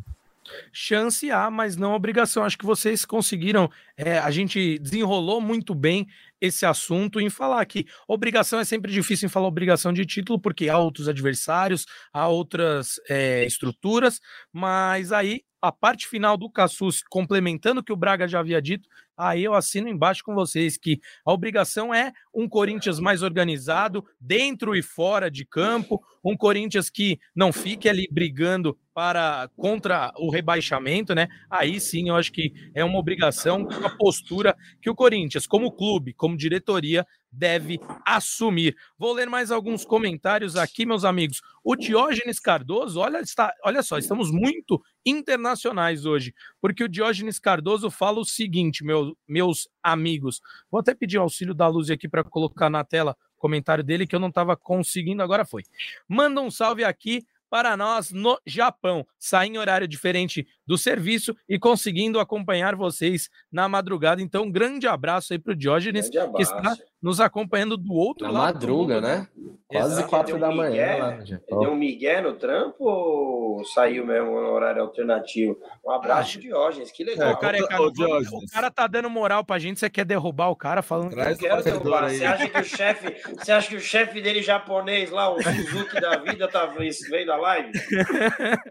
Chance 0.72 1.32
há, 1.32 1.50
mas 1.50 1.78
não 1.78 1.93
obrigação. 1.93 2.43
Acho 2.43 2.58
que 2.58 2.65
vocês 2.65 3.06
conseguiram. 3.06 3.69
É, 3.96 4.17
a 4.17 4.30
gente 4.32 4.78
desenrolou 4.80 5.39
muito 5.39 5.74
bem 5.74 6.08
esse 6.41 6.65
assunto 6.65 7.22
em 7.22 7.30
falar 7.30 7.65
que 7.65 7.86
obrigação 8.08 8.60
é 8.60 8.65
sempre 8.65 8.91
difícil 8.91 9.28
em 9.28 9.30
falar 9.30 9.48
obrigação 9.48 9.93
de 9.93 10.06
título, 10.06 10.39
porque 10.39 10.69
há 10.69 10.78
outros 10.78 11.08
adversários, 11.08 11.86
há 12.12 12.28
outras 12.28 13.00
é, 13.10 13.46
estruturas, 13.46 14.19
mas 14.52 15.12
aí 15.12 15.41
a 15.62 15.72
parte 15.72 16.08
final 16.10 16.36
do 16.36 16.50
Cassus, 16.50 17.02
complementando 17.10 17.80
o 17.80 17.84
que 17.84 17.93
o 17.93 17.96
Braga 17.96 18.28
já 18.28 18.41
havia 18.41 18.62
dito, 18.62 18.89
aí 19.17 19.43
eu 19.43 19.54
assino 19.54 19.88
embaixo 19.88 20.23
com 20.23 20.34
vocês 20.34 20.78
que 20.78 20.99
a 21.26 21.32
obrigação 21.32 21.93
é 21.93 22.12
um 22.34 22.47
Corinthians 22.47 22.99
mais 22.99 23.21
organizado, 23.21 24.06
dentro 24.19 24.76
e 24.76 24.82
fora 24.82 25.30
de 25.30 25.45
campo, 25.45 26.02
um 26.23 26.36
Corinthians 26.36 26.89
que 26.89 27.19
não 27.36 27.52
fique 27.52 27.88
ali 27.88 28.08
brigando 28.12 28.78
para 28.93 29.49
contra 29.58 30.12
o 30.17 30.29
rebaixamento, 30.29 31.15
né? 31.15 31.27
Aí 31.49 31.79
sim, 31.79 32.10
eu 32.10 32.15
acho 32.15 32.32
que 32.32 32.53
é 32.73 32.84
uma 32.84 32.99
obrigação, 32.99 33.67
uma 33.67 33.97
postura 33.97 34.56
que 34.82 34.89
o 34.89 34.95
Corinthians, 34.95 35.47
como 35.47 35.71
clube, 35.71 36.13
como 36.13 36.38
diretoria, 36.38 37.06
deve 37.32 37.79
assumir. 38.06 38.75
Vou 38.97 39.13
ler 39.13 39.27
mais 39.27 39.49
alguns 39.49 39.84
comentários 39.84 40.56
aqui, 40.56 40.86
meus 40.86 41.03
amigos. 41.03 41.41
O 41.63 41.75
Diógenes 41.75 42.39
Cardoso, 42.39 42.99
olha, 42.99 43.19
está, 43.19 43.51
olha 43.63 43.82
só, 43.82 43.97
estamos 43.97 44.32
muito 44.32 44.82
internacionais 45.06 46.06
hoje, 46.06 46.34
porque 46.62 46.84
o 46.84 46.89
Diógenes 46.89 47.39
Cardoso 47.39 47.89
fala 47.89 48.19
o 48.19 48.25
seguinte, 48.25 48.84
meu, 48.84 49.17
meus 49.27 49.67
amigos. 49.82 50.39
Vou 50.69 50.79
até 50.79 50.93
pedir 50.93 51.17
auxílio 51.17 51.53
da 51.53 51.67
Luz 51.67 51.89
aqui 51.89 52.08
para 52.08 52.23
colocar 52.23 52.69
na 52.69 52.84
tela 52.84 53.15
o 53.36 53.41
comentário 53.41 53.84
dele 53.84 54.06
que 54.06 54.15
eu 54.15 54.19
não 54.19 54.29
estava 54.29 54.56
conseguindo, 54.56 55.23
agora 55.23 55.43
foi. 55.43 55.63
Manda 56.08 56.39
um 56.39 56.51
salve 56.51 56.84
aqui 56.84 57.25
para 57.54 57.78
nós 57.78 58.12
no 58.12 58.36
Japão. 58.48 59.06
Sair 59.20 59.50
em 59.50 59.60
horário 59.60 59.88
diferente 59.88 60.48
do 60.66 60.76
serviço 60.76 61.38
e 61.48 61.60
conseguindo 61.60 62.20
acompanhar 62.20 62.76
vocês 62.76 63.30
na 63.52 63.70
madrugada. 63.70 64.24
Então, 64.24 64.46
um 64.46 64.52
grande 64.52 64.88
abraço 64.88 65.34
aí 65.34 65.38
para 65.38 65.54
o 65.54 65.56
Diógenes, 65.56 66.10
que 66.10 66.42
está 66.42 66.76
nos 67.04 67.20
acompanhando 67.20 67.76
do 67.76 67.94
outro 67.94 68.26
na 68.26 68.32
lado. 68.32 68.54
madruga, 68.54 68.96
mundo, 68.96 69.04
né? 69.04 69.28
né? 69.36 69.54
Quase 69.68 70.04
quatro 70.06 70.39
da 70.39 70.52
manhã. 70.52 70.98
Lá. 70.98 71.12
Deu 71.60 71.72
um 71.72 71.76
migué 71.76 72.22
no 72.22 72.34
trampo 72.34 72.86
ou 72.86 73.66
saiu 73.66 74.06
mesmo 74.06 74.30
no 74.30 74.52
horário 74.52 74.82
alternativo? 74.82 75.58
Um 75.84 75.92
abraço, 75.92 76.38
ah, 76.38 76.42
Diógenes, 76.42 76.92
que 76.92 77.04
legal. 77.04 77.32
É, 77.32 77.36
cara, 77.36 77.68
cara, 77.68 77.82
o, 77.82 77.88
o, 77.88 78.48
cara 78.54 78.72
tá 78.72 78.88
dando 78.88 79.10
moral 79.10 79.44
pra 79.44 79.60
gente, 79.60 79.80
você 79.80 79.89
quer 79.89 80.06
derrubar 80.06 80.50
o 80.50 80.56
cara 80.56 80.82
falando 80.82 81.12
Traz 81.12 81.38
que... 81.38 81.46
Quero 81.46 81.62
derrubar. 81.62 82.10
Você 82.10 82.24
acha 82.24 82.48
que 82.48 82.60
o 82.60 82.63
chefe, 82.63 83.36
você 83.36 83.52
acha 83.52 83.68
que 83.68 83.76
o 83.76 83.82
chefe 83.82 84.22
dele 84.22 84.42
japonês 84.42 85.10
lá, 85.10 85.30
o 85.30 85.42
Suzuki 85.42 86.00
da 86.00 86.18
vida, 86.18 86.48
tá 86.48 86.66
veio 87.10 87.26
da 87.26 87.36
live? 87.36 87.72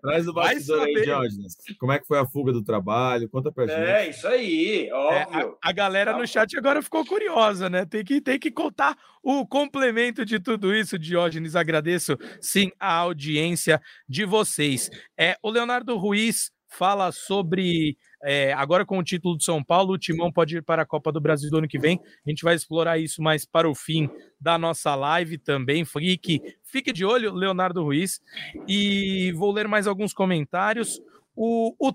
Traz 0.01 0.27
o 0.27 0.33
bastidor 0.33 0.85
aí, 0.85 0.95
Diógenes. 1.03 1.57
Como 1.79 1.93
é 1.93 1.99
que 1.99 2.07
foi 2.07 2.19
a 2.19 2.27
fuga 2.27 2.53
do 2.53 2.65
trabalho? 2.65 3.29
Conta 3.29 3.53
pra 3.53 3.67
gente. 3.67 3.79
É, 3.79 4.09
isso 4.09 4.27
aí, 4.27 4.91
óbvio. 4.91 5.59
É, 5.63 5.67
a, 5.67 5.71
a, 5.71 5.73
galera 5.73 6.17
no 6.17 6.27
chat 6.27 6.57
agora 6.57 6.81
ficou 6.81 7.05
curiosa, 7.05 7.69
né? 7.69 7.85
Tem 7.85 8.03
que, 8.05 8.22
tem 8.23 8.39
que 8.39 8.51
contar 8.51 8.97
o 9.23 9.47
complemento 9.47 10.25
de 10.25 10.39
tudo 10.39 10.75
isso, 10.75 10.99
Diógenes. 10.99 11.57
Agradeço, 11.57 12.17
sim, 12.41 12.71
a 12.79 12.95
audiência 12.95 13.81
de 14.09 14.25
vocês. 14.25 14.89
É, 15.19 15.37
o 15.43 15.51
Leonardo 15.51 15.97
Ruiz 15.97 16.51
fala 16.69 17.13
sobre 17.13 17.97
é, 18.25 18.53
agora 18.53 18.87
com 18.87 18.99
o 18.99 19.03
título 19.03 19.37
de 19.37 19.45
São 19.45 19.63
Paulo, 19.65 19.95
o 19.95 19.99
Timão 19.99 20.31
pode 20.33 20.57
ir 20.57 20.63
para 20.63 20.83
a 20.83 20.87
Copa 20.87 21.11
do 21.11 21.21
Brasil 21.21 21.51
do 21.51 21.59
ano 21.59 21.69
que 21.69 21.79
vem. 21.79 22.01
A 22.25 22.31
gente 22.31 22.45
vai 22.45 22.55
explorar 22.55 22.99
isso 22.99 23.21
mais 23.21 23.45
para 23.45 23.69
o 23.69 23.75
fim 23.75 24.09
da 24.41 24.57
nossa 24.57 24.95
live 24.95 25.39
também. 25.39 25.85
Fique, 25.85 26.41
fique 26.63 26.93
de 26.93 27.05
olho, 27.05 27.35
Leonardo 27.35 27.83
Ruiz. 27.83 28.21
E 28.69 29.33
vou 29.33 29.51
ler 29.51 29.67
mais 29.67 29.89
alguns 29.89 30.13
comentários. 30.13 31.01
O, 31.35 31.75
o 31.79 31.93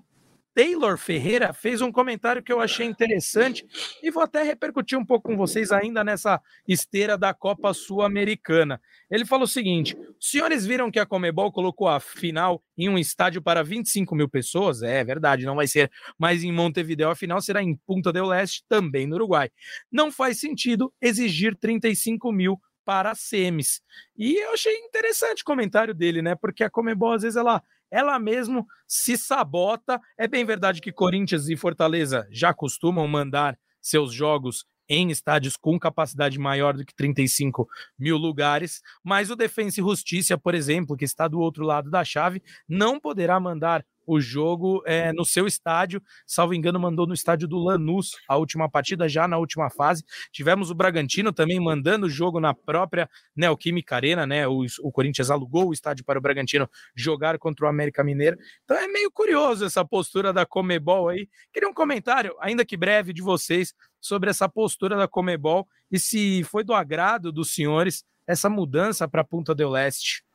Taylor 0.58 0.98
Ferreira 0.98 1.52
fez 1.52 1.80
um 1.80 1.92
comentário 1.92 2.42
que 2.42 2.52
eu 2.52 2.60
achei 2.60 2.84
interessante 2.84 3.64
e 4.02 4.10
vou 4.10 4.24
até 4.24 4.42
repercutir 4.42 4.98
um 4.98 5.04
pouco 5.04 5.28
com 5.28 5.36
vocês 5.36 5.70
ainda 5.70 6.02
nessa 6.02 6.42
esteira 6.66 7.16
da 7.16 7.32
Copa 7.32 7.72
Sul-Americana. 7.72 8.82
Ele 9.08 9.24
falou 9.24 9.44
o 9.44 9.48
seguinte: 9.48 9.96
senhores 10.18 10.66
viram 10.66 10.90
que 10.90 10.98
a 10.98 11.06
Comebol 11.06 11.52
colocou 11.52 11.86
a 11.86 12.00
final 12.00 12.60
em 12.76 12.88
um 12.88 12.98
estádio 12.98 13.40
para 13.40 13.62
25 13.62 14.16
mil 14.16 14.28
pessoas? 14.28 14.82
É 14.82 15.04
verdade, 15.04 15.46
não 15.46 15.54
vai 15.54 15.68
ser 15.68 15.92
mais 16.18 16.42
em 16.42 16.50
Montevideo, 16.50 17.08
a 17.08 17.14
final 17.14 17.40
será 17.40 17.62
em 17.62 17.76
Punta 17.86 18.12
del 18.12 18.34
Este, 18.34 18.64
também 18.68 19.06
no 19.06 19.14
Uruguai. 19.14 19.52
Não 19.92 20.10
faz 20.10 20.40
sentido 20.40 20.92
exigir 21.00 21.54
35 21.54 22.32
mil 22.32 22.60
para 22.84 23.14
semis. 23.14 23.80
E 24.16 24.34
eu 24.42 24.54
achei 24.54 24.74
interessante 24.78 25.42
o 25.42 25.44
comentário 25.44 25.94
dele, 25.94 26.20
né? 26.20 26.34
Porque 26.34 26.64
a 26.64 26.70
Comebol, 26.70 27.12
às 27.12 27.22
vezes, 27.22 27.36
ela 27.36 27.62
ela 27.90 28.18
mesmo 28.18 28.66
se 28.86 29.16
sabota. 29.16 30.00
É 30.16 30.26
bem 30.26 30.44
verdade 30.44 30.80
que 30.80 30.92
Corinthians 30.92 31.48
e 31.48 31.56
Fortaleza 31.56 32.26
já 32.30 32.52
costumam 32.52 33.06
mandar 33.06 33.58
seus 33.80 34.12
jogos 34.12 34.64
em 34.88 35.10
estádios 35.10 35.56
com 35.56 35.78
capacidade 35.78 36.38
maior 36.38 36.74
do 36.74 36.84
que 36.84 36.94
35 36.94 37.68
mil 37.98 38.16
lugares, 38.16 38.80
mas 39.04 39.30
o 39.30 39.36
Defensa 39.36 39.80
e 39.80 39.84
Justiça, 39.84 40.38
por 40.38 40.54
exemplo, 40.54 40.96
que 40.96 41.04
está 41.04 41.28
do 41.28 41.38
outro 41.38 41.64
lado 41.64 41.90
da 41.90 42.04
chave, 42.04 42.42
não 42.66 42.98
poderá 42.98 43.38
mandar 43.38 43.84
o 44.08 44.18
jogo 44.20 44.82
é, 44.86 45.12
no 45.12 45.22
seu 45.22 45.46
estádio. 45.46 46.02
Salvo 46.26 46.54
engano, 46.54 46.80
mandou 46.80 47.06
no 47.06 47.12
estádio 47.12 47.46
do 47.46 47.58
Lanús 47.58 48.12
a 48.26 48.36
última 48.36 48.68
partida, 48.68 49.06
já 49.06 49.28
na 49.28 49.36
última 49.36 49.68
fase. 49.68 50.02
Tivemos 50.32 50.70
o 50.70 50.74
Bragantino 50.74 51.30
também 51.30 51.60
mandando 51.60 52.06
o 52.06 52.10
jogo 52.10 52.40
na 52.40 52.54
própria 52.54 53.08
Neoquímica 53.36 53.96
Arena, 53.96 54.26
né? 54.26 54.48
O, 54.48 54.64
o 54.82 54.90
Corinthians 54.90 55.30
alugou 55.30 55.68
o 55.68 55.72
estádio 55.74 56.06
para 56.06 56.18
o 56.18 56.22
Bragantino 56.22 56.66
jogar 56.96 57.38
contra 57.38 57.66
o 57.66 57.68
América 57.68 58.02
Mineiro. 58.02 58.38
Então 58.64 58.78
é 58.78 58.88
meio 58.88 59.10
curioso 59.10 59.66
essa 59.66 59.84
postura 59.84 60.32
da 60.32 60.46
Comebol 60.46 61.10
aí. 61.10 61.28
Queria 61.52 61.68
um 61.68 61.74
comentário, 61.74 62.34
ainda 62.40 62.64
que 62.64 62.78
breve, 62.78 63.12
de 63.12 63.20
vocês 63.20 63.74
sobre 64.00 64.30
essa 64.30 64.48
postura 64.48 64.96
da 64.96 65.06
Comebol 65.06 65.68
e 65.92 65.98
se 65.98 66.42
foi 66.44 66.64
do 66.64 66.72
agrado 66.72 67.30
dos 67.30 67.52
senhores 67.52 68.04
essa 68.26 68.48
mudança 68.48 69.06
para 69.06 69.20
a 69.20 69.24
Punta 69.24 69.54
del 69.54 69.70
Leste. 69.70 70.27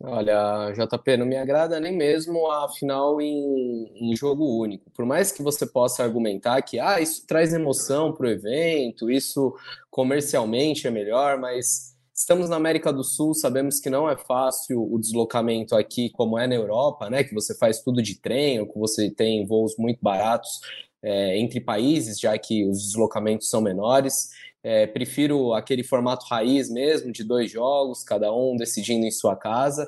Olha, 0.00 0.72
JP, 0.72 1.16
não 1.16 1.26
me 1.26 1.36
agrada 1.36 1.80
nem 1.80 1.96
mesmo 1.96 2.50
a 2.50 2.68
final 2.68 3.20
em, 3.20 3.90
em, 3.94 4.16
jogo 4.16 4.60
único. 4.60 4.90
Por 4.90 5.04
mais 5.04 5.32
que 5.32 5.42
você 5.42 5.66
possa 5.66 6.02
argumentar 6.02 6.60
que 6.62 6.78
ah, 6.78 7.00
isso 7.00 7.26
traz 7.26 7.52
emoção 7.52 8.12
para 8.12 8.26
o 8.26 8.30
evento, 8.30 9.10
isso 9.10 9.54
comercialmente 9.90 10.86
é 10.86 10.90
melhor, 10.90 11.38
mas 11.38 11.94
estamos 12.14 12.48
na 12.48 12.56
América 12.56 12.92
do 12.92 13.02
Sul, 13.02 13.34
sabemos 13.34 13.80
que 13.80 13.90
não 13.90 14.08
é 14.08 14.16
fácil 14.16 14.82
o 14.82 14.98
deslocamento 14.98 15.74
aqui, 15.74 16.10
como 16.10 16.38
é 16.38 16.46
na 16.46 16.54
Europa, 16.54 17.10
né? 17.10 17.24
Que 17.24 17.34
você 17.34 17.56
faz 17.56 17.80
tudo 17.80 18.00
de 18.02 18.20
trem, 18.20 18.60
ou 18.60 18.66
que 18.66 18.78
você 18.78 19.10
tem 19.10 19.44
voos 19.46 19.76
muito 19.76 19.98
baratos 20.00 20.60
é, 21.02 21.38
entre 21.38 21.60
países, 21.60 22.18
já 22.18 22.36
que 22.38 22.66
os 22.66 22.82
deslocamentos 22.82 23.50
são 23.50 23.60
menores. 23.60 24.30
É, 24.64 24.86
prefiro 24.86 25.52
aquele 25.52 25.84
formato 25.84 26.24
raiz 26.26 26.70
mesmo, 26.70 27.12
de 27.12 27.22
dois 27.22 27.50
jogos, 27.50 28.02
cada 28.02 28.32
um 28.32 28.56
decidindo 28.56 29.04
em 29.04 29.10
sua 29.10 29.36
casa. 29.36 29.86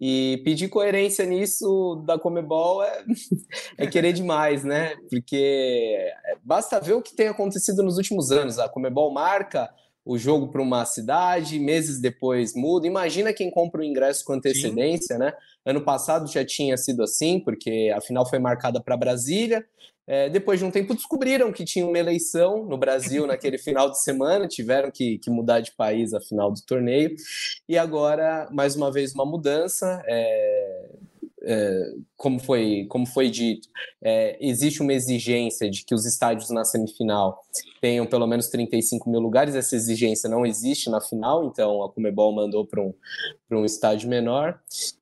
E 0.00 0.40
pedir 0.44 0.68
coerência 0.68 1.24
nisso 1.24 2.02
da 2.04 2.18
Comebol 2.18 2.82
é, 2.82 3.04
é 3.78 3.86
querer 3.86 4.12
demais, 4.12 4.64
né? 4.64 4.96
Porque 5.08 6.10
basta 6.42 6.80
ver 6.80 6.94
o 6.94 7.02
que 7.02 7.14
tem 7.14 7.28
acontecido 7.28 7.82
nos 7.82 7.96
últimos 7.96 8.32
anos. 8.32 8.58
A 8.58 8.68
Comebol 8.68 9.12
marca 9.12 9.70
o 10.04 10.18
jogo 10.18 10.48
para 10.48 10.60
uma 10.60 10.84
cidade, 10.84 11.58
meses 11.58 12.00
depois 12.00 12.54
muda. 12.54 12.86
Imagina 12.86 13.32
quem 13.32 13.50
compra 13.50 13.80
o 13.80 13.84
ingresso 13.84 14.24
com 14.24 14.34
antecedência, 14.34 15.14
Sim. 15.14 15.20
né? 15.20 15.32
Ano 15.64 15.80
passado 15.80 16.30
já 16.30 16.44
tinha 16.44 16.76
sido 16.76 17.02
assim, 17.02 17.40
porque 17.40 17.90
a 17.94 18.00
final 18.00 18.28
foi 18.28 18.38
marcada 18.38 18.82
para 18.82 18.96
Brasília. 18.96 19.64
É, 20.06 20.28
depois 20.28 20.58
de 20.58 20.64
um 20.64 20.70
tempo, 20.70 20.94
descobriram 20.94 21.50
que 21.50 21.64
tinha 21.64 21.86
uma 21.86 21.98
eleição 21.98 22.64
no 22.66 22.76
Brasil 22.76 23.26
naquele 23.26 23.56
final 23.56 23.90
de 23.90 24.02
semana, 24.02 24.46
tiveram 24.46 24.90
que, 24.90 25.18
que, 25.18 25.30
mudar 25.30 25.60
de 25.60 25.72
país 25.72 26.12
a 26.12 26.20
final 26.20 26.52
do 26.52 26.60
torneio. 26.60 27.16
E 27.68 27.78
agora, 27.78 28.46
mais 28.52 28.76
uma 28.76 28.92
vez, 28.92 29.14
uma 29.14 29.24
mudança. 29.24 30.02
É, 30.06 30.88
como, 32.16 32.38
foi, 32.38 32.86
como 32.88 33.06
foi 33.06 33.30
dito, 33.30 33.68
é, 34.02 34.36
existe 34.40 34.82
uma 34.82 34.92
exigência 34.92 35.70
de 35.70 35.84
que 35.84 35.94
os 35.94 36.06
estádios 36.06 36.50
na 36.50 36.64
semifinal 36.64 37.42
tenham 37.80 38.06
pelo 38.06 38.26
menos 38.26 38.48
35 38.48 39.10
mil 39.10 39.20
lugares. 39.20 39.54
Essa 39.54 39.76
exigência 39.76 40.28
não 40.28 40.46
existe 40.46 40.88
na 40.88 41.00
final, 41.00 41.46
então 41.46 41.82
a 41.82 41.92
Comebol 41.92 42.32
mandou 42.34 42.66
para 42.66 42.80
um, 42.80 42.94
um 43.50 43.64
estádio 43.64 44.08
menor. 44.08 44.58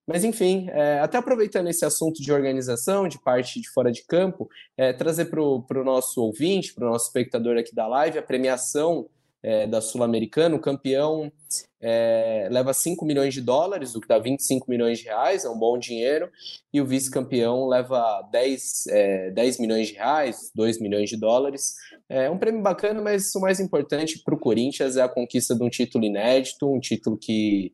Mas, 0.06 0.24
enfim, 0.24 0.68
é, 0.70 0.98
até 1.00 1.18
aproveitando 1.18 1.68
esse 1.68 1.84
assunto 1.84 2.20
de 2.20 2.32
organização, 2.32 3.06
de 3.06 3.20
parte 3.20 3.60
de 3.60 3.68
fora 3.70 3.92
de 3.92 4.04
campo, 4.04 4.48
é, 4.76 4.92
trazer 4.92 5.26
para 5.26 5.40
o 5.40 5.84
nosso 5.84 6.20
ouvinte, 6.22 6.74
para 6.74 6.86
o 6.86 6.90
nosso 6.90 7.06
espectador 7.06 7.56
aqui 7.56 7.74
da 7.74 7.86
live, 7.86 8.18
a 8.18 8.22
premiação 8.22 9.06
é, 9.42 9.66
da 9.66 9.80
Sul-Americana, 9.80 10.54
o 10.54 10.60
campeão 10.60 11.32
é, 11.80 12.48
leva 12.50 12.72
5 12.72 13.04
milhões 13.04 13.34
de 13.34 13.40
dólares, 13.40 13.94
o 13.94 14.00
que 14.00 14.06
dá 14.06 14.18
25 14.18 14.70
milhões 14.70 15.00
de 15.00 15.06
reais, 15.06 15.44
é 15.44 15.50
um 15.50 15.58
bom 15.58 15.76
dinheiro, 15.76 16.30
e 16.72 16.80
o 16.80 16.86
vice-campeão 16.86 17.66
leva 17.66 18.22
10, 18.30 18.86
é, 18.86 19.30
10 19.30 19.58
milhões 19.58 19.88
de 19.88 19.94
reais, 19.94 20.52
2 20.54 20.80
milhões 20.80 21.10
de 21.10 21.16
dólares. 21.16 21.74
É 22.08 22.30
um 22.30 22.38
prêmio 22.38 22.62
bacana, 22.62 23.00
mas 23.02 23.34
o 23.34 23.40
mais 23.40 23.58
importante 23.58 24.22
para 24.24 24.34
o 24.34 24.38
Corinthians 24.38 24.96
é 24.96 25.02
a 25.02 25.08
conquista 25.08 25.54
de 25.54 25.62
um 25.64 25.68
título 25.68 26.04
inédito, 26.04 26.72
um 26.72 26.78
título 26.78 27.18
que 27.18 27.72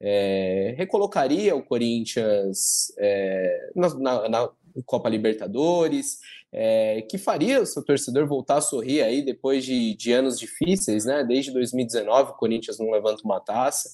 é, 0.00 0.74
recolocaria 0.78 1.54
o 1.54 1.62
Corinthians 1.62 2.90
é, 2.98 3.70
na, 3.76 4.28
na, 4.28 4.50
Copa 4.84 5.08
Libertadores, 5.08 6.18
é, 6.52 7.02
que 7.02 7.18
faria 7.18 7.60
o 7.60 7.66
seu 7.66 7.84
torcedor 7.84 8.26
voltar 8.26 8.58
a 8.58 8.60
sorrir 8.60 9.02
aí 9.02 9.22
depois 9.22 9.64
de, 9.64 9.94
de 9.94 10.12
anos 10.12 10.38
difíceis, 10.38 11.04
né? 11.04 11.24
Desde 11.24 11.52
2019 11.52 12.32
o 12.32 12.34
Corinthians 12.34 12.78
não 12.78 12.90
levanta 12.90 13.22
uma 13.24 13.40
taça, 13.40 13.90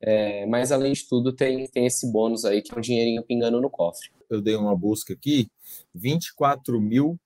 é, 0.00 0.44
mas 0.46 0.72
além 0.72 0.92
de 0.92 1.08
tudo 1.08 1.32
tem, 1.32 1.66
tem 1.68 1.86
esse 1.86 2.10
bônus 2.10 2.44
aí 2.44 2.60
que 2.60 2.74
é 2.74 2.78
um 2.78 2.80
dinheirinho 2.80 3.22
pingando 3.22 3.60
no 3.60 3.70
cofre. 3.70 4.10
Eu 4.28 4.40
dei 4.40 4.56
uma 4.56 4.76
busca 4.76 5.12
aqui, 5.12 5.48
24 5.94 6.80
mil 6.80 7.18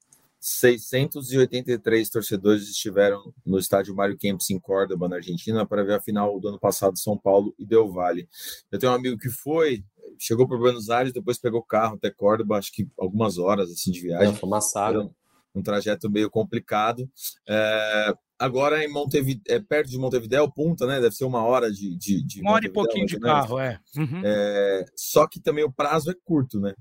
683 0.47 2.09
torcedores 2.09 2.69
estiveram 2.69 3.35
no 3.45 3.59
estádio 3.59 3.97
Mário 3.97 4.17
Kempis 4.17 4.51
em 4.51 4.61
Córdoba, 4.61 5.09
na 5.09 5.17
Argentina, 5.17 5.67
para 5.67 5.83
ver 5.83 5.95
a 5.95 6.01
final 6.01 6.39
do 6.39 6.47
ano 6.49 6.59
passado 6.59 6.97
São 6.97 7.19
Paulo 7.19 7.53
e 7.59 7.65
Del 7.65 7.91
Valle. 7.91 8.29
Eu 8.71 8.79
tenho 8.79 8.93
um 8.93 8.95
amigo 8.95 9.19
que 9.19 9.29
foi, 9.29 9.83
chegou 10.19 10.47
para 10.47 10.59
Buenos 10.59 10.91
Aires, 10.91 11.13
depois 11.13 11.39
pegou 11.39 11.63
carro 11.63 11.97
até 11.97 12.11
Córdoba, 12.11 12.59
acho 12.59 12.73
que 12.73 12.89
algumas 12.99 13.39
horas 13.39 13.71
assim 13.71 13.91
de 13.91 14.01
viagem. 14.01 14.33
É, 14.33 14.35
foi 14.35 14.49
uma 14.49 14.61
saga. 14.61 15.03
Um, 15.03 15.11
um 15.57 15.63
trajeto 15.63 16.11
meio 16.11 16.31
complicado. 16.31 17.09
É, 17.49 18.15
agora 18.39 18.85
em 18.85 18.93
Montevideo, 18.93 19.43
é 19.49 19.59
perto 19.59 19.91
de 19.91 19.99
Montevideo, 19.99 20.53
Punta, 20.53 20.87
né? 20.87 21.01
Deve 21.01 21.15
ser 21.15 21.25
uma 21.25 21.43
hora 21.43 21.71
de. 21.73 21.97
de, 21.97 22.23
de 22.23 22.41
uma 22.43 22.53
hora 22.53 22.67
e 22.67 22.71
pouquinho 22.71 23.07
de 23.07 23.19
carro, 23.19 23.59
é. 23.59 23.81
Uhum. 23.97 24.23
é. 24.25 24.85
Só 24.95 25.27
que 25.27 25.41
também 25.41 25.65
o 25.65 25.73
prazo 25.73 26.11
é 26.11 26.15
curto, 26.25 26.61
né? 26.61 26.75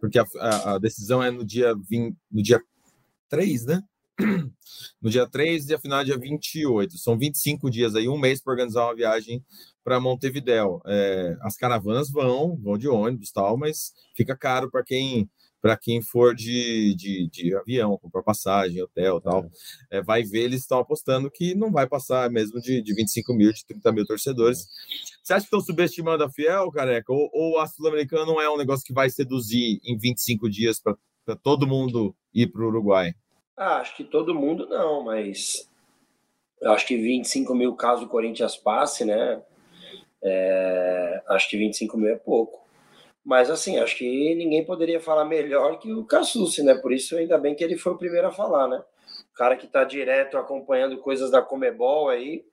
Porque 0.00 0.18
a, 0.18 0.24
a, 0.38 0.74
a 0.74 0.78
decisão 0.78 1.22
é 1.22 1.30
no 1.30 1.44
dia 1.44 1.74
20, 1.88 2.16
no 2.30 2.42
dia 2.42 2.60
3, 3.28 3.66
né? 3.66 3.82
No 5.00 5.10
dia 5.10 5.26
3 5.26 5.68
e 5.68 5.74
a 5.74 5.78
final 5.78 6.04
dia 6.04 6.18
28. 6.18 6.98
São 6.98 7.18
25 7.18 7.70
dias 7.70 7.94
aí, 7.94 8.08
um 8.08 8.18
mês 8.18 8.42
para 8.42 8.52
organizar 8.52 8.84
uma 8.84 8.94
viagem 8.94 9.44
para 9.84 10.00
Montevidéu. 10.00 10.82
É, 10.86 11.36
as 11.42 11.56
caravanas 11.56 12.10
vão, 12.10 12.56
vão 12.56 12.76
de 12.76 12.88
ônibus 12.88 13.30
tal, 13.30 13.56
mas 13.56 13.92
fica 14.16 14.36
caro 14.36 14.70
para 14.70 14.82
quem 14.82 15.30
para 15.60 15.76
quem 15.76 16.00
for 16.00 16.32
de, 16.32 16.94
de, 16.94 17.28
de, 17.28 17.56
avião, 17.56 17.98
comprar 17.98 18.22
passagem, 18.22 18.80
hotel 18.80 19.20
tal. 19.20 19.50
É, 19.90 20.00
vai 20.00 20.22
ver, 20.22 20.42
eles 20.42 20.60
estão 20.60 20.78
apostando 20.78 21.28
que 21.28 21.56
não 21.56 21.72
vai 21.72 21.88
passar 21.88 22.30
mesmo 22.30 22.60
de, 22.60 22.80
de 22.80 22.94
25 22.94 23.34
mil, 23.34 23.52
de 23.52 23.66
30 23.66 23.90
mil 23.90 24.06
torcedores. 24.06 24.66
Você 25.22 25.32
acha 25.32 25.40
que 25.40 25.46
estão 25.46 25.60
subestimando 25.60 26.22
a 26.22 26.30
Fiel, 26.30 26.70
careca? 26.70 27.12
Ou, 27.12 27.28
ou 27.32 27.58
a 27.58 27.66
Sul-Americana 27.66 28.24
não 28.24 28.40
é 28.40 28.48
um 28.48 28.56
negócio 28.56 28.84
que 28.84 28.92
vai 28.92 29.10
seduzir 29.10 29.80
em 29.82 29.98
25 29.98 30.48
dias 30.48 30.80
para 30.80 31.36
todo 31.42 31.66
mundo 31.66 32.14
ir 32.32 32.46
para 32.46 32.62
o 32.62 32.68
Uruguai? 32.68 33.12
Ah, 33.56 33.78
acho 33.78 33.96
que 33.96 34.04
todo 34.04 34.34
mundo 34.34 34.66
não, 34.66 35.02
mas 35.02 35.68
eu 36.60 36.72
acho 36.72 36.86
que 36.86 36.96
25 36.96 37.54
mil 37.54 37.74
caso 37.74 38.04
o 38.04 38.08
Corinthians 38.08 38.56
passe, 38.56 39.04
né? 39.04 39.42
É, 40.22 41.22
acho 41.28 41.48
que 41.48 41.56
25 41.56 41.96
mil 41.96 42.10
é 42.10 42.16
pouco. 42.16 42.66
Mas 43.24 43.50
assim, 43.50 43.78
acho 43.78 43.96
que 43.96 44.34
ninguém 44.34 44.64
poderia 44.64 45.00
falar 45.00 45.24
melhor 45.24 45.78
que 45.78 45.92
o 45.92 46.04
Cassucci, 46.04 46.62
né? 46.62 46.74
Por 46.74 46.92
isso, 46.92 47.16
ainda 47.16 47.38
bem 47.38 47.54
que 47.54 47.64
ele 47.64 47.76
foi 47.76 47.92
o 47.92 47.98
primeiro 47.98 48.26
a 48.28 48.32
falar, 48.32 48.68
né? 48.68 48.82
O 49.32 49.34
cara 49.34 49.56
que 49.56 49.66
está 49.66 49.84
direto 49.84 50.38
acompanhando 50.38 50.98
coisas 50.98 51.30
da 51.30 51.42
Comebol 51.42 52.08
aí. 52.08 52.44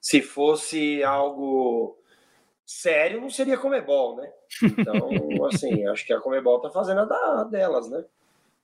Se 0.00 0.20
fosse 0.22 1.02
algo 1.02 1.96
sério, 2.64 3.20
não 3.20 3.30
seria 3.30 3.58
Comebol, 3.58 4.16
né? 4.16 4.32
Então, 4.78 5.46
assim, 5.46 5.86
acho 5.86 6.04
que 6.06 6.12
a 6.12 6.20
Comebol 6.20 6.60
tá 6.60 6.70
fazendo 6.70 7.00
a 7.00 7.04
da, 7.04 7.44
delas, 7.44 7.88
né? 7.88 8.04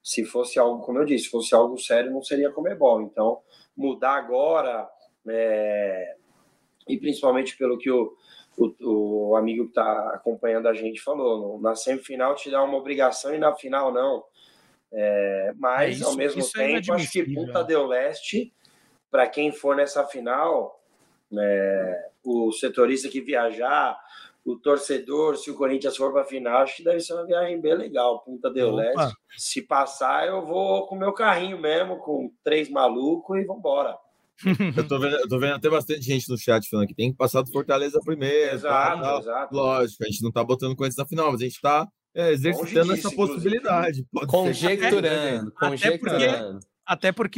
Se 0.03 0.25
fosse 0.25 0.59
algo, 0.59 0.85
como 0.85 0.99
eu 0.99 1.05
disse, 1.05 1.25
se 1.25 1.31
fosse 1.31 1.55
algo 1.55 1.79
sério, 1.79 2.11
não 2.11 2.23
seria 2.23 2.51
Comebol. 2.51 3.03
Então, 3.03 3.41
mudar 3.77 4.15
agora, 4.15 4.89
é, 5.29 6.17
e 6.89 6.99
principalmente 6.99 7.57
pelo 7.57 7.79
que 7.79 7.91
o, 7.91 8.17
o, 8.57 9.31
o 9.31 9.37
amigo 9.37 9.65
que 9.65 9.71
está 9.71 10.11
acompanhando 10.15 10.69
a 10.69 10.75
gente 10.75 11.01
falou, 11.01 11.61
na 11.61 11.75
semifinal 11.75 12.35
te 12.35 12.51
dá 12.51 12.63
uma 12.63 12.77
obrigação 12.77 13.35
e 13.35 13.39
na 13.39 13.55
final 13.55 13.93
não. 13.93 14.25
É, 14.93 15.53
mas, 15.57 15.83
é 15.83 15.91
isso, 15.91 16.07
ao 16.07 16.17
mesmo 16.17 16.43
é 16.43 16.45
tempo, 16.53 16.93
acho 16.93 17.11
que 17.11 17.35
Punta 17.35 17.65
del 17.65 17.87
Leste, 17.87 18.53
para 19.11 19.27
quem 19.27 19.51
for 19.51 19.75
nessa 19.75 20.05
final, 20.05 20.83
é, 21.39 22.11
o 22.23 22.53
setorista 22.53 23.09
que 23.09 23.21
viajar, 23.21 23.99
o 24.45 24.57
torcedor, 24.57 25.37
se 25.37 25.51
o 25.51 25.55
Corinthians 25.55 25.97
for 25.97 26.13
para 26.13 26.23
a 26.23 26.27
final, 26.27 26.63
acho 26.63 26.77
que 26.77 26.85
deve 26.85 27.01
ser 27.01 27.15
uma 27.15 27.27
viagem 27.27 27.61
bem 27.61 27.75
legal. 27.75 28.21
Punta 28.25 28.51
del 28.51 28.75
Leste. 28.75 29.15
Se 29.37 29.63
passar, 29.63 30.27
eu 30.27 30.45
vou 30.45 30.87
com 30.87 30.97
o 30.97 30.99
meu 30.99 31.13
carrinho 31.13 31.61
mesmo, 31.61 31.99
com 31.99 32.33
três 32.43 32.69
malucos 32.69 33.39
e 33.39 33.45
vambora. 33.45 33.97
eu, 34.77 34.89
tô 34.89 34.99
vendo, 34.99 35.17
eu 35.17 35.29
tô 35.29 35.39
vendo 35.39 35.55
até 35.55 35.71
bastante 35.71 36.03
gente 36.03 36.29
no 36.29 36.37
chat 36.37 36.69
falando 36.69 36.89
que 36.89 36.95
tem 36.95 37.13
que 37.13 37.17
passar 37.17 37.43
do 37.43 37.53
Fortaleza 37.53 38.01
primeiro. 38.05 38.55
Exato, 38.55 39.03
tá, 39.03 39.19
exato. 39.19 39.55
Lógico, 39.55 40.03
a 40.03 40.07
gente 40.07 40.23
não 40.23 40.33
tá 40.33 40.43
botando 40.43 40.75
Corinthians 40.75 40.97
na 40.97 41.07
final, 41.07 41.31
mas 41.31 41.41
a 41.41 41.45
gente 41.45 41.61
tá 41.61 41.87
é, 42.15 42.33
exercitando 42.33 42.93
essa 42.93 43.11
possibilidade. 43.13 44.05
Conjecturando, 44.27 45.53
conjecturando. 45.53 46.19
Até 46.19 46.59
porque 46.59 46.67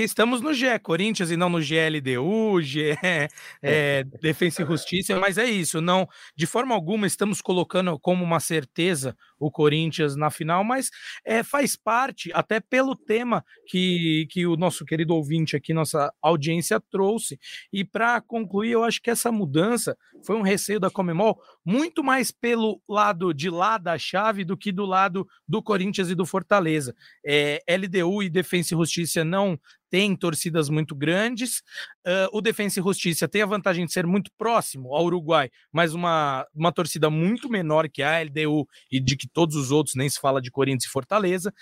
estamos 0.02 0.40
no 0.40 0.54
GE 0.54 0.78
Corinthians 0.82 1.30
e 1.30 1.36
não 1.36 1.48
no 1.48 1.58
GLDU, 1.58 2.60
GE 2.62 2.92
é, 3.02 3.28
é, 3.62 4.04
Defesa 4.20 4.62
e 4.62 4.66
Justiça, 4.66 5.18
mas 5.18 5.38
é 5.38 5.44
isso, 5.44 5.80
não, 5.80 6.08
de 6.36 6.46
forma 6.46 6.74
alguma 6.74 7.06
estamos 7.06 7.42
colocando 7.42 7.98
como 8.00 8.24
uma 8.24 8.40
certeza 8.40 9.16
o 9.38 9.50
Corinthians 9.50 10.16
na 10.16 10.30
final, 10.30 10.64
mas 10.64 10.90
é, 11.24 11.42
faz 11.42 11.76
parte, 11.76 12.30
até 12.32 12.60
pelo 12.60 12.96
tema 12.96 13.44
que, 13.66 14.26
que 14.30 14.46
o 14.46 14.56
nosso 14.56 14.84
querido 14.84 15.14
ouvinte 15.14 15.56
aqui, 15.56 15.72
nossa 15.72 16.12
audiência 16.22 16.80
trouxe. 16.90 17.38
E 17.72 17.84
para 17.84 18.20
concluir, 18.20 18.72
eu 18.72 18.84
acho 18.84 19.00
que 19.02 19.10
essa 19.10 19.30
mudança 19.30 19.96
foi 20.24 20.36
um 20.36 20.42
receio 20.42 20.80
da 20.80 20.90
Comemol 20.90 21.38
muito 21.64 22.02
mais 22.02 22.30
pelo 22.30 22.80
lado 22.88 23.32
de 23.32 23.50
lá 23.50 23.78
da 23.78 23.98
chave 23.98 24.44
do 24.44 24.56
que 24.56 24.72
do 24.72 24.84
lado 24.84 25.26
do 25.46 25.62
Corinthians 25.62 26.10
e 26.10 26.14
do 26.14 26.26
Fortaleza. 26.26 26.94
É, 27.24 27.62
LDU 27.68 28.22
e 28.22 28.30
Defesa 28.30 28.74
e 28.74 28.78
Justiça 28.78 29.24
não 29.24 29.58
tem 29.94 30.16
torcidas 30.16 30.68
muito 30.68 30.92
grandes. 30.92 31.58
Uh, 32.04 32.26
o 32.32 32.40
Defensa 32.40 32.80
e 32.80 32.82
Justiça 32.82 33.28
tem 33.28 33.42
a 33.42 33.46
vantagem 33.46 33.86
de 33.86 33.92
ser 33.92 34.04
muito 34.04 34.28
próximo 34.36 34.92
ao 34.92 35.04
Uruguai, 35.04 35.48
mas 35.72 35.94
uma, 35.94 36.44
uma 36.52 36.72
torcida 36.72 37.08
muito 37.08 37.48
menor 37.48 37.88
que 37.88 38.02
a 38.02 38.20
LDU 38.20 38.66
e 38.90 38.98
de 38.98 39.16
que 39.16 39.28
todos 39.28 39.54
os 39.54 39.70
outros, 39.70 39.94
nem 39.94 40.10
se 40.10 40.18
fala 40.18 40.42
de 40.42 40.50
Corinthians 40.50 40.86
e 40.86 40.88
Fortaleza. 40.88 41.54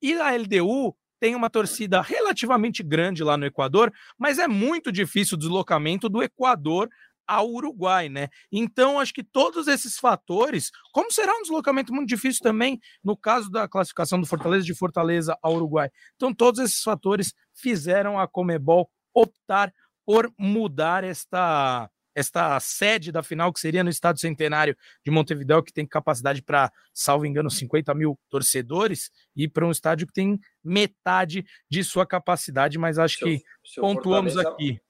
E 0.00 0.14
a 0.14 0.30
LDU 0.36 0.94
tem 1.18 1.34
uma 1.34 1.50
torcida 1.50 2.00
relativamente 2.00 2.80
grande 2.80 3.24
lá 3.24 3.36
no 3.36 3.44
Equador, 3.44 3.92
mas 4.16 4.38
é 4.38 4.46
muito 4.46 4.92
difícil 4.92 5.34
o 5.34 5.38
deslocamento 5.40 6.08
do 6.08 6.22
Equador 6.22 6.88
ao 7.30 7.48
Uruguai, 7.48 8.08
né? 8.08 8.28
Então, 8.50 8.98
acho 8.98 9.14
que 9.14 9.22
todos 9.22 9.68
esses 9.68 9.96
fatores, 9.96 10.72
como 10.92 11.12
será 11.12 11.32
um 11.32 11.42
deslocamento 11.42 11.94
muito 11.94 12.08
difícil 12.08 12.42
também 12.42 12.80
no 13.04 13.16
caso 13.16 13.48
da 13.48 13.68
classificação 13.68 14.20
do 14.20 14.26
Fortaleza 14.26 14.66
de 14.66 14.74
Fortaleza 14.74 15.38
ao 15.40 15.54
Uruguai. 15.54 15.88
Então, 16.16 16.34
todos 16.34 16.58
esses 16.58 16.82
fatores 16.82 17.32
fizeram 17.54 18.18
a 18.18 18.26
Comebol 18.26 18.90
optar 19.14 19.72
por 20.04 20.28
mudar 20.36 21.04
esta 21.04 21.88
esta 22.12 22.58
sede 22.58 23.12
da 23.12 23.22
final, 23.22 23.52
que 23.52 23.60
seria 23.60 23.84
no 23.84 23.88
Estádio 23.88 24.20
Centenário 24.20 24.76
de 25.04 25.12
Montevideo, 25.12 25.62
que 25.62 25.72
tem 25.72 25.86
capacidade 25.86 26.42
para, 26.42 26.70
salvo 26.92 27.24
engano, 27.24 27.48
50 27.48 27.94
mil 27.94 28.18
torcedores, 28.28 29.12
e 29.36 29.48
para 29.48 29.64
um 29.64 29.70
estádio 29.70 30.08
que 30.08 30.12
tem 30.12 30.38
metade 30.62 31.44
de 31.70 31.84
sua 31.84 32.04
capacidade, 32.04 32.76
mas 32.76 32.98
acho 32.98 33.16
se 33.18 33.24
que 33.24 33.42
se 33.64 33.80
pontuamos 33.80 34.36
aqui. 34.36 34.80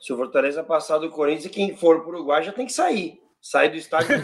Se 0.00 0.12
o 0.12 0.16
Fortaleza 0.16 0.62
passar 0.62 0.98
do 0.98 1.10
Corinthians, 1.10 1.52
quem 1.52 1.76
for 1.76 2.00
para 2.00 2.10
o 2.10 2.14
Uruguai 2.14 2.42
já 2.42 2.52
tem 2.52 2.66
que 2.66 2.72
sair. 2.72 3.20
Sai 3.40 3.70
do 3.70 3.76
estádio. 3.76 4.16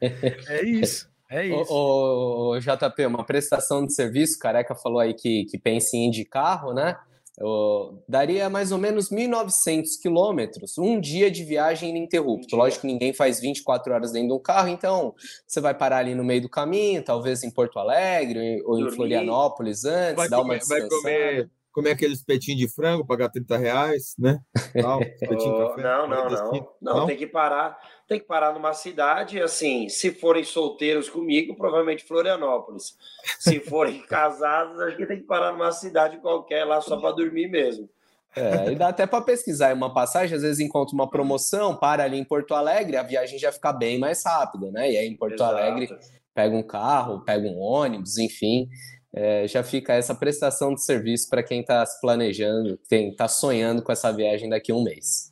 é 0.00 0.64
isso. 0.64 1.10
É 1.30 1.46
isso. 1.46 1.72
O, 1.72 2.50
o, 2.52 2.56
o, 2.56 2.60
JP, 2.60 3.06
uma 3.06 3.24
prestação 3.24 3.86
de 3.86 3.94
serviço, 3.94 4.38
Careca 4.38 4.74
falou 4.74 5.00
aí 5.00 5.14
que, 5.14 5.46
que 5.46 5.58
pensa 5.58 5.96
em 5.96 6.08
ir 6.08 6.10
de 6.10 6.24
carro, 6.26 6.74
né? 6.74 6.96
Eu, 7.38 8.04
daria 8.06 8.50
mais 8.50 8.70
ou 8.70 8.78
menos 8.78 9.10
1.900 9.10 9.84
quilômetros, 10.00 10.76
um 10.76 11.00
dia 11.00 11.30
de 11.30 11.42
viagem 11.42 11.88
ininterrupto. 11.88 12.54
Lógico 12.54 12.82
que 12.82 12.86
ninguém 12.86 13.14
faz 13.14 13.40
24 13.40 13.94
horas 13.94 14.12
dentro 14.12 14.28
de 14.28 14.34
um 14.34 14.38
carro, 14.38 14.68
então 14.68 15.14
você 15.46 15.58
vai 15.58 15.72
parar 15.72 15.98
ali 15.98 16.14
no 16.14 16.22
meio 16.22 16.42
do 16.42 16.50
caminho, 16.50 17.02
talvez 17.02 17.42
em 17.42 17.50
Porto 17.50 17.78
Alegre 17.78 18.62
ou 18.66 18.78
em 18.78 18.90
Florianópolis 18.90 19.84
antes, 19.86 20.16
vai 20.16 20.28
dar 20.28 20.36
comer, 20.36 20.50
uma 20.50 20.58
descansada. 20.58 20.88
Vai 20.90 21.00
comer 21.00 21.50
comer 21.72 21.92
aquele 21.92 22.12
espetinho 22.12 22.56
de 22.56 22.68
frango, 22.68 23.06
pagar 23.06 23.30
30 23.30 23.56
reais, 23.56 24.14
né? 24.18 24.38
Tal, 24.80 25.00
oh, 25.00 25.68
café, 25.68 25.82
não, 25.82 26.06
não, 26.06 26.28
não, 26.28 26.52
não. 26.80 26.98
Não, 26.98 27.06
tem 27.06 27.16
que 27.16 27.26
parar, 27.26 27.78
tem 28.06 28.20
que 28.20 28.26
parar 28.26 28.52
numa 28.52 28.74
cidade, 28.74 29.40
assim, 29.40 29.88
se 29.88 30.12
forem 30.12 30.44
solteiros 30.44 31.08
comigo, 31.08 31.56
provavelmente 31.56 32.04
Florianópolis. 32.04 32.96
Se 33.38 33.58
forem 33.68 34.02
casados, 34.02 34.78
acho 34.80 34.96
que 34.96 35.06
tem 35.06 35.18
que 35.18 35.26
parar 35.26 35.52
numa 35.52 35.72
cidade 35.72 36.18
qualquer 36.18 36.64
lá 36.64 36.80
só 36.80 37.00
para 37.00 37.12
dormir 37.12 37.48
mesmo. 37.48 37.88
É, 38.34 38.72
e 38.72 38.74
dá 38.74 38.88
até 38.88 39.06
para 39.06 39.22
pesquisar 39.22 39.74
uma 39.74 39.92
passagem, 39.92 40.34
às 40.34 40.42
vezes 40.42 40.58
encontra 40.58 40.94
uma 40.94 41.08
promoção, 41.08 41.76
para 41.76 42.04
ali 42.04 42.18
em 42.18 42.24
Porto 42.24 42.54
Alegre, 42.54 42.96
a 42.96 43.02
viagem 43.02 43.38
já 43.38 43.52
fica 43.52 43.72
bem 43.72 43.98
mais 43.98 44.24
rápida, 44.24 44.70
né? 44.70 44.90
E 44.90 44.96
aí 44.96 45.06
em 45.06 45.16
Porto 45.16 45.34
Exato. 45.34 45.54
Alegre 45.54 45.88
pega 46.34 46.56
um 46.56 46.62
carro, 46.62 47.20
pega 47.20 47.46
um 47.46 47.58
ônibus, 47.58 48.16
enfim, 48.16 48.68
é, 49.14 49.46
já 49.46 49.62
fica 49.62 49.94
essa 49.94 50.14
prestação 50.14 50.74
de 50.74 50.82
serviço 50.82 51.28
para 51.28 51.42
quem 51.42 51.60
está 51.60 51.84
se 51.84 52.00
planejando, 52.00 52.78
quem 52.88 53.10
está 53.10 53.28
sonhando 53.28 53.82
com 53.82 53.92
essa 53.92 54.12
viagem 54.12 54.48
daqui 54.48 54.72
a 54.72 54.74
um 54.74 54.82
mês. 54.82 55.31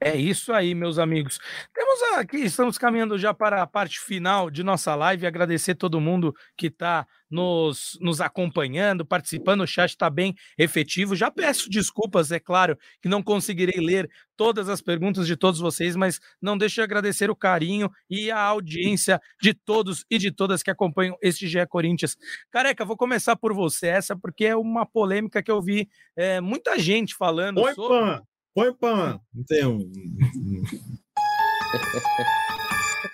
É 0.00 0.16
isso 0.16 0.52
aí, 0.52 0.74
meus 0.74 0.98
amigos. 0.98 1.38
Temos 1.72 2.18
aqui, 2.18 2.38
estamos 2.38 2.76
caminhando 2.76 3.16
já 3.16 3.32
para 3.32 3.62
a 3.62 3.66
parte 3.66 4.00
final 4.00 4.50
de 4.50 4.62
nossa 4.62 4.94
live. 4.94 5.26
Agradecer 5.26 5.74
todo 5.74 6.00
mundo 6.00 6.34
que 6.56 6.66
está 6.66 7.06
nos, 7.30 7.96
nos 8.00 8.20
acompanhando, 8.20 9.06
participando. 9.06 9.62
O 9.62 9.66
chat 9.66 9.90
está 9.90 10.10
bem 10.10 10.34
efetivo. 10.58 11.16
Já 11.16 11.30
peço 11.30 11.70
desculpas, 11.70 12.30
é 12.30 12.40
claro, 12.40 12.76
que 13.00 13.08
não 13.08 13.22
conseguirei 13.22 13.80
ler 13.80 14.10
todas 14.36 14.68
as 14.68 14.82
perguntas 14.82 15.26
de 15.26 15.36
todos 15.36 15.60
vocês, 15.60 15.96
mas 15.96 16.20
não 16.42 16.58
deixe 16.58 16.76
de 16.76 16.82
agradecer 16.82 17.30
o 17.30 17.36
carinho 17.36 17.90
e 18.10 18.30
a 18.30 18.40
audiência 18.40 19.20
de 19.40 19.54
todos 19.54 20.04
e 20.10 20.18
de 20.18 20.30
todas 20.30 20.62
que 20.62 20.70
acompanham 20.70 21.16
este 21.22 21.46
GE 21.46 21.66
Corinthians. 21.68 22.16
Careca, 22.50 22.84
vou 22.84 22.96
começar 22.96 23.36
por 23.36 23.54
você, 23.54 23.86
essa, 23.86 24.16
porque 24.16 24.44
é 24.46 24.56
uma 24.56 24.84
polêmica 24.84 25.42
que 25.42 25.50
eu 25.50 25.62
vi 25.62 25.88
é, 26.16 26.40
muita 26.40 26.78
gente 26.78 27.14
falando 27.14 27.60
Oi, 27.60 27.74
sobre. 27.74 27.98
Pan. 27.98 28.33
Põe 28.54 28.72
pan. 28.72 29.20
Não 29.34 29.44
tem 29.44 29.66
um. 29.66 29.80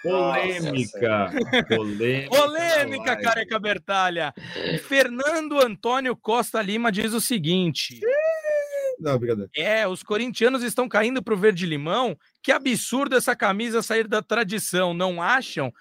Polêmica. 0.02 1.30
Polêmica. 1.68 2.36
Polêmica, 2.36 3.16
careca 3.16 3.58
Bertalha. 3.58 4.34
Fernando 4.86 5.58
Antônio 5.58 6.14
Costa 6.14 6.60
Lima 6.60 6.92
diz 6.92 7.14
o 7.14 7.20
seguinte. 7.20 7.98
Não, 8.98 9.18
brincadeira. 9.18 9.50
É, 9.56 9.88
os 9.88 10.02
corintianos 10.02 10.62
estão 10.62 10.86
caindo 10.88 11.22
pro 11.22 11.36
verde 11.36 11.64
limão. 11.64 12.16
Que 12.42 12.52
absurdo 12.52 13.16
essa 13.16 13.34
camisa 13.34 13.82
sair 13.82 14.06
da 14.06 14.22
tradição, 14.22 14.92
não 14.92 15.22
acham? 15.22 15.72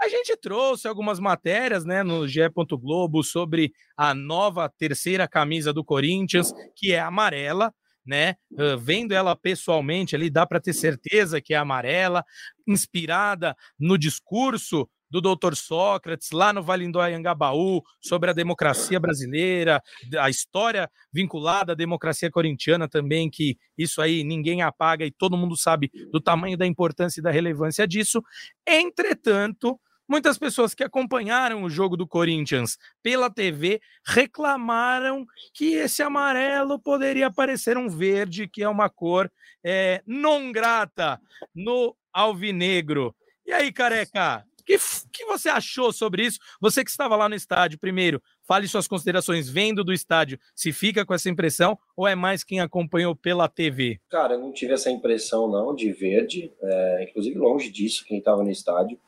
A 0.00 0.08
gente 0.08 0.36
trouxe 0.36 0.86
algumas 0.86 1.18
matérias, 1.18 1.86
né, 1.86 2.02
no 2.02 2.28
GE. 2.28 2.40
Globo 2.78 3.22
sobre 3.22 3.72
a 3.96 4.12
nova 4.14 4.68
terceira 4.68 5.26
camisa 5.26 5.72
do 5.72 5.82
Corinthians, 5.82 6.52
que 6.74 6.92
é 6.92 7.00
amarela 7.00 7.72
né? 8.06 8.36
Uh, 8.52 8.78
vendo 8.78 9.12
ela 9.12 9.34
pessoalmente 9.34 10.14
ali, 10.14 10.30
dá 10.30 10.46
para 10.46 10.60
ter 10.60 10.72
certeza 10.72 11.40
que 11.40 11.54
é 11.54 11.56
amarela, 11.56 12.24
inspirada 12.66 13.56
no 13.78 13.98
discurso 13.98 14.88
do 15.10 15.20
doutor 15.20 15.54
Sócrates, 15.56 16.30
lá 16.30 16.52
no 16.52 16.62
Vale 16.62 16.90
do 16.90 17.00
Anhangabaú, 17.00 17.82
sobre 18.00 18.30
a 18.30 18.32
democracia 18.32 18.98
brasileira, 18.98 19.80
a 20.18 20.28
história 20.28 20.90
vinculada 21.12 21.72
à 21.72 21.74
democracia 21.76 22.30
corintiana 22.30 22.88
também, 22.88 23.30
que 23.30 23.56
isso 23.78 24.00
aí 24.02 24.24
ninguém 24.24 24.62
apaga 24.62 25.04
e 25.04 25.10
todo 25.10 25.36
mundo 25.36 25.56
sabe 25.56 25.90
do 26.12 26.20
tamanho 26.20 26.56
da 26.56 26.66
importância 26.66 27.20
e 27.20 27.22
da 27.22 27.30
relevância 27.30 27.86
disso. 27.86 28.22
Entretanto, 28.66 29.78
Muitas 30.08 30.38
pessoas 30.38 30.72
que 30.72 30.84
acompanharam 30.84 31.64
o 31.64 31.70
jogo 31.70 31.96
do 31.96 32.06
Corinthians 32.06 32.78
pela 33.02 33.28
TV 33.28 33.80
reclamaram 34.06 35.26
que 35.52 35.74
esse 35.74 36.00
amarelo 36.00 36.78
poderia 36.78 37.28
parecer 37.28 37.76
um 37.76 37.88
verde, 37.88 38.46
que 38.46 38.62
é 38.62 38.68
uma 38.68 38.88
cor 38.88 39.30
é, 39.64 40.00
não 40.06 40.52
grata 40.52 41.20
no 41.52 41.96
alvinegro. 42.12 43.14
E 43.44 43.52
aí, 43.52 43.72
careca, 43.72 44.44
o 44.60 44.64
que, 44.64 44.78
que 45.12 45.24
você 45.24 45.48
achou 45.48 45.92
sobre 45.92 46.24
isso? 46.24 46.38
Você 46.60 46.84
que 46.84 46.90
estava 46.90 47.16
lá 47.16 47.28
no 47.28 47.34
estádio, 47.34 47.78
primeiro, 47.78 48.22
fale 48.46 48.68
suas 48.68 48.86
considerações 48.86 49.48
vendo 49.48 49.82
do 49.82 49.92
estádio, 49.92 50.38
se 50.54 50.72
fica 50.72 51.04
com 51.04 51.14
essa 51.14 51.28
impressão 51.28 51.76
ou 51.96 52.06
é 52.06 52.14
mais 52.14 52.44
quem 52.44 52.60
acompanhou 52.60 53.14
pela 53.16 53.48
TV? 53.48 54.00
Cara, 54.08 54.34
eu 54.34 54.40
não 54.40 54.52
tive 54.52 54.72
essa 54.72 54.90
impressão 54.90 55.48
não 55.48 55.74
de 55.74 55.92
verde, 55.92 56.52
é, 56.62 57.06
inclusive 57.08 57.36
longe 57.36 57.70
disso, 57.70 58.04
quem 58.04 58.18
estava 58.18 58.44
no 58.44 58.50
estádio. 58.50 58.98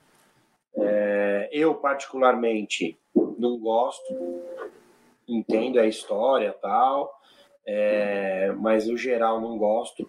É, 0.80 1.48
eu, 1.52 1.74
particularmente, 1.74 2.98
não 3.38 3.58
gosto, 3.58 4.14
entendo 5.26 5.78
a 5.78 5.86
história 5.86 6.52
tal, 6.52 7.12
é, 7.66 8.52
mas 8.52 8.86
no 8.86 8.96
geral 8.96 9.40
não 9.40 9.58
gosto. 9.58 10.08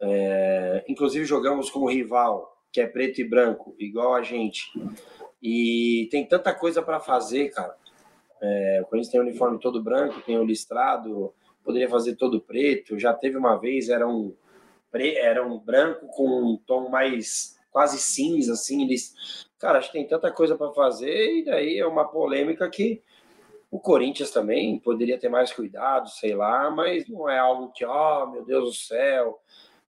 É, 0.00 0.84
inclusive 0.88 1.24
jogamos 1.24 1.70
como 1.70 1.88
rival, 1.88 2.56
que 2.72 2.80
é 2.80 2.86
preto 2.86 3.20
e 3.20 3.24
branco, 3.24 3.74
igual 3.78 4.14
a 4.14 4.22
gente. 4.22 4.72
E 5.42 6.08
tem 6.10 6.26
tanta 6.26 6.54
coisa 6.54 6.82
para 6.82 6.98
fazer, 6.98 7.50
cara. 7.50 7.76
É, 8.40 8.80
o 8.82 8.86
Corinthians 8.86 9.12
tem 9.12 9.20
o 9.20 9.22
uniforme 9.22 9.60
todo 9.60 9.82
branco, 9.82 10.20
tem 10.22 10.36
o 10.36 10.44
listrado, 10.44 11.32
poderia 11.62 11.88
fazer 11.88 12.16
todo 12.16 12.40
preto. 12.40 12.98
Já 12.98 13.14
teve 13.14 13.36
uma 13.36 13.56
vez, 13.56 13.88
era 13.88 14.08
um, 14.08 14.34
era 14.92 15.46
um 15.46 15.58
branco 15.58 16.08
com 16.08 16.28
um 16.28 16.56
tom 16.56 16.88
mais 16.88 17.56
quase 17.72 17.98
cinza, 17.98 18.52
assim. 18.52 18.82
Eles, 18.82 19.14
cara, 19.58 19.78
acho 19.78 19.90
que 19.90 19.98
tem 19.98 20.06
tanta 20.06 20.30
coisa 20.30 20.56
para 20.56 20.72
fazer 20.72 21.38
e 21.38 21.44
daí 21.44 21.78
é 21.78 21.86
uma 21.86 22.04
polêmica 22.04 22.68
que 22.70 23.02
o 23.70 23.80
Corinthians 23.80 24.30
também 24.30 24.78
poderia 24.78 25.18
ter 25.18 25.30
mais 25.30 25.50
cuidado, 25.50 26.08
sei 26.10 26.34
lá, 26.34 26.70
mas 26.70 27.08
não 27.08 27.28
é 27.28 27.38
algo 27.38 27.72
que, 27.72 27.84
ó, 27.84 28.24
oh, 28.24 28.30
meu 28.30 28.44
Deus 28.44 28.64
do 28.68 28.74
céu, 28.74 29.38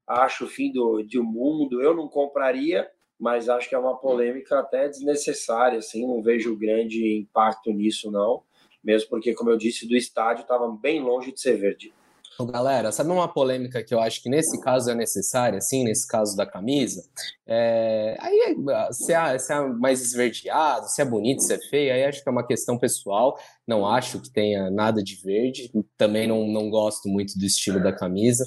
acho 0.06 0.46
o 0.46 0.48
fim 0.48 0.72
do, 0.72 1.02
do 1.02 1.22
mundo. 1.22 1.82
Eu 1.82 1.94
não 1.94 2.08
compraria, 2.08 2.90
mas 3.20 3.48
acho 3.48 3.68
que 3.68 3.74
é 3.74 3.78
uma 3.78 3.96
polêmica 3.98 4.58
até 4.58 4.88
desnecessária, 4.88 5.78
assim, 5.78 6.06
não 6.06 6.22
vejo 6.22 6.56
grande 6.56 7.18
impacto 7.18 7.70
nisso, 7.72 8.10
não. 8.10 8.42
Mesmo 8.82 9.10
porque, 9.10 9.34
como 9.34 9.50
eu 9.50 9.56
disse, 9.58 9.86
do 9.86 9.94
estádio 9.94 10.42
estava 10.42 10.66
bem 10.70 11.02
longe 11.02 11.30
de 11.30 11.40
ser 11.40 11.56
verde. 11.56 11.92
Galera, 12.40 12.90
sabe 12.90 13.10
uma 13.10 13.28
polêmica 13.28 13.82
que 13.82 13.94
eu 13.94 14.00
acho 14.00 14.22
que 14.22 14.28
nesse 14.28 14.60
caso 14.60 14.90
é 14.90 14.94
necessária, 14.94 15.58
assim, 15.58 15.84
nesse 15.84 16.06
caso 16.06 16.36
da 16.36 16.44
camisa? 16.44 17.02
É... 17.46 18.16
Aí, 18.20 18.56
se 18.92 19.12
é, 19.12 19.38
se 19.38 19.52
é 19.52 19.60
mais 19.68 20.00
esverdeado, 20.00 20.88
se 20.88 21.00
é 21.00 21.04
bonito, 21.04 21.42
se 21.42 21.54
é 21.54 21.58
feio, 21.58 21.92
aí 21.92 22.04
acho 22.04 22.22
que 22.22 22.28
é 22.28 22.32
uma 22.32 22.46
questão 22.46 22.78
pessoal. 22.78 23.38
Não 23.66 23.86
acho 23.86 24.20
que 24.20 24.30
tenha 24.30 24.70
nada 24.70 25.02
de 25.02 25.16
verde, 25.16 25.70
também 25.96 26.26
não, 26.26 26.46
não 26.46 26.68
gosto 26.68 27.08
muito 27.08 27.38
do 27.38 27.46
estilo 27.46 27.82
da 27.82 27.92
camisa, 27.92 28.44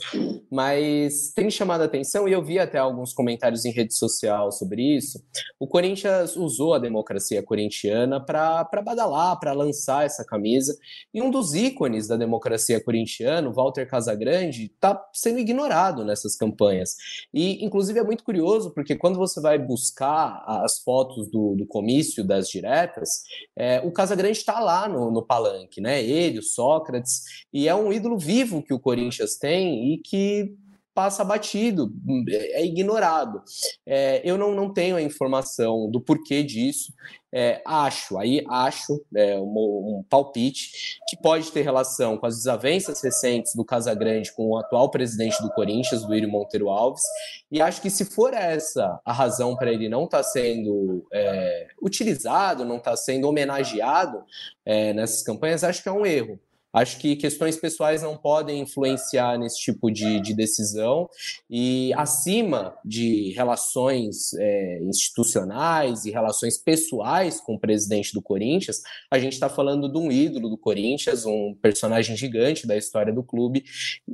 mas 0.51 1.31
tem 1.33 1.49
chamado 1.49 1.81
a 1.81 1.85
atenção 1.85 2.27
e 2.27 2.33
eu 2.33 2.43
vi 2.43 2.59
até 2.59 2.77
alguns 2.77 3.13
comentários 3.13 3.65
em 3.65 3.71
rede 3.71 3.95
social 3.95 4.51
sobre 4.51 4.95
isso. 4.95 5.19
O 5.59 5.67
Corinthians 5.67 6.35
usou 6.35 6.73
a 6.73 6.79
democracia 6.79 7.41
corintiana 7.41 8.23
para 8.23 8.67
badalar, 8.85 9.39
para 9.39 9.53
lançar 9.53 10.05
essa 10.05 10.23
camisa, 10.23 10.77
e 11.11 11.21
um 11.21 11.31
dos 11.31 11.55
ícones 11.55 12.07
da 12.07 12.15
democracia 12.15 12.79
corintiana, 12.83 13.51
Walter 13.51 13.76
Walter 13.78 13.86
Casagrande 13.86 14.65
está 14.65 15.07
sendo 15.13 15.39
ignorado 15.39 16.03
nessas 16.03 16.36
campanhas. 16.36 16.95
E, 17.34 17.63
inclusive, 17.63 17.99
é 17.99 18.03
muito 18.03 18.23
curioso, 18.23 18.71
porque 18.71 18.95
quando 18.95 19.17
você 19.17 19.39
vai 19.39 19.59
buscar 19.59 20.43
as 20.47 20.80
fotos 20.80 21.30
do, 21.30 21.55
do 21.55 21.65
comício 21.65 22.23
das 22.23 22.49
diretas, 22.49 23.23
é, 23.55 23.80
o 23.82 23.91
Casagrande 23.91 24.38
está 24.38 24.59
lá 24.59 24.88
no, 24.88 25.11
no 25.11 25.21
palanque, 25.21 25.80
né? 25.80 26.03
Ele, 26.03 26.39
o 26.39 26.43
Sócrates, 26.43 27.45
e 27.53 27.67
é 27.67 27.75
um 27.75 27.93
ídolo 27.93 28.17
vivo 28.17 28.63
que 28.63 28.73
o 28.73 28.80
Corinthians 28.80 29.36
tem 29.38 29.93
e 29.93 29.97
que 29.99 30.55
passa 30.97 31.23
batido, 31.23 31.93
é, 32.28 32.61
é 32.61 32.65
ignorado. 32.65 33.43
É, 33.86 34.19
eu 34.28 34.36
não, 34.36 34.55
não 34.55 34.73
tenho 34.73 34.95
a 34.95 35.01
informação 35.01 35.91
do 35.91 36.01
porquê 36.01 36.41
disso. 36.41 36.91
É, 37.34 37.61
acho, 37.65 38.17
aí 38.17 38.43
acho, 38.47 39.03
é, 39.13 39.38
um, 39.38 39.99
um, 39.99 40.05
palpite, 40.09 40.97
que 41.09 41.17
pode 41.17 41.51
ter 41.51 41.61
relação 41.61 42.17
com 42.17 42.25
as 42.25 42.38
desavenças 42.38 43.01
recentes 43.01 43.53
do 43.53 43.65
Casagrande 43.65 44.32
com 44.32 44.47
o 44.47 44.57
atual 44.57 44.89
presidente 44.89 45.41
do 45.41 45.51
Corinthians, 45.51 46.05
do 46.05 46.15
Írio 46.15 46.30
Monteiro 46.30 46.69
Alves, 46.69 47.03
e 47.51 47.61
acho 47.61 47.82
que 47.82 47.89
se 47.89 48.05
for 48.05 48.34
essa 48.34 48.99
a 49.03 49.11
razão 49.11 49.55
para 49.57 49.71
ele 49.71 49.89
não 49.89 50.05
estar 50.05 50.19
tá 50.19 50.23
sendo 50.23 51.05
é, 51.13 51.67
utilizado, 51.82 52.63
não 52.63 52.78
estar 52.78 52.91
tá 52.91 52.97
sendo 52.97 53.28
homenageado 53.28 54.23
é, 54.65 54.93
nessas 54.93 55.21
campanhas, 55.21 55.63
acho 55.63 55.84
que 55.84 55.89
é 55.89 55.91
um 55.91 56.05
erro. 56.05 56.39
Acho 56.78 56.99
que 56.99 57.15
questões 57.15 57.57
pessoais 57.57 58.03
não 58.03 58.15
podem 58.15 58.61
influenciar 58.61 59.36
nesse 59.39 59.59
tipo 59.59 59.89
de, 59.89 60.19
de 60.19 60.32
decisão 60.36 61.09
e 61.49 61.91
acima 61.95 62.78
de 62.86 63.32
relações 63.32 64.32
é, 64.36 64.80
institucionais 64.84 66.05
e 66.05 66.11
relações 66.11 66.55
pessoais 66.55 67.41
com 67.41 67.55
o 67.55 67.59
presidente 67.59 68.13
do 68.13 68.21
Corinthians, 68.21 68.84
a 69.09 69.17
gente 69.17 69.34
está 69.34 69.49
falando 69.49 69.91
de 69.91 69.97
um 69.97 70.11
ídolo 70.11 70.49
do 70.49 70.57
Corinthians, 70.57 71.25
um 71.25 71.57
personagem 71.59 72.15
gigante 72.15 72.67
da 72.67 72.78
história 72.78 73.11
do 73.11 73.23
clube 73.23 73.63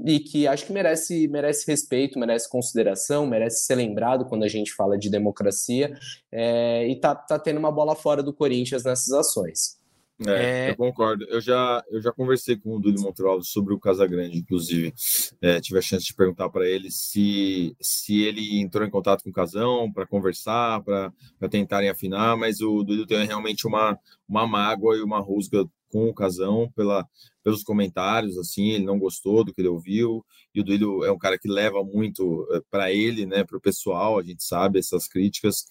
e 0.06 0.22
que 0.22 0.48
acho 0.48 0.66
que 0.66 0.72
merece, 0.72 1.28
merece 1.28 1.70
respeito, 1.70 2.18
merece 2.18 2.50
consideração, 2.50 3.28
merece 3.28 3.66
ser 3.66 3.76
lembrado 3.76 4.24
quando 4.24 4.44
a 4.44 4.48
gente 4.48 4.72
fala 4.74 4.98
de 4.98 5.10
democracia 5.10 5.94
é, 6.32 6.88
e 6.88 6.96
tá, 6.96 7.14
tá 7.14 7.38
tendo 7.38 7.58
uma 7.58 7.74
bola 7.74 7.94
fora 7.94 8.24
do 8.24 8.32
Corinthians 8.32 8.86
nessas 8.86 9.12
ações. 9.12 9.83
É, 10.28 10.68
é, 10.68 10.72
eu 10.72 10.76
concordo. 10.76 11.26
Eu 11.26 11.42
já, 11.42 11.84
eu 11.90 12.02
já 12.02 12.12
conversei 12.12 12.56
com 12.56 12.76
o 12.76 12.80
Dudu 12.80 13.02
Montrollo 13.02 13.44
sobre 13.44 13.74
o 13.74 13.80
Casagrande, 13.80 14.38
inclusive. 14.38 14.94
É, 15.42 15.60
tive 15.60 15.80
a 15.80 15.82
chance 15.82 16.06
de 16.06 16.14
perguntar 16.14 16.50
para 16.50 16.68
ele 16.68 16.90
se, 16.92 17.76
se 17.80 18.22
ele 18.22 18.60
entrou 18.60 18.86
em 18.86 18.92
contato 18.92 19.24
com 19.24 19.30
o 19.30 19.34
Casão 19.34 19.92
para 19.92 20.06
conversar, 20.06 20.82
para 20.84 21.12
tentarem 21.50 21.90
afinar, 21.90 22.38
mas 22.38 22.62
o 22.62 22.84
Dudu 22.84 23.06
tem 23.06 23.26
realmente 23.26 23.68
uma, 23.68 23.98
uma 24.28 24.48
mágoa 24.48 24.96
e 24.98 25.02
uma 25.02 25.20
rusga 25.20 25.66
com 25.94 26.10
o 26.10 26.14
Casão 26.14 26.72
pela, 26.76 27.08
pelos 27.44 27.62
comentários, 27.62 28.36
assim, 28.40 28.72
ele 28.72 28.84
não 28.84 28.98
gostou 28.98 29.44
do 29.44 29.54
que 29.54 29.62
ele 29.62 29.68
ouviu, 29.68 30.26
e 30.54 30.60
o 30.60 30.64
Duílio 30.64 31.06
é 31.06 31.12
um 31.12 31.20
cara 31.20 31.38
que 31.38 31.48
leva 31.48 31.84
muito 31.84 32.48
eh, 32.52 32.62
para 32.72 32.92
ele, 32.92 33.28
né, 33.28 33.44
para 33.44 33.58
o 33.58 33.62
pessoal, 33.62 34.18
a 34.18 34.24
gente 34.24 34.44
sabe 34.44 34.80
essas 34.80 35.08
críticas, 35.08 35.66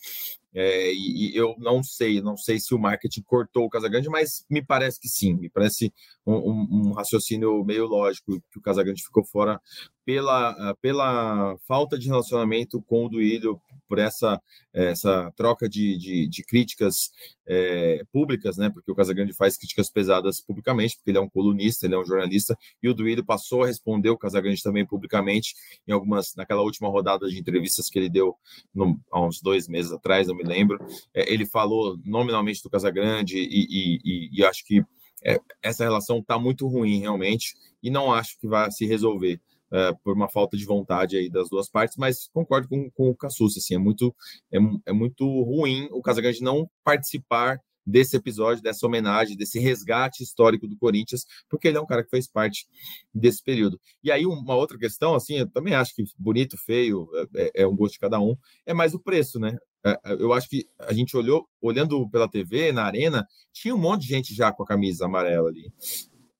é, 0.55 0.93
e, 0.93 1.31
e, 1.33 1.37
eu 1.37 1.55
não 1.59 1.83
sei, 1.83 2.21
não 2.21 2.37
sei 2.37 2.61
se 2.61 2.75
o 2.75 2.79
marketing 2.79 3.23
cortou 3.23 3.65
o 3.65 3.71
Casagrande, 3.71 4.09
mas 4.09 4.45
me 4.51 4.63
parece 4.63 5.01
que 5.01 5.09
sim, 5.09 5.35
me 5.35 5.49
parece 5.49 5.93
um, 6.27 6.35
um, 6.35 6.69
um 6.71 6.93
raciocínio 6.93 7.65
meio 7.65 7.87
lógico 7.87 8.41
que 8.51 8.59
o 8.59 8.63
Casagrande 8.63 9.03
ficou 9.03 9.25
fora 9.25 9.61
pela, 10.05 10.51
ah, 10.51 10.75
pela 10.81 11.57
falta 11.67 11.99
de 11.99 12.09
relacionamento 12.09 12.83
com 12.83 13.07
o 13.07 13.09
Duílio, 13.09 13.61
por 13.89 13.99
essa, 13.99 14.41
essa 14.73 15.31
troca 15.37 15.69
de, 15.69 15.99
de, 15.99 16.27
de 16.27 16.43
críticas 16.45 17.11
é, 17.47 18.03
públicas, 18.11 18.57
né? 18.57 18.71
Porque 18.71 18.91
o 18.91 18.95
Casagrande 18.95 19.35
faz 19.35 19.57
críticas 19.57 19.91
pesadas 19.91 20.41
publicamente, 20.41 20.97
porque 20.97 21.11
ele 21.11 21.19
é 21.19 21.21
um 21.21 21.29
colunista, 21.29 21.87
ele 21.87 21.95
é 21.95 21.99
um 21.99 22.05
jornalista, 22.05 22.57
e 22.83 22.89
o 22.89 22.95
Duílio 22.95 23.25
passou 23.25 23.65
a 23.65 23.67
responder 23.67 24.09
o 24.09 24.17
Casagrande 24.17 24.63
também 24.63 24.87
publicamente 24.87 25.55
em 25.87 25.93
algumas, 25.93 26.35
naquela 26.35 26.63
última 26.63 26.89
rodada 26.89 27.29
de 27.29 27.39
entrevistas 27.39 27.91
que 27.91 27.99
ele 27.99 28.09
deu 28.09 28.35
no, 28.75 28.99
há 29.11 29.21
uns 29.21 29.43
dois 29.43 29.69
meses 29.69 29.93
atrás, 29.93 30.27
não 30.27 30.35
me 30.35 30.45
lembro. 30.45 30.79
É, 31.13 31.31
ele 31.33 31.45
falou 31.45 31.99
nominalmente 32.05 32.63
do 32.63 32.71
Casagrande 32.71 33.37
e, 33.37 33.67
e, 33.69 34.01
e, 34.05 34.41
e 34.41 34.45
acho 34.45 34.65
que 34.65 34.83
é, 35.25 35.39
essa 35.63 35.85
relação 35.85 36.19
está 36.19 36.39
muito 36.39 36.67
ruim 36.67 37.01
realmente 37.01 37.55
e 37.83 37.91
não 37.91 38.13
acho 38.13 38.39
que 38.39 38.47
vai 38.47 38.71
se 38.71 38.87
resolver 38.87 39.41
uh, 39.73 39.99
por 40.05 40.15
uma 40.15 40.29
falta 40.29 40.57
de 40.57 40.65
vontade 40.65 41.17
aí 41.17 41.31
das 41.31 41.49
duas 41.49 41.69
partes, 41.69 41.97
mas 41.97 42.29
concordo 42.33 42.69
com, 42.69 42.91
com 42.91 43.09
o 43.09 43.17
Cassus, 43.17 43.57
assim, 43.57 43.75
é 43.75 43.79
muito, 43.79 44.15
é, 44.53 44.59
é 44.87 44.93
muito 44.93 45.25
ruim 45.43 45.89
o 45.91 46.03
Casagrande 46.03 46.43
não 46.43 46.69
participar 46.85 47.59
desse 47.85 48.17
episódio, 48.17 48.63
dessa 48.63 48.87
homenagem, 48.87 49.37
desse 49.37 49.59
resgate 49.59 50.23
histórico 50.23 50.69
do 50.69 50.77
Corinthians, 50.77 51.25
porque 51.49 51.69
ele 51.69 51.79
é 51.79 51.81
um 51.81 51.87
cara 51.87 52.05
que 52.05 52.11
fez 52.11 52.29
parte 52.29 52.67
desse 53.13 53.43
período. 53.43 53.81
E 54.03 54.13
aí, 54.13 54.25
uma 54.25 54.55
outra 54.55 54.79
questão, 54.79 55.15
assim, 55.15 55.39
eu 55.39 55.51
também 55.51 55.75
acho 55.75 55.95
que 55.95 56.05
bonito, 56.17 56.57
feio, 56.57 57.09
é, 57.35 57.43
é, 57.43 57.63
é 57.63 57.67
um 57.67 57.75
gosto 57.75 57.95
de 57.95 57.99
cada 57.99 58.21
um, 58.21 58.37
é 58.65 58.73
mais 58.73 58.95
o 58.95 59.01
preço, 59.01 59.41
né? 59.41 59.57
É, 59.85 59.91
é, 59.91 60.13
eu 60.13 60.33
acho 60.33 60.49
que 60.49 60.65
a 60.79 60.93
gente 60.93 61.17
olhou, 61.17 61.45
olhando 61.61 62.09
pela 62.09 62.29
TV, 62.29 62.71
na 62.71 62.85
arena, 62.85 63.27
tinha 63.53 63.75
um 63.75 63.79
monte 63.79 64.03
de 64.03 64.09
gente 64.09 64.35
já 64.35 64.53
com 64.53 64.63
a 64.63 64.67
camisa 64.67 65.07
amarela 65.07 65.49
ali 65.49 65.73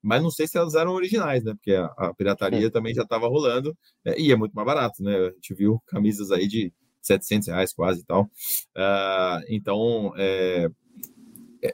mas 0.03 0.21
não 0.21 0.29
sei 0.29 0.47
se 0.47 0.57
elas 0.57 0.75
eram 0.75 0.91
originais, 0.91 1.43
né? 1.43 1.53
Porque 1.53 1.73
a, 1.73 1.85
a 1.97 2.13
pirataria 2.13 2.69
também 2.69 2.93
já 2.93 3.03
estava 3.03 3.27
rolando 3.27 3.75
é, 4.05 4.19
e 4.19 4.31
é 4.31 4.35
muito 4.35 4.53
mais 4.53 4.65
barato, 4.65 5.01
né? 5.01 5.15
A 5.15 5.31
gente 5.31 5.53
viu 5.55 5.81
camisas 5.87 6.31
aí 6.31 6.47
de 6.47 6.73
700 7.01 7.47
reais 7.47 7.73
quase 7.73 8.01
e 8.01 8.05
tal. 8.05 8.23
Uh, 8.23 9.43
então, 9.49 10.13
é, 10.17 10.69
é, 11.63 11.73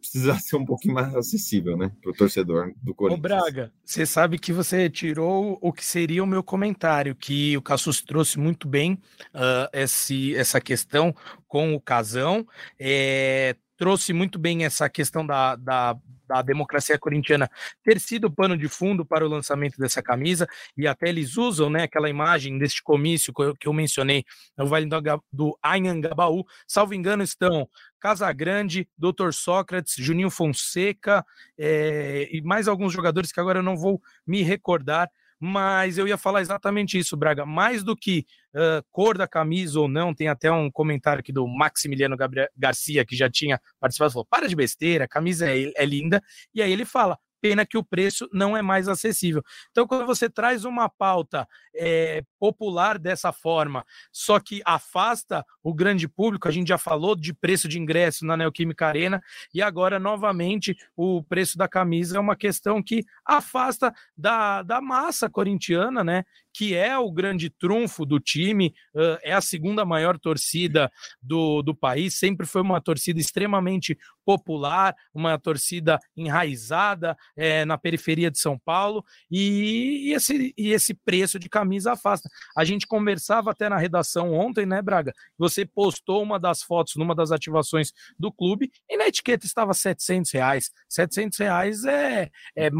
precisa 0.00 0.34
ser 0.40 0.56
um 0.56 0.64
pouquinho 0.64 0.94
mais 0.94 1.14
acessível, 1.14 1.76
né, 1.76 1.92
para 2.02 2.10
o 2.10 2.14
torcedor 2.14 2.72
do 2.82 2.94
Corinthians. 2.94 3.18
Ô 3.18 3.22
Braga, 3.22 3.72
você 3.84 4.04
sabe 4.04 4.38
que 4.38 4.52
você 4.52 4.90
tirou 4.90 5.58
o 5.60 5.72
que 5.72 5.84
seria 5.84 6.24
o 6.24 6.26
meu 6.26 6.42
comentário, 6.42 7.14
que 7.14 7.56
o 7.56 7.62
Cassus 7.62 8.02
trouxe 8.02 8.38
muito 8.38 8.66
bem 8.66 8.94
uh, 9.34 9.68
esse, 9.72 10.34
essa 10.34 10.60
questão 10.60 11.14
com 11.46 11.74
o 11.74 11.80
Casão, 11.80 12.46
é, 12.78 13.54
trouxe 13.76 14.12
muito 14.12 14.38
bem 14.38 14.64
essa 14.64 14.88
questão 14.88 15.24
da, 15.24 15.54
da 15.54 15.96
da 16.28 16.42
democracia 16.42 16.98
corintiana 16.98 17.50
ter 17.82 17.98
sido 17.98 18.30
pano 18.30 18.56
de 18.56 18.68
fundo 18.68 19.04
para 19.04 19.24
o 19.24 19.28
lançamento 19.28 19.78
dessa 19.78 20.02
camisa, 20.02 20.46
e 20.76 20.86
até 20.86 21.08
eles 21.08 21.36
usam 21.36 21.70
né, 21.70 21.84
aquela 21.84 22.08
imagem 22.08 22.58
deste 22.58 22.82
comício 22.82 23.32
que 23.32 23.42
eu, 23.42 23.56
que 23.56 23.66
eu 23.66 23.72
mencionei 23.72 24.24
no 24.56 24.66
Vale 24.66 24.86
do, 24.86 25.22
do 25.32 25.58
Anhangabaú. 25.62 26.44
Salvo 26.66 26.94
engano, 26.94 27.22
estão 27.22 27.68
Casagrande, 27.98 28.88
Dr. 28.96 29.32
Sócrates, 29.32 29.94
Juninho 29.96 30.30
Fonseca 30.30 31.24
é, 31.58 32.28
e 32.30 32.40
mais 32.42 32.68
alguns 32.68 32.92
jogadores 32.92 33.32
que 33.32 33.40
agora 33.40 33.58
eu 33.58 33.62
não 33.62 33.76
vou 33.76 34.00
me 34.26 34.42
recordar, 34.42 35.10
mas 35.40 35.98
eu 35.98 36.08
ia 36.08 36.18
falar 36.18 36.40
exatamente 36.40 36.98
isso, 36.98 37.16
Braga. 37.16 37.46
Mais 37.46 37.82
do 37.82 37.96
que 37.96 38.26
uh, 38.54 38.84
cor 38.90 39.16
da 39.16 39.28
camisa 39.28 39.78
ou 39.78 39.88
não, 39.88 40.14
tem 40.14 40.28
até 40.28 40.50
um 40.50 40.70
comentário 40.70 41.20
aqui 41.20 41.32
do 41.32 41.46
Maximiliano 41.46 42.16
Gabriel 42.16 42.48
Garcia, 42.56 43.04
que 43.04 43.16
já 43.16 43.30
tinha 43.30 43.60
participado, 43.80 44.12
falou: 44.12 44.26
para 44.28 44.48
de 44.48 44.56
besteira, 44.56 45.04
a 45.04 45.08
camisa 45.08 45.50
é, 45.50 45.72
é 45.76 45.84
linda. 45.84 46.22
E 46.54 46.60
aí 46.60 46.72
ele 46.72 46.84
fala: 46.84 47.18
pena 47.40 47.66
que 47.66 47.78
o 47.78 47.84
preço 47.84 48.28
não 48.32 48.56
é 48.56 48.62
mais 48.62 48.88
acessível. 48.88 49.42
Então, 49.70 49.86
quando 49.86 50.06
você 50.06 50.28
traz 50.28 50.64
uma 50.64 50.88
pauta 50.88 51.46
é, 51.74 52.22
popular 52.38 52.98
dessa 52.98 53.32
forma, 53.32 53.84
só 54.12 54.38
que 54.40 54.60
afasta 54.64 55.44
o 55.62 55.74
grande 55.74 56.08
público, 56.08 56.48
a 56.48 56.50
gente 56.50 56.68
já 56.68 56.78
falou 56.78 57.14
de 57.14 57.32
preço 57.32 57.68
de 57.68 57.78
ingresso 57.78 58.24
na 58.24 58.36
Neoquímica 58.36 58.86
Arena, 58.86 59.22
e 59.52 59.62
agora, 59.62 59.98
novamente, 59.98 60.76
o 60.96 61.22
preço 61.22 61.56
da 61.56 61.68
camisa 61.68 62.16
é 62.16 62.20
uma 62.20 62.36
questão 62.36 62.82
que 62.82 63.04
afasta 63.24 63.92
da, 64.16 64.62
da 64.62 64.80
massa 64.80 65.28
corintiana, 65.28 66.02
né? 66.02 66.24
Que 66.58 66.74
é 66.74 66.98
o 66.98 67.12
grande 67.12 67.48
trunfo 67.48 68.04
do 68.04 68.18
time, 68.18 68.74
é 69.22 69.32
a 69.32 69.40
segunda 69.40 69.84
maior 69.84 70.18
torcida 70.18 70.90
do, 71.22 71.62
do 71.62 71.72
país, 71.72 72.18
sempre 72.18 72.44
foi 72.46 72.62
uma 72.62 72.80
torcida 72.80 73.20
extremamente 73.20 73.96
popular, 74.28 74.94
uma 75.14 75.38
torcida 75.38 75.98
enraizada 76.16 77.16
é, 77.34 77.64
na 77.64 77.78
periferia 77.78 78.30
de 78.30 78.38
São 78.38 78.58
Paulo, 78.58 79.02
e, 79.30 80.08
e, 80.08 80.12
esse, 80.12 80.52
e 80.58 80.72
esse 80.72 80.92
preço 80.92 81.38
de 81.38 81.48
camisa 81.48 81.92
afasta. 81.92 82.28
A 82.54 82.62
gente 82.62 82.86
conversava 82.86 83.52
até 83.52 83.70
na 83.70 83.78
redação 83.78 84.34
ontem, 84.34 84.66
né, 84.66 84.82
Braga? 84.82 85.14
Você 85.38 85.64
postou 85.64 86.22
uma 86.22 86.38
das 86.38 86.62
fotos 86.62 86.96
numa 86.96 87.14
das 87.14 87.30
ativações 87.30 87.92
do 88.18 88.30
clube 88.30 88.70
e 88.86 88.96
na 88.98 89.06
etiqueta 89.06 89.46
estava 89.46 89.72
700 89.72 90.30
reais. 90.32 90.70
700 90.90 91.38
reais 91.38 91.84
é, 91.84 92.30
é 92.54 92.70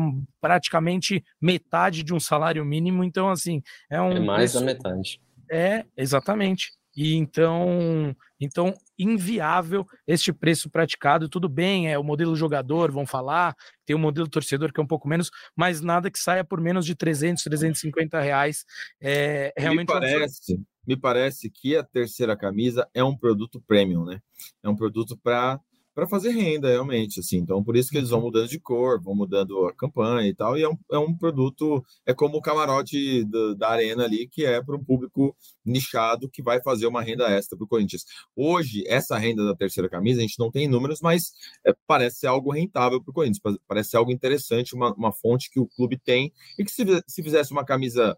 praticamente 0.40 1.24
metade 1.40 2.02
de 2.02 2.12
um 2.12 2.20
salário 2.20 2.64
mínimo, 2.64 3.02
então, 3.02 3.30
assim, 3.30 3.62
é 3.90 4.00
um. 4.00 4.12
É 4.12 4.20
mais 4.20 4.52
preço... 4.52 4.60
da 4.60 4.64
metade. 4.64 5.20
É, 5.50 5.84
exatamente. 5.96 6.72
E 6.96 7.14
então, 7.14 8.14
então 8.40 8.74
inviável 8.98 9.86
este 10.04 10.32
preço 10.32 10.68
praticado. 10.68 11.28
Tudo 11.28 11.48
bem, 11.48 11.88
é 11.88 11.96
o 11.96 12.02
modelo 12.02 12.34
jogador, 12.34 12.90
vão 12.90 13.06
falar, 13.06 13.54
tem 13.86 13.94
o 13.94 13.98
modelo 13.98 14.28
torcedor 14.28 14.72
que 14.72 14.80
é 14.80 14.82
um 14.82 14.86
pouco 14.86 15.06
menos, 15.06 15.30
mas 15.54 15.80
nada 15.80 16.10
que 16.10 16.18
saia 16.18 16.42
por 16.42 16.60
menos 16.60 16.84
de 16.84 16.96
300, 16.96 17.44
350 17.44 18.20
reais. 18.20 18.64
É 19.00 19.52
realmente 19.56 19.92
me 19.92 20.00
parece, 20.00 20.60
me 20.84 20.96
parece 20.96 21.50
que 21.50 21.76
a 21.76 21.84
terceira 21.84 22.36
camisa 22.36 22.88
é 22.92 23.04
um 23.04 23.16
produto 23.16 23.62
premium, 23.64 24.04
né? 24.04 24.20
É 24.60 24.68
um 24.68 24.74
produto 24.74 25.16
para 25.16 25.60
para 25.98 26.06
fazer 26.06 26.30
renda 26.30 26.68
realmente, 26.68 27.18
assim. 27.18 27.38
Então, 27.38 27.60
por 27.64 27.76
isso 27.76 27.90
que 27.90 27.98
eles 27.98 28.10
vão 28.10 28.20
mudando 28.20 28.46
de 28.46 28.60
cor, 28.60 29.02
vão 29.02 29.16
mudando 29.16 29.66
a 29.66 29.74
campanha 29.74 30.28
e 30.28 30.32
tal. 30.32 30.56
E 30.56 30.62
é 30.62 30.68
um, 30.68 30.78
é 30.92 30.96
um 30.96 31.12
produto, 31.12 31.84
é 32.06 32.14
como 32.14 32.36
o 32.36 32.40
camarote 32.40 33.24
da, 33.24 33.54
da 33.54 33.68
arena 33.70 34.04
ali, 34.04 34.28
que 34.28 34.44
é 34.44 34.62
para 34.62 34.76
um 34.76 34.84
público 34.84 35.36
nichado 35.66 36.30
que 36.30 36.40
vai 36.40 36.62
fazer 36.62 36.86
uma 36.86 37.02
renda 37.02 37.28
extra 37.28 37.58
para 37.58 37.64
o 37.64 37.68
Corinthians. 37.68 38.04
Hoje, 38.36 38.84
essa 38.86 39.18
renda 39.18 39.44
da 39.44 39.56
terceira 39.56 39.88
camisa, 39.88 40.20
a 40.20 40.22
gente 40.22 40.38
não 40.38 40.52
tem 40.52 40.68
números, 40.68 41.00
mas 41.00 41.32
é, 41.66 41.74
parece 41.84 42.20
ser 42.20 42.28
algo 42.28 42.52
rentável 42.52 43.02
para 43.02 43.10
o 43.10 43.14
Corinthians, 43.14 43.58
parece 43.66 43.90
ser 43.90 43.96
algo 43.96 44.12
interessante, 44.12 44.76
uma, 44.76 44.94
uma 44.94 45.12
fonte 45.12 45.50
que 45.50 45.58
o 45.58 45.66
clube 45.66 45.98
tem, 45.98 46.32
e 46.56 46.64
que 46.64 46.70
se, 46.70 46.84
se 47.08 47.24
fizesse 47.24 47.50
uma 47.50 47.64
camisa 47.64 48.16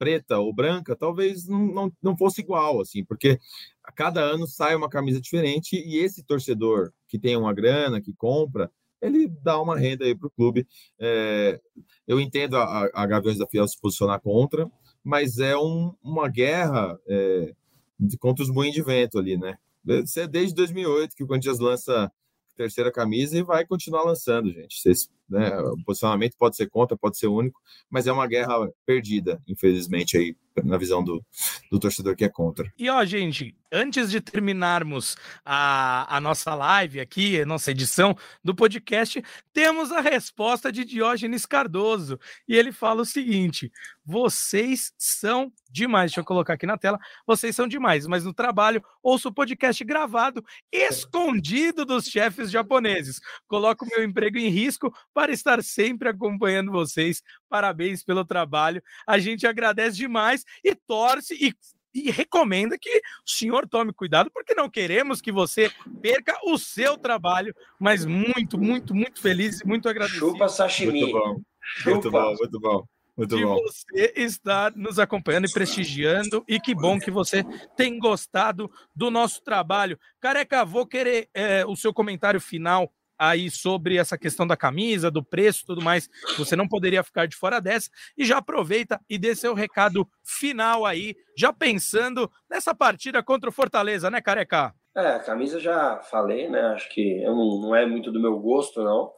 preta 0.00 0.38
ou 0.38 0.50
branca, 0.50 0.96
talvez 0.96 1.46
não, 1.46 1.66
não, 1.66 1.92
não 2.02 2.16
fosse 2.16 2.40
igual, 2.40 2.80
assim, 2.80 3.04
porque 3.04 3.38
a 3.84 3.92
cada 3.92 4.22
ano 4.22 4.46
sai 4.46 4.74
uma 4.74 4.88
camisa 4.88 5.20
diferente 5.20 5.76
e 5.76 5.98
esse 5.98 6.22
torcedor 6.22 6.90
que 7.06 7.18
tem 7.18 7.36
uma 7.36 7.52
grana, 7.52 8.00
que 8.00 8.14
compra, 8.14 8.72
ele 8.98 9.28
dá 9.28 9.60
uma 9.60 9.78
renda 9.78 10.06
aí 10.06 10.14
para 10.14 10.26
o 10.26 10.30
clube. 10.30 10.66
É, 10.98 11.60
eu 12.08 12.18
entendo 12.18 12.56
a, 12.56 12.88
a 12.94 13.06
Gaviões 13.06 13.36
da 13.36 13.46
Fiel 13.46 13.68
se 13.68 13.78
posicionar 13.78 14.22
contra, 14.22 14.70
mas 15.04 15.38
é 15.38 15.54
um, 15.54 15.94
uma 16.02 16.28
guerra 16.28 16.98
é, 17.06 17.52
de, 17.98 18.16
contra 18.16 18.42
os 18.42 18.50
moinhos 18.50 18.76
de 18.76 18.82
vento 18.82 19.18
ali, 19.18 19.36
né? 19.36 19.58
Isso 20.02 20.18
é 20.18 20.26
desde 20.26 20.54
2008 20.54 21.14
que 21.14 21.24
o 21.24 21.26
Corinthians 21.26 21.58
lança 21.58 22.10
terceira 22.56 22.90
camisa 22.90 23.36
e 23.36 23.42
vai 23.42 23.66
continuar 23.66 24.04
lançando, 24.04 24.50
gente. 24.50 24.80
Vocês, 24.80 25.10
né, 25.30 25.56
o 25.60 25.82
posicionamento 25.84 26.36
pode 26.36 26.56
ser 26.56 26.68
contra, 26.68 26.96
pode 26.96 27.16
ser 27.16 27.28
único, 27.28 27.60
mas 27.88 28.06
é 28.06 28.12
uma 28.12 28.26
guerra 28.26 28.68
perdida, 28.84 29.40
infelizmente, 29.46 30.16
aí, 30.16 30.36
na 30.64 30.76
visão 30.76 31.02
do, 31.02 31.24
do 31.70 31.78
torcedor 31.78 32.16
que 32.16 32.24
é 32.24 32.28
contra. 32.28 32.70
E 32.76 32.90
ó, 32.90 33.04
gente, 33.04 33.56
antes 33.72 34.10
de 34.10 34.20
terminarmos 34.20 35.16
a, 35.44 36.16
a 36.16 36.20
nossa 36.20 36.54
live 36.54 37.00
aqui, 37.00 37.40
a 37.40 37.46
nossa 37.46 37.70
edição 37.70 38.16
do 38.42 38.54
podcast, 38.54 39.22
temos 39.52 39.92
a 39.92 40.00
resposta 40.00 40.72
de 40.72 40.84
Diógenes 40.84 41.46
Cardoso. 41.46 42.18
E 42.48 42.56
ele 42.56 42.72
fala 42.72 43.02
o 43.02 43.06
seguinte: 43.06 43.70
vocês 44.04 44.92
são 44.98 45.52
demais. 45.70 46.10
Deixa 46.10 46.20
eu 46.20 46.24
colocar 46.24 46.54
aqui 46.54 46.66
na 46.66 46.76
tela. 46.76 46.98
Vocês 47.26 47.54
são 47.54 47.68
demais, 47.68 48.06
mas 48.06 48.24
no 48.24 48.34
trabalho 48.34 48.82
ouço 49.02 49.28
o 49.28 49.32
podcast 49.32 49.82
gravado, 49.84 50.44
escondido 50.72 51.84
dos 51.84 52.06
chefes 52.06 52.50
japoneses. 52.50 53.20
Coloco 53.46 53.86
meu 53.86 54.02
emprego 54.02 54.38
em 54.38 54.48
risco 54.48 54.92
para 55.20 55.32
estar 55.32 55.62
sempre 55.62 56.08
acompanhando 56.08 56.72
vocês. 56.72 57.22
Parabéns 57.46 58.02
pelo 58.02 58.24
trabalho. 58.24 58.82
A 59.06 59.18
gente 59.18 59.46
agradece 59.46 59.98
demais 59.98 60.46
e 60.64 60.74
torce 60.74 61.34
e 61.34 61.54
e 61.92 62.08
recomenda 62.08 62.78
que 62.78 62.98
o 62.98 63.28
senhor 63.28 63.66
tome 63.66 63.92
cuidado, 63.92 64.30
porque 64.32 64.54
não 64.54 64.70
queremos 64.70 65.20
que 65.20 65.32
você 65.32 65.72
perca 66.00 66.38
o 66.44 66.56
seu 66.56 66.96
trabalho, 66.96 67.52
mas 67.80 68.06
muito, 68.06 68.56
muito, 68.56 68.94
muito 68.94 69.20
feliz 69.20 69.60
e 69.60 69.66
muito 69.66 69.88
agradecido. 69.88 70.30
Chupa 70.30 70.48
sashimi. 70.48 71.00
Muito 71.00 71.12
bom, 71.12 71.42
Chupa. 71.60 71.90
muito 71.90 72.10
bom, 72.12 72.34
muito 72.38 72.60
bom. 72.60 72.84
Muito 73.16 73.36
de 73.36 73.44
bom. 73.44 73.56
você 73.56 74.12
estar 74.16 74.72
nos 74.76 75.00
acompanhando 75.00 75.48
e 75.48 75.52
prestigiando. 75.52 76.44
E 76.46 76.60
que 76.60 76.76
bom 76.76 76.96
que 76.98 77.10
você 77.10 77.42
tem 77.76 77.98
gostado 77.98 78.70
do 78.94 79.10
nosso 79.10 79.42
trabalho. 79.42 79.98
Careca, 80.20 80.64
vou 80.64 80.86
querer 80.86 81.28
é, 81.34 81.66
o 81.66 81.74
seu 81.74 81.92
comentário 81.92 82.40
final 82.40 82.90
aí 83.20 83.50
sobre 83.50 83.98
essa 83.98 84.16
questão 84.16 84.46
da 84.46 84.56
camisa, 84.56 85.10
do 85.10 85.22
preço 85.22 85.66
tudo 85.66 85.82
mais. 85.82 86.08
Você 86.38 86.56
não 86.56 86.66
poderia 86.66 87.04
ficar 87.04 87.26
de 87.26 87.36
fora 87.36 87.60
dessa. 87.60 87.90
E 88.16 88.24
já 88.24 88.38
aproveita 88.38 88.98
e 89.10 89.18
dê 89.18 89.34
seu 89.34 89.52
recado 89.52 90.08
final 90.24 90.86
aí, 90.86 91.14
já 91.36 91.52
pensando 91.52 92.30
nessa 92.48 92.74
partida 92.74 93.22
contra 93.22 93.50
o 93.50 93.52
Fortaleza, 93.52 94.10
né, 94.10 94.22
Careca? 94.22 94.74
É, 94.96 95.08
a 95.08 95.18
camisa 95.18 95.60
já 95.60 95.98
falei, 95.98 96.48
né? 96.48 96.60
Acho 96.68 96.88
que 96.88 97.22
não, 97.24 97.60
não 97.60 97.76
é 97.76 97.84
muito 97.84 98.10
do 98.10 98.18
meu 98.18 98.38
gosto, 98.38 98.82
não. 98.82 99.12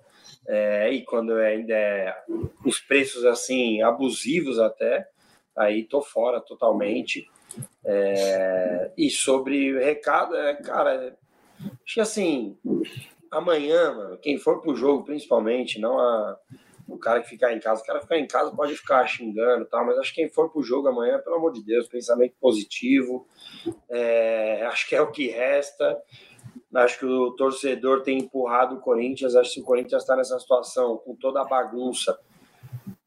É, 0.48 0.92
e 0.92 1.04
quando 1.04 1.34
ainda 1.34 1.72
é 1.72 2.12
os 2.64 2.80
preços 2.80 3.24
assim 3.24 3.80
abusivos 3.82 4.58
até, 4.58 5.06
aí 5.56 5.84
tô 5.84 6.02
fora 6.02 6.40
totalmente. 6.40 7.30
É, 7.84 8.90
e 8.98 9.08
sobre 9.10 9.78
recado, 9.78 10.34
é, 10.34 10.56
cara, 10.56 11.16
acho 11.84 11.94
que 11.94 12.00
assim, 12.00 12.58
amanhã, 13.32 13.92
mano, 13.92 14.18
quem 14.18 14.38
for 14.38 14.60
pro 14.60 14.76
jogo, 14.76 15.04
principalmente, 15.04 15.80
não 15.80 15.98
a, 15.98 16.38
o 16.86 16.98
cara 16.98 17.22
que 17.22 17.28
ficar 17.28 17.52
em 17.52 17.58
casa. 17.58 17.82
O 17.82 17.84
cara 17.84 18.00
ficar 18.00 18.18
em 18.18 18.26
casa 18.26 18.54
pode 18.54 18.76
ficar 18.76 19.06
xingando 19.06 19.64
tal, 19.64 19.84
mas 19.84 19.98
acho 19.98 20.14
que 20.14 20.20
quem 20.20 20.30
for 20.30 20.50
pro 20.50 20.62
jogo 20.62 20.88
amanhã, 20.88 21.18
pelo 21.18 21.36
amor 21.36 21.52
de 21.52 21.64
Deus, 21.64 21.88
pensamento 21.88 22.34
positivo. 22.40 23.26
É, 23.88 24.64
acho 24.66 24.88
que 24.88 24.94
é 24.94 25.00
o 25.00 25.10
que 25.10 25.28
resta. 25.28 26.00
Acho 26.74 26.98
que 27.00 27.06
o 27.06 27.32
torcedor 27.32 28.02
tem 28.02 28.18
empurrado 28.18 28.76
o 28.76 28.80
Corinthians. 28.80 29.34
Acho 29.34 29.54
que 29.54 29.60
o 29.60 29.64
Corinthians 29.64 30.02
está 30.02 30.14
nessa 30.14 30.38
situação 30.38 30.96
com 30.98 31.14
toda 31.16 31.40
a 31.40 31.44
bagunça 31.44 32.18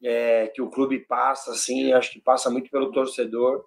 é, 0.03 0.47
que 0.47 0.61
o 0.61 0.69
clube 0.69 0.99
passa, 0.99 1.51
assim, 1.51 1.91
acho 1.91 2.11
que 2.11 2.21
passa 2.21 2.49
muito 2.49 2.69
pelo 2.69 2.91
torcedor 2.91 3.65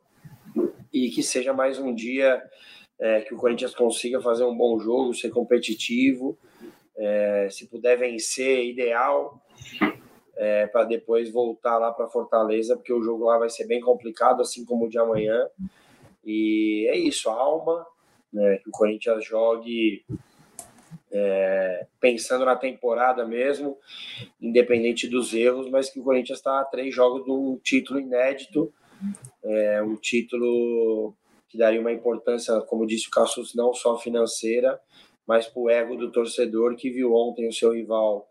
e 0.92 1.10
que 1.10 1.22
seja 1.22 1.52
mais 1.52 1.78
um 1.80 1.92
dia 1.92 2.40
é, 3.00 3.20
que 3.22 3.34
o 3.34 3.36
Corinthians 3.36 3.74
consiga 3.74 4.20
fazer 4.20 4.44
um 4.44 4.56
bom 4.56 4.78
jogo, 4.78 5.14
ser 5.14 5.30
competitivo. 5.30 6.38
É, 6.98 7.48
se 7.50 7.66
puder 7.68 7.96
vencer, 7.96 8.66
ideal, 8.66 9.40
é, 10.36 10.66
para 10.66 10.84
depois 10.84 11.30
voltar 11.30 11.78
lá 11.78 11.92
para 11.92 12.08
Fortaleza, 12.08 12.76
porque 12.76 12.92
o 12.92 13.02
jogo 13.02 13.24
lá 13.24 13.38
vai 13.38 13.48
ser 13.48 13.66
bem 13.66 13.80
complicado, 13.80 14.42
assim 14.42 14.64
como 14.64 14.86
o 14.86 14.88
de 14.90 14.98
amanhã. 14.98 15.48
E 16.24 16.86
é 16.90 16.96
isso, 16.96 17.30
alma, 17.30 17.86
né, 18.32 18.58
que 18.58 18.68
o 18.68 18.72
Corinthians 18.72 19.24
jogue 19.24 20.04
é, 21.10 21.86
pensando 22.00 22.44
na 22.44 22.56
temporada 22.56 23.24
mesmo, 23.24 23.78
independente 24.40 25.08
dos 25.08 25.32
erros, 25.32 25.68
mas 25.70 25.90
que 25.90 26.00
o 26.00 26.04
Corinthians 26.04 26.38
está 26.38 26.60
a 26.60 26.64
três 26.64 26.94
jogos 26.94 27.24
de 27.24 27.30
um 27.30 27.58
título 27.62 27.98
inédito, 27.98 28.72
é, 29.42 29.82
um 29.82 29.96
título 29.96 31.14
que 31.48 31.56
daria 31.56 31.80
uma 31.80 31.92
importância, 31.92 32.60
como 32.62 32.86
disse 32.86 33.08
o 33.08 33.10
Cassus, 33.10 33.54
não 33.54 33.72
só 33.72 33.96
financeira, 33.96 34.78
mas 35.28 35.46
para 35.46 35.60
o 35.60 35.68
ego 35.68 35.94
do 35.94 36.10
torcedor 36.10 36.74
que 36.74 36.88
viu 36.88 37.14
ontem 37.14 37.46
o 37.46 37.52
seu 37.52 37.72
rival 37.72 38.26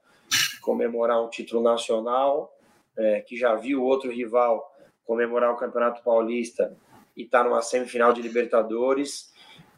comemorar 0.59 1.23
um 1.23 1.29
título 1.29 1.61
nacional, 1.61 2.51
é, 2.97 3.21
que 3.21 3.37
já 3.37 3.53
viu 3.53 3.83
outro 3.83 4.11
rival 4.11 4.73
comemorar 5.05 5.53
o 5.53 5.57
Campeonato 5.57 6.03
Paulista 6.03 6.75
e 7.15 7.21
está 7.21 7.43
numa 7.43 7.61
semifinal 7.61 8.11
de 8.13 8.21
Libertadores. 8.23 9.31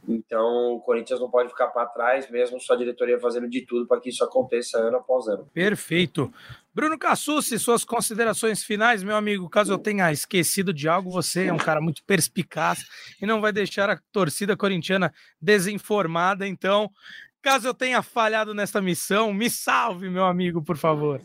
Então, 0.07 0.73
o 0.73 0.79
Corinthians 0.79 1.19
não 1.19 1.29
pode 1.29 1.49
ficar 1.49 1.67
para 1.67 1.85
trás, 1.85 2.29
mesmo 2.29 2.59
sua 2.59 2.75
diretoria 2.75 3.19
fazendo 3.19 3.49
de 3.49 3.61
tudo 3.65 3.85
para 3.87 3.99
que 3.99 4.09
isso 4.09 4.23
aconteça 4.23 4.77
ano 4.79 4.97
após 4.97 5.27
ano. 5.27 5.47
Perfeito. 5.53 6.33
Bruno 6.73 6.97
Cassucci, 6.97 7.59
suas 7.59 7.83
considerações 7.83 8.63
finais, 8.63 9.03
meu 9.03 9.15
amigo. 9.15 9.49
Caso 9.49 9.73
eu 9.73 9.77
tenha 9.77 10.11
esquecido 10.11 10.73
de 10.73 10.87
algo, 10.87 11.11
você 11.11 11.47
é 11.47 11.53
um 11.53 11.57
cara 11.57 11.81
muito 11.81 12.03
perspicaz 12.03 12.85
e 13.21 13.25
não 13.25 13.41
vai 13.41 13.51
deixar 13.51 13.89
a 13.89 13.99
torcida 14.11 14.55
corintiana 14.55 15.13
desinformada. 15.41 16.47
Então, 16.47 16.89
caso 17.41 17.67
eu 17.67 17.73
tenha 17.73 18.01
falhado 18.01 18.53
nesta 18.53 18.81
missão, 18.81 19.33
me 19.33 19.49
salve, 19.49 20.09
meu 20.09 20.25
amigo, 20.25 20.61
por 20.61 20.77
favor. 20.77 21.21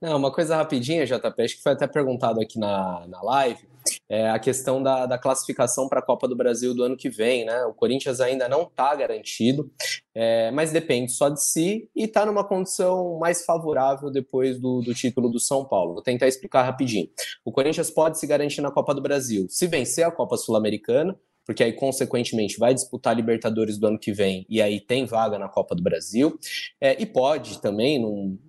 Não, 0.00 0.18
uma 0.18 0.30
coisa 0.30 0.56
rapidinha, 0.56 1.06
JP, 1.06 1.42
acho 1.42 1.56
que 1.56 1.62
foi 1.62 1.72
até 1.72 1.86
perguntado 1.86 2.40
aqui 2.40 2.58
na, 2.58 3.06
na 3.08 3.22
live 3.22 3.73
é 4.08 4.28
a 4.28 4.38
questão 4.38 4.82
da, 4.82 5.06
da 5.06 5.18
classificação 5.18 5.88
para 5.88 6.00
a 6.00 6.02
Copa 6.02 6.28
do 6.28 6.36
Brasil 6.36 6.74
do 6.74 6.82
ano 6.82 6.96
que 6.96 7.08
vem, 7.08 7.44
né? 7.44 7.64
O 7.64 7.72
Corinthians 7.72 8.20
ainda 8.20 8.48
não 8.48 8.62
está 8.62 8.94
garantido, 8.94 9.70
é, 10.14 10.50
mas 10.50 10.72
depende 10.72 11.12
só 11.12 11.28
de 11.28 11.42
si 11.42 11.88
e 11.96 12.04
está 12.04 12.26
numa 12.26 12.44
condição 12.44 13.18
mais 13.18 13.44
favorável 13.44 14.10
depois 14.10 14.60
do, 14.60 14.80
do 14.82 14.94
título 14.94 15.28
do 15.28 15.40
São 15.40 15.64
Paulo. 15.64 15.94
Vou 15.94 16.02
tentar 16.02 16.28
explicar 16.28 16.62
rapidinho. 16.62 17.08
O 17.44 17.52
Corinthians 17.52 17.90
pode 17.90 18.18
se 18.18 18.26
garantir 18.26 18.60
na 18.60 18.70
Copa 18.70 18.94
do 18.94 19.00
Brasil 19.00 19.46
se 19.48 19.66
vencer 19.66 20.04
a 20.06 20.10
Copa 20.10 20.36
Sul-Americana, 20.36 21.18
porque 21.46 21.62
aí, 21.62 21.72
consequentemente, 21.72 22.58
vai 22.58 22.72
disputar 22.72 23.12
a 23.12 23.16
Libertadores 23.16 23.78
do 23.78 23.86
ano 23.86 23.98
que 23.98 24.12
vem 24.12 24.46
e 24.48 24.62
aí 24.62 24.80
tem 24.80 25.04
vaga 25.04 25.38
na 25.38 25.48
Copa 25.48 25.74
do 25.74 25.82
Brasil. 25.82 26.38
É, 26.80 27.00
e 27.00 27.04
pode 27.04 27.60
também, 27.60 28.00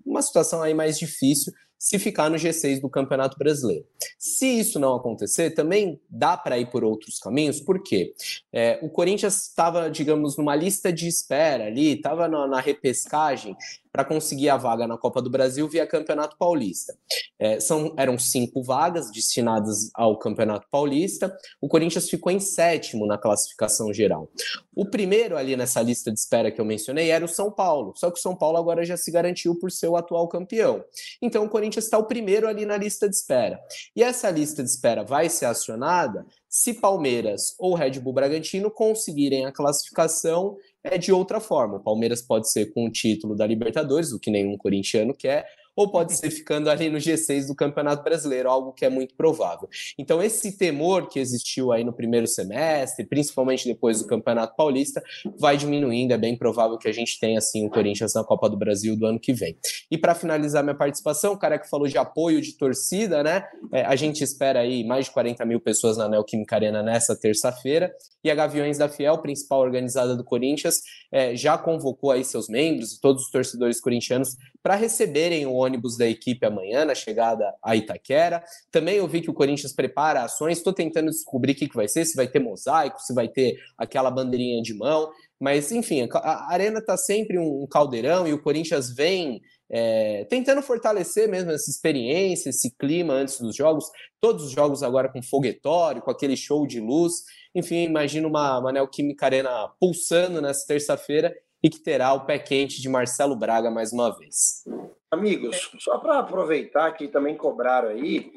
numa 0.06 0.22
situação 0.22 0.62
aí 0.62 0.74
mais 0.74 0.98
difícil, 0.98 1.52
se 1.78 2.00
ficar 2.00 2.30
no 2.30 2.38
G6 2.38 2.82
do 2.82 2.90
Campeonato 2.90 3.38
Brasileiro. 3.38 3.86
Se 4.18 4.60
isso 4.60 4.80
não 4.80 4.96
acontecer, 4.96 5.52
também 5.52 6.00
dá 6.10 6.36
para 6.36 6.58
ir 6.58 6.68
por 6.68 6.84
outros 6.84 7.20
caminhos, 7.20 7.60
porque 7.60 8.14
é, 8.52 8.80
o 8.82 8.90
Corinthians 8.90 9.48
estava, 9.48 9.90
digamos, 9.90 10.38
numa 10.38 10.56
lista 10.56 10.92
de 10.92 11.08
espera 11.08 11.66
ali, 11.66 11.94
estava 11.94 12.28
na, 12.28 12.48
na 12.48 12.60
repescagem 12.60 13.56
para 13.96 14.04
conseguir 14.04 14.50
a 14.50 14.58
vaga 14.58 14.86
na 14.86 14.98
Copa 14.98 15.22
do 15.22 15.30
Brasil 15.30 15.70
via 15.70 15.88
Campeonato 15.88 16.36
Paulista. 16.38 16.94
É, 17.40 17.62
são, 17.62 17.94
eram 17.96 18.20
cinco 18.20 18.62
vagas 18.62 19.10
destinadas 19.10 19.90
ao 19.94 20.20
Campeonato 20.20 20.68
Paulista. 20.70 21.34
O 21.62 21.70
Corinthians 21.70 22.10
ficou 22.10 22.30
em 22.30 22.42
sétimo 22.42 23.06
na 23.06 23.18
classificação 23.18 23.94
geral. 23.94 24.30
O 24.76 24.86
primeiro 24.86 25.38
ali 25.38 25.56
nessa 25.56 25.82
lista 25.82 26.12
de 26.12 26.20
espera 26.20 26.52
que 26.52 26.60
eu 26.60 26.66
mencionei 26.66 27.10
era 27.10 27.24
o 27.24 27.30
São 27.30 27.50
Paulo, 27.50 27.94
só 27.96 28.12
que 28.12 28.20
o 28.20 28.22
São 28.22 28.36
Paulo 28.36 28.58
agora 28.58 28.84
já 28.84 28.98
se 28.98 29.10
garantiu 29.10 29.58
por 29.58 29.72
ser 29.72 29.88
o 29.88 29.96
atual 29.96 30.28
campeão. 30.28 30.84
Então 31.22 31.46
o 31.46 31.50
Corinthians 31.50 31.86
está 31.86 31.98
o 31.98 32.04
primeiro 32.04 32.50
ali 32.50 32.66
na 32.66 32.76
lista 32.76 33.08
de 33.08 33.16
espera. 33.16 33.58
E 33.96 34.04
essa 34.04 34.30
lista 34.30 34.62
de 34.62 34.70
espera 34.70 35.06
vai 35.06 35.30
ser 35.30 35.46
acionada 35.46 36.26
se 36.56 36.74
Palmeiras 36.74 37.54
ou 37.60 37.74
Red 37.74 38.00
Bull 38.00 38.14
Bragantino 38.14 38.72
conseguirem 38.72 39.46
a 39.46 39.52
classificação 39.52 40.56
é 40.82 40.98
de 40.98 41.12
outra 41.12 41.42
forma. 41.42 41.76
O 41.76 41.84
Palmeiras 41.84 42.22
pode 42.22 42.50
ser 42.50 42.72
com 42.74 42.86
o 42.86 42.90
título 42.90 43.36
da 43.36 43.46
Libertadores, 43.46 44.14
o 44.14 44.20
que 44.22 44.32
nenhum 44.32 44.58
corintiano 44.58 45.14
quer, 45.14 45.46
ou 45.76 45.92
pode 45.92 46.16
ser 46.16 46.32
ficando 46.32 46.70
ali 46.70 46.90
no 46.90 46.98
G6 46.98 47.48
do 47.48 47.56
Campeonato 47.56 48.04
Brasileiro, 48.04 48.50
algo 48.50 48.72
que 48.72 48.86
é 48.86 48.90
muito 48.90 49.16
provável. 49.16 49.68
Então, 49.98 50.22
esse 50.24 50.58
temor 50.58 51.08
que 51.08 51.20
existiu 51.20 51.72
aí 51.72 51.84
no 51.84 51.94
primeiro 51.94 52.28
semestre, 52.28 53.06
principalmente 53.06 53.68
depois 53.68 54.00
do 54.00 54.08
Campeonato 54.08 54.56
Paulista, 54.56 55.04
vai 55.38 55.58
diminuindo. 55.58 56.14
É 56.14 56.18
bem 56.18 56.38
provável 56.38 56.78
que 56.78 56.88
a 56.88 56.94
gente 56.94 57.20
tenha, 57.20 57.40
assim, 57.40 57.66
o 57.66 57.70
Corinthians 57.70 58.14
na 58.14 58.24
Copa 58.24 58.50
do 58.50 58.58
Brasil 58.58 58.96
do 58.96 59.06
ano 59.06 59.20
que 59.20 59.34
vem. 59.34 59.58
E 59.92 59.98
para 59.98 60.16
finalizar 60.16 60.64
minha 60.64 60.76
participação, 60.76 61.34
o 61.34 61.38
cara 61.38 61.60
que 61.60 61.70
falou 61.70 61.88
de 61.88 61.98
apoio 61.98 62.42
de 62.42 62.54
torcida, 62.58 63.24
né? 63.24 63.44
É, 63.72 63.84
a 63.86 63.96
gente 63.96 64.24
espera 64.24 64.60
aí 64.60 64.84
mais 64.84 65.06
de 65.06 65.12
40 65.12 65.46
mil 65.46 65.60
pessoas 65.60 65.98
na 65.98 66.08
Neoquímica 66.08 66.56
Arena 66.56 66.82
nessa 66.82 67.16
terça-feira. 67.16 67.94
E 68.26 68.32
a 68.32 68.34
Gaviões 68.34 68.80
da 68.80 68.90
Fiel, 68.90 69.20
principal 69.20 69.60
organizada 69.60 70.16
do 70.16 70.24
Corinthians, 70.24 70.78
é, 71.12 71.36
já 71.36 71.60
convocou 71.60 72.10
aí 72.10 72.26
seus 72.26 72.50
membros 72.50 72.94
e 72.94 73.00
todos 73.00 73.26
os 73.26 73.30
torcedores 73.30 73.80
corintianos 73.80 74.30
para 74.64 74.74
receberem 74.74 75.46
o 75.46 75.54
ônibus 75.54 75.96
da 75.96 76.08
equipe 76.08 76.44
amanhã, 76.44 76.86
na 76.86 76.96
chegada 76.96 77.54
a 77.64 77.76
Itaquera. 77.76 78.44
Também 78.72 78.96
eu 78.96 79.08
vi 79.08 79.22
que 79.22 79.30
o 79.30 79.34
Corinthians 79.34 79.74
prepara 79.74 80.24
ações, 80.24 80.58
estou 80.58 80.74
tentando 80.74 81.12
descobrir 81.12 81.52
o 81.52 81.56
que, 81.56 81.70
que 81.70 81.76
vai 81.76 81.88
ser, 81.88 82.04
se 82.04 82.16
vai 82.16 82.28
ter 82.28 82.40
mosaico, 82.40 83.00
se 83.00 83.14
vai 83.14 83.28
ter 83.28 83.60
aquela 83.78 84.10
bandeirinha 84.10 84.60
de 84.60 84.74
mão. 84.74 85.12
Mas, 85.40 85.72
enfim, 85.72 86.10
a 86.12 86.52
arena 86.52 86.80
está 86.80 86.98
sempre 86.98 87.38
um 87.38 87.68
caldeirão 87.68 88.28
e 88.28 88.34
o 88.34 88.42
Corinthians 88.42 88.90
vem 88.92 89.40
é, 89.70 90.26
tentando 90.26 90.62
fortalecer 90.62 91.30
mesmo 91.30 91.52
essa 91.52 91.70
experiência, 91.70 92.50
esse 92.50 92.76
clima 92.76 93.14
antes 93.14 93.40
dos 93.40 93.56
jogos. 93.56 93.86
Todos 94.22 94.46
os 94.46 94.52
jogos 94.52 94.84
agora 94.84 95.10
com 95.10 95.22
foguetório, 95.22 96.02
com 96.02 96.12
aquele 96.12 96.38
show 96.38 96.66
de 96.68 96.80
luz. 96.80 97.24
Enfim, 97.54 97.84
imagino 97.84 98.28
uma, 98.28 98.60
uma 98.60 98.72
Neoquímica 98.72 99.26
Arena 99.26 99.70
pulsando 99.80 100.42
nessa 100.42 100.66
terça-feira 100.68 101.36
e 101.64 101.70
que 101.70 101.80
terá 101.80 102.14
o 102.14 102.26
pé 102.26 102.38
quente 102.38 102.82
de 102.82 102.88
Marcelo 102.88 103.36
Braga 103.36 103.72
mais 103.72 103.92
uma 103.92 104.16
vez. 104.16 104.64
Amigos, 105.10 105.72
só 105.80 105.98
para 105.98 106.20
aproveitar 106.20 106.92
que 106.92 107.08
também 107.08 107.36
cobraram 107.36 107.90
aí, 107.90 108.32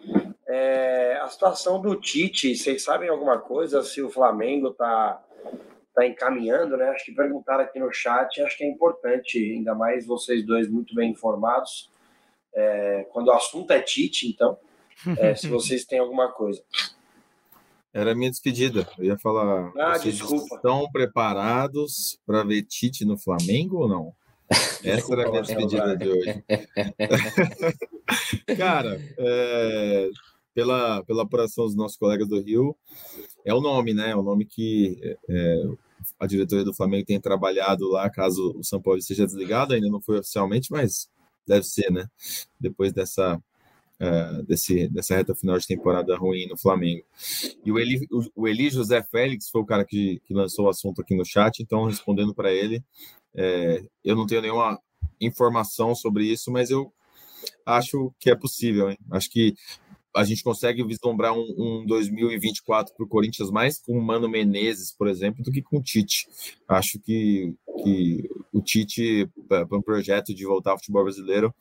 é, 0.47 1.19
a 1.21 1.29
situação 1.29 1.81
do 1.81 1.95
Tite, 1.97 2.57
vocês 2.57 2.83
sabem 2.83 3.09
alguma 3.09 3.39
coisa 3.39 3.83
se 3.83 4.01
o 4.01 4.09
Flamengo 4.09 4.69
está 4.69 5.23
tá 5.99 6.07
encaminhando, 6.07 6.77
né? 6.77 6.91
Acho 6.91 7.07
que 7.07 7.13
perguntaram 7.13 7.65
aqui 7.65 7.81
no 7.81 7.93
chat, 7.93 8.41
acho 8.41 8.57
que 8.57 8.63
é 8.63 8.71
importante, 8.71 9.37
ainda 9.37 9.75
mais 9.75 10.07
vocês 10.07 10.47
dois 10.47 10.71
muito 10.71 10.95
bem 10.95 11.11
informados, 11.11 11.91
é, 12.55 13.05
quando 13.11 13.27
o 13.29 13.33
assunto 13.33 13.73
é 13.73 13.81
Tite, 13.81 14.29
então, 14.29 14.57
é, 15.19 15.35
se 15.35 15.49
vocês 15.51 15.85
têm 15.85 15.99
alguma 15.99 16.31
coisa. 16.31 16.63
Era 17.93 18.13
a 18.13 18.15
minha 18.15 18.31
despedida. 18.31 18.89
Eu 18.97 19.07
ia 19.07 19.19
falar. 19.19 19.73
Ah, 19.77 19.99
vocês 19.99 20.19
desculpa. 20.19 20.55
Estão 20.55 20.89
preparados 20.93 22.21
para 22.25 22.45
ver 22.45 22.63
Tite 22.63 23.05
no 23.05 23.19
Flamengo 23.19 23.79
ou 23.79 23.89
não? 23.89 24.15
Essa 24.85 25.15
era 25.15 25.27
a 25.27 25.31
minha 25.31 25.43
despedida 25.43 25.97
de 25.97 26.09
hoje. 26.09 26.45
Cara, 28.57 29.01
é, 29.19 30.11
pela, 30.55 31.03
pela 31.05 31.25
apuração 31.25 31.65
dos 31.65 31.75
nossos 31.75 31.97
colegas 31.97 32.29
do 32.29 32.41
Rio, 32.41 32.77
é 33.45 33.53
o 33.53 33.61
nome, 33.61 33.93
né? 33.95 34.11
É 34.11 34.17
o 34.17 34.23
nome 34.23 34.45
que 34.45 35.17
é, 35.29 35.65
a 36.19 36.27
diretoria 36.27 36.65
do 36.65 36.75
Flamengo 36.75 37.07
tem 37.07 37.21
trabalhado 37.21 37.89
lá, 37.89 38.09
caso 38.11 38.55
o 38.57 38.65
São 38.65 38.81
Paulo 38.81 39.01
seja 39.03 39.27
desligado, 39.27 39.75
ainda 39.75 39.89
não 39.89 40.01
foi 40.01 40.19
oficialmente, 40.19 40.71
mas 40.71 41.09
deve 41.47 41.65
ser, 41.65 41.91
né? 41.91 42.07
Depois 42.61 42.93
dessa 42.93 43.41
uh, 44.01 44.43
desse, 44.45 44.89
dessa 44.89 45.17
reta 45.17 45.35
final 45.35 45.59
de 45.59 45.67
temporada 45.67 46.17
ruim 46.17 46.47
no 46.47 46.57
Flamengo. 46.57 47.05
E 47.65 47.71
o 47.71 47.79
Eli, 47.79 48.07
o 48.35 48.49
Eli 48.49 48.71
José 48.71 49.03
Félix 49.03 49.49
foi 49.51 49.61
o 49.61 49.67
cara 49.67 49.85
que, 49.85 50.21
que 50.25 50.35
lançou 50.35 50.67
o 50.67 50.69
assunto 50.69 51.01
aqui 51.01 51.15
no 51.15 51.25
chat, 51.25 51.61
então 51.61 51.85
respondendo 51.85 52.35
para 52.35 52.53
ele, 52.53 52.83
é, 53.35 53.85
eu 54.05 54.17
não 54.17 54.27
tenho 54.27 54.43
nenhuma 54.43 54.81
informação 55.21 55.95
sobre 55.95 56.25
isso, 56.25 56.51
mas 56.51 56.71
eu 56.71 56.93
acho 57.65 58.13
que 58.19 58.31
é 58.31 58.35
possível, 58.35 58.91
hein? 58.91 58.99
Acho 59.11 59.31
que 59.31 59.55
a 60.19 60.25
gente 60.25 60.43
consegue 60.43 60.83
vislumbrar 60.83 61.33
um, 61.33 61.55
um 61.57 61.87
2024 61.87 62.93
para 62.93 63.05
o 63.05 63.09
Corinthians 63.09 63.53
mais 63.53 63.79
com 63.79 63.97
o 63.97 64.03
Mano 64.03 64.29
Menezes, 64.29 64.91
por 64.91 65.07
exemplo, 65.07 65.45
do 65.45 65.53
que 65.53 65.63
com 65.63 65.79
o 65.79 65.83
Tite. 65.83 66.29
Acho 66.67 66.99
que, 66.99 67.55
que 67.85 68.29
o 68.53 68.61
Tite, 68.61 69.31
para 69.49 69.65
um 69.71 69.81
projeto 69.81 70.35
de 70.35 70.45
voltar 70.45 70.73
ao 70.73 70.79
futebol 70.79 71.05
brasileiro, 71.05 71.55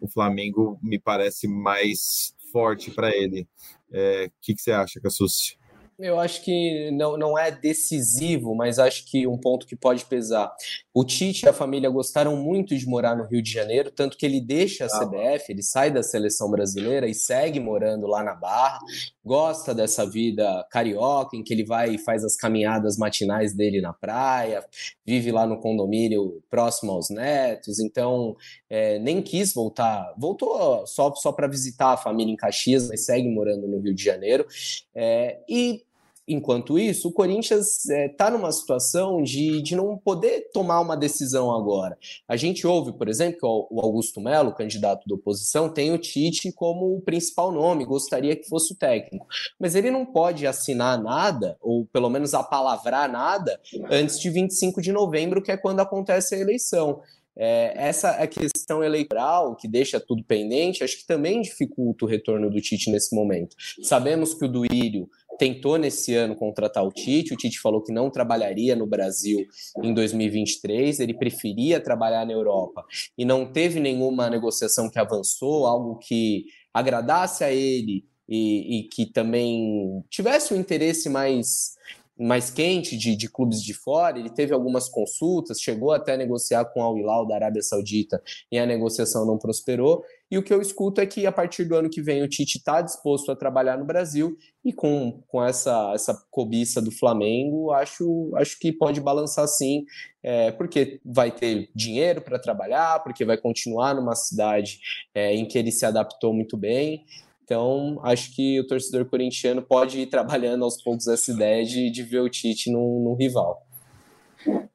o 0.00 0.06
Flamengo 0.06 0.78
me 0.80 0.96
parece 0.96 1.48
mais 1.48 2.32
forte 2.52 2.92
para 2.92 3.10
ele. 3.10 3.48
O 3.90 3.96
é, 3.96 4.30
que, 4.40 4.54
que 4.54 4.62
você 4.62 4.70
acha, 4.70 5.00
Cassucci? 5.00 5.58
Eu 5.98 6.20
acho 6.20 6.44
que 6.44 6.92
não, 6.92 7.16
não 7.16 7.36
é 7.36 7.50
decisivo, 7.50 8.54
mas 8.54 8.78
acho 8.78 9.04
que 9.04 9.26
um 9.26 9.36
ponto 9.36 9.66
que 9.66 9.74
pode 9.74 10.04
pesar. 10.04 10.54
O 10.94 11.04
Tite 11.04 11.44
e 11.44 11.48
a 11.48 11.52
família 11.52 11.90
gostaram 11.90 12.36
muito 12.36 12.76
de 12.76 12.86
morar 12.86 13.16
no 13.16 13.26
Rio 13.26 13.42
de 13.42 13.50
Janeiro, 13.50 13.90
tanto 13.90 14.16
que 14.16 14.24
ele 14.24 14.40
deixa 14.40 14.84
a 14.84 14.86
ah, 14.86 15.00
CBF, 15.00 15.50
ele 15.50 15.62
sai 15.62 15.90
da 15.90 16.00
seleção 16.00 16.48
brasileira 16.48 17.08
e 17.08 17.14
segue 17.14 17.58
morando 17.58 18.06
lá 18.06 18.22
na 18.22 18.32
Barra. 18.32 18.78
Gosta 19.24 19.74
dessa 19.74 20.08
vida 20.08 20.64
carioca, 20.70 21.36
em 21.36 21.42
que 21.42 21.52
ele 21.52 21.64
vai 21.64 21.96
e 21.96 21.98
faz 21.98 22.24
as 22.24 22.36
caminhadas 22.36 22.96
matinais 22.96 23.52
dele 23.52 23.80
na 23.80 23.92
praia, 23.92 24.64
vive 25.04 25.32
lá 25.32 25.48
no 25.48 25.60
condomínio 25.60 26.40
próximo 26.48 26.92
aos 26.92 27.10
netos. 27.10 27.80
Então, 27.80 28.36
é, 28.70 29.00
nem 29.00 29.20
quis 29.20 29.52
voltar, 29.52 30.14
voltou 30.16 30.86
só, 30.86 31.12
só 31.16 31.32
para 31.32 31.48
visitar 31.48 31.94
a 31.94 31.96
família 31.96 32.32
em 32.32 32.36
Caxias, 32.36 32.88
mas 32.88 33.04
segue 33.04 33.28
morando 33.28 33.66
no 33.66 33.80
Rio 33.80 33.94
de 33.94 34.04
Janeiro. 34.04 34.46
É, 34.94 35.40
e 35.48 35.87
Enquanto 36.28 36.78
isso, 36.78 37.08
o 37.08 37.12
Corinthians 37.12 37.84
está 37.84 37.94
é, 37.94 38.08
tá 38.08 38.30
numa 38.30 38.52
situação 38.52 39.22
de, 39.22 39.62
de 39.62 39.74
não 39.74 39.96
poder 39.96 40.50
tomar 40.52 40.80
uma 40.80 40.94
decisão 40.94 41.50
agora. 41.50 41.96
A 42.28 42.36
gente 42.36 42.66
ouve, 42.66 42.92
por 42.92 43.08
exemplo, 43.08 43.38
que 43.40 43.46
o 43.46 43.80
Augusto 43.80 44.20
Melo, 44.20 44.54
candidato 44.54 45.08
da 45.08 45.14
oposição, 45.14 45.70
tem 45.70 45.90
o 45.90 45.98
Tite 45.98 46.52
como 46.52 46.94
o 46.96 47.00
principal 47.00 47.50
nome, 47.50 47.86
gostaria 47.86 48.36
que 48.36 48.46
fosse 48.46 48.74
o 48.74 48.76
técnico. 48.76 49.26
Mas 49.58 49.74
ele 49.74 49.90
não 49.90 50.04
pode 50.04 50.46
assinar 50.46 51.02
nada, 51.02 51.56
ou 51.62 51.86
pelo 51.86 52.10
menos 52.10 52.34
apalavrar 52.34 53.10
nada, 53.10 53.58
antes 53.90 54.20
de 54.20 54.28
25 54.28 54.82
de 54.82 54.92
novembro, 54.92 55.42
que 55.42 55.50
é 55.50 55.56
quando 55.56 55.80
acontece 55.80 56.34
a 56.34 56.38
eleição. 56.38 57.00
É, 57.40 57.72
essa 57.76 58.08
é 58.08 58.24
a 58.24 58.26
questão 58.26 58.82
eleitoral 58.82 59.54
que 59.54 59.68
deixa 59.68 60.00
tudo 60.00 60.24
pendente, 60.24 60.82
acho 60.82 60.98
que 60.98 61.06
também 61.06 61.40
dificulta 61.40 62.04
o 62.04 62.08
retorno 62.08 62.50
do 62.50 62.60
Tite 62.60 62.90
nesse 62.90 63.14
momento. 63.14 63.54
Sabemos 63.80 64.34
que 64.34 64.44
o 64.44 64.48
Duírio 64.48 65.08
tentou 65.38 65.78
nesse 65.78 66.14
ano 66.14 66.34
contratar 66.34 66.84
o 66.84 66.92
Tite, 66.92 67.32
o 67.32 67.36
Tite 67.36 67.60
falou 67.60 67.82
que 67.82 67.92
não 67.92 68.10
trabalharia 68.10 68.74
no 68.74 68.86
Brasil 68.86 69.46
em 69.82 69.94
2023, 69.94 71.00
ele 71.00 71.14
preferia 71.14 71.80
trabalhar 71.80 72.26
na 72.26 72.32
Europa. 72.32 72.84
E 73.16 73.24
não 73.24 73.50
teve 73.50 73.80
nenhuma 73.80 74.28
negociação 74.28 74.90
que 74.90 74.98
avançou, 74.98 75.66
algo 75.66 75.98
que 75.98 76.46
agradasse 76.74 77.44
a 77.44 77.52
ele 77.52 78.04
e, 78.28 78.80
e 78.80 78.82
que 78.84 79.06
também 79.06 80.04
tivesse 80.10 80.52
um 80.52 80.58
interesse 80.58 81.08
mais 81.08 81.78
mais 82.18 82.50
quente 82.50 82.96
de, 82.96 83.14
de, 83.14 83.28
clubes 83.28 83.62
de 83.62 83.72
fora, 83.72 84.18
ele 84.18 84.30
teve 84.30 84.52
algumas 84.52 84.88
consultas, 84.88 85.60
chegou 85.60 85.92
até 85.92 86.14
a 86.14 86.16
negociar 86.16 86.64
com 86.66 86.82
Al 86.82 86.98
Hilal 86.98 87.26
da 87.26 87.36
Arábia 87.36 87.62
Saudita 87.62 88.22
e 88.50 88.58
a 88.58 88.66
negociação 88.66 89.24
não 89.24 89.38
prosperou. 89.38 90.04
E 90.30 90.36
o 90.36 90.42
que 90.42 90.52
eu 90.52 90.60
escuto 90.60 91.00
é 91.00 91.06
que 91.06 91.26
a 91.26 91.32
partir 91.32 91.64
do 91.64 91.74
ano 91.74 91.88
que 91.88 92.02
vem 92.02 92.22
o 92.22 92.28
Tite 92.28 92.58
está 92.58 92.82
disposto 92.82 93.32
a 93.32 93.36
trabalhar 93.36 93.78
no 93.78 93.84
Brasil 93.84 94.36
e 94.62 94.72
com, 94.72 95.22
com 95.26 95.42
essa, 95.42 95.92
essa 95.94 96.14
cobiça 96.30 96.82
do 96.82 96.90
Flamengo, 96.90 97.70
acho, 97.70 98.30
acho 98.34 98.58
que 98.58 98.70
pode 98.70 99.00
balançar 99.00 99.48
sim, 99.48 99.84
é, 100.22 100.50
porque 100.50 101.00
vai 101.04 101.30
ter 101.30 101.70
dinheiro 101.74 102.20
para 102.20 102.38
trabalhar, 102.38 103.02
porque 103.02 103.24
vai 103.24 103.38
continuar 103.38 103.94
numa 103.94 104.14
cidade 104.14 104.80
é, 105.14 105.34
em 105.34 105.46
que 105.46 105.56
ele 105.56 105.72
se 105.72 105.86
adaptou 105.86 106.34
muito 106.34 106.56
bem. 106.56 107.06
Então, 107.48 107.98
acho 108.02 108.36
que 108.36 108.60
o 108.60 108.66
torcedor 108.66 109.06
corintiano 109.06 109.62
pode 109.62 109.98
ir 109.98 110.06
trabalhando 110.06 110.64
aos 110.64 110.82
poucos 110.82 111.08
essa 111.08 111.32
ideia 111.32 111.64
de, 111.64 111.90
de 111.90 112.02
ver 112.02 112.20
o 112.20 112.28
Tite 112.28 112.70
num, 112.70 113.02
num 113.02 113.14
rival. 113.14 113.66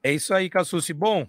É 0.02 0.12
isso 0.12 0.34
aí, 0.34 0.50
Cassucci. 0.50 0.92
Bom, 0.92 1.28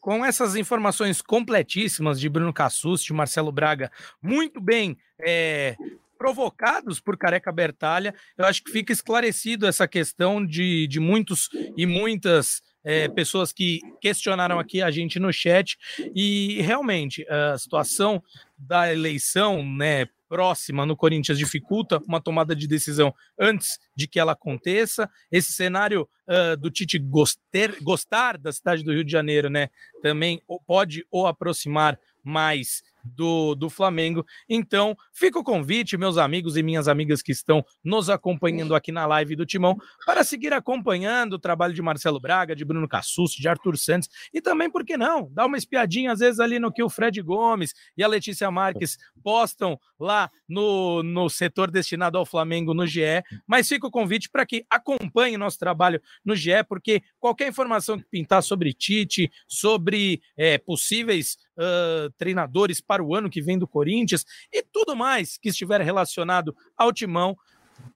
com 0.00 0.24
essas 0.24 0.54
informações 0.54 1.20
completíssimas 1.20 2.20
de 2.20 2.28
Bruno 2.28 2.52
Cassucci, 2.52 3.12
Marcelo 3.12 3.50
Braga, 3.50 3.90
muito 4.22 4.60
bem 4.60 4.96
é, 5.18 5.74
provocados 6.16 7.00
por 7.00 7.18
Careca 7.18 7.50
Bertalha, 7.50 8.14
eu 8.38 8.44
acho 8.44 8.62
que 8.62 8.70
fica 8.70 8.92
esclarecido 8.92 9.66
essa 9.66 9.88
questão 9.88 10.46
de, 10.46 10.86
de 10.86 11.00
muitos 11.00 11.48
e 11.76 11.86
muitas 11.86 12.62
é, 12.84 13.08
pessoas 13.08 13.52
que 13.52 13.80
questionaram 14.00 14.60
aqui 14.60 14.80
a 14.80 14.92
gente 14.92 15.18
no 15.18 15.32
chat 15.32 15.76
e 16.14 16.62
realmente 16.62 17.26
a 17.28 17.58
situação 17.58 18.22
da 18.56 18.92
eleição, 18.92 19.64
né, 19.64 20.06
próxima 20.34 20.84
no 20.84 20.96
Corinthians 20.96 21.38
dificulta 21.38 22.00
uma 22.08 22.20
tomada 22.20 22.56
de 22.56 22.66
decisão 22.66 23.14
antes 23.38 23.78
de 23.94 24.08
que 24.08 24.18
ela 24.18 24.32
aconteça. 24.32 25.08
Esse 25.30 25.52
cenário 25.52 26.08
uh, 26.26 26.56
do 26.56 26.72
Tite 26.72 26.98
goster, 26.98 27.76
gostar 27.80 28.36
da 28.36 28.50
cidade 28.50 28.82
do 28.82 28.92
Rio 28.92 29.04
de 29.04 29.12
Janeiro, 29.12 29.48
né, 29.48 29.68
também 30.02 30.42
pode 30.66 31.06
o 31.08 31.24
aproximar 31.24 31.96
mais 32.24 32.82
do, 33.04 33.54
do 33.54 33.68
Flamengo. 33.68 34.24
Então, 34.48 34.96
fica 35.12 35.38
o 35.38 35.44
convite, 35.44 35.96
meus 35.96 36.16
amigos 36.16 36.56
e 36.56 36.62
minhas 36.62 36.88
amigas 36.88 37.20
que 37.22 37.32
estão 37.32 37.64
nos 37.82 38.08
acompanhando 38.08 38.74
aqui 38.74 38.90
na 38.90 39.06
live 39.06 39.36
do 39.36 39.44
Timão, 39.44 39.76
para 40.06 40.24
seguir 40.24 40.52
acompanhando 40.52 41.34
o 41.34 41.38
trabalho 41.38 41.74
de 41.74 41.82
Marcelo 41.82 42.20
Braga, 42.20 42.56
de 42.56 42.64
Bruno 42.64 42.88
Cassus, 42.88 43.32
de 43.32 43.48
Arthur 43.48 43.76
Santos 43.76 44.08
e 44.32 44.40
também, 44.40 44.70
por 44.70 44.84
que 44.84 44.96
não, 44.96 45.28
dar 45.32 45.46
uma 45.46 45.56
espiadinha 45.56 46.12
às 46.12 46.20
vezes 46.20 46.40
ali 46.40 46.58
no 46.58 46.72
que 46.72 46.82
o 46.82 46.88
Fred 46.88 47.20
Gomes 47.20 47.74
e 47.96 48.02
a 48.02 48.08
Letícia 48.08 48.50
Marques 48.50 48.96
postam 49.22 49.78
lá 49.98 50.30
no, 50.48 51.02
no 51.02 51.28
setor 51.28 51.70
destinado 51.70 52.18
ao 52.18 52.26
Flamengo 52.26 52.74
no 52.74 52.86
GE. 52.86 53.22
Mas 53.46 53.68
fica 53.68 53.86
o 53.86 53.90
convite 53.90 54.28
para 54.30 54.46
que 54.46 54.64
acompanhe 54.70 55.36
nosso 55.36 55.58
trabalho 55.58 56.00
no 56.24 56.34
GE, 56.36 56.64
porque 56.68 57.02
qualquer 57.18 57.48
informação 57.48 57.98
que 57.98 58.04
pintar 58.04 58.42
sobre 58.42 58.72
Tite, 58.72 59.30
sobre 59.48 60.20
é, 60.36 60.58
possíveis 60.58 61.36
uh, 61.56 62.10
treinadores 62.16 62.80
para 62.80 63.02
o 63.02 63.14
ano 63.14 63.30
que 63.30 63.42
vem 63.42 63.58
do 63.58 63.68
Corinthians 63.68 64.24
e 64.52 64.62
tudo 64.62 64.94
mais 64.96 65.36
que 65.36 65.48
estiver 65.48 65.80
relacionado 65.80 66.54
ao 66.76 66.92
timão. 66.92 67.36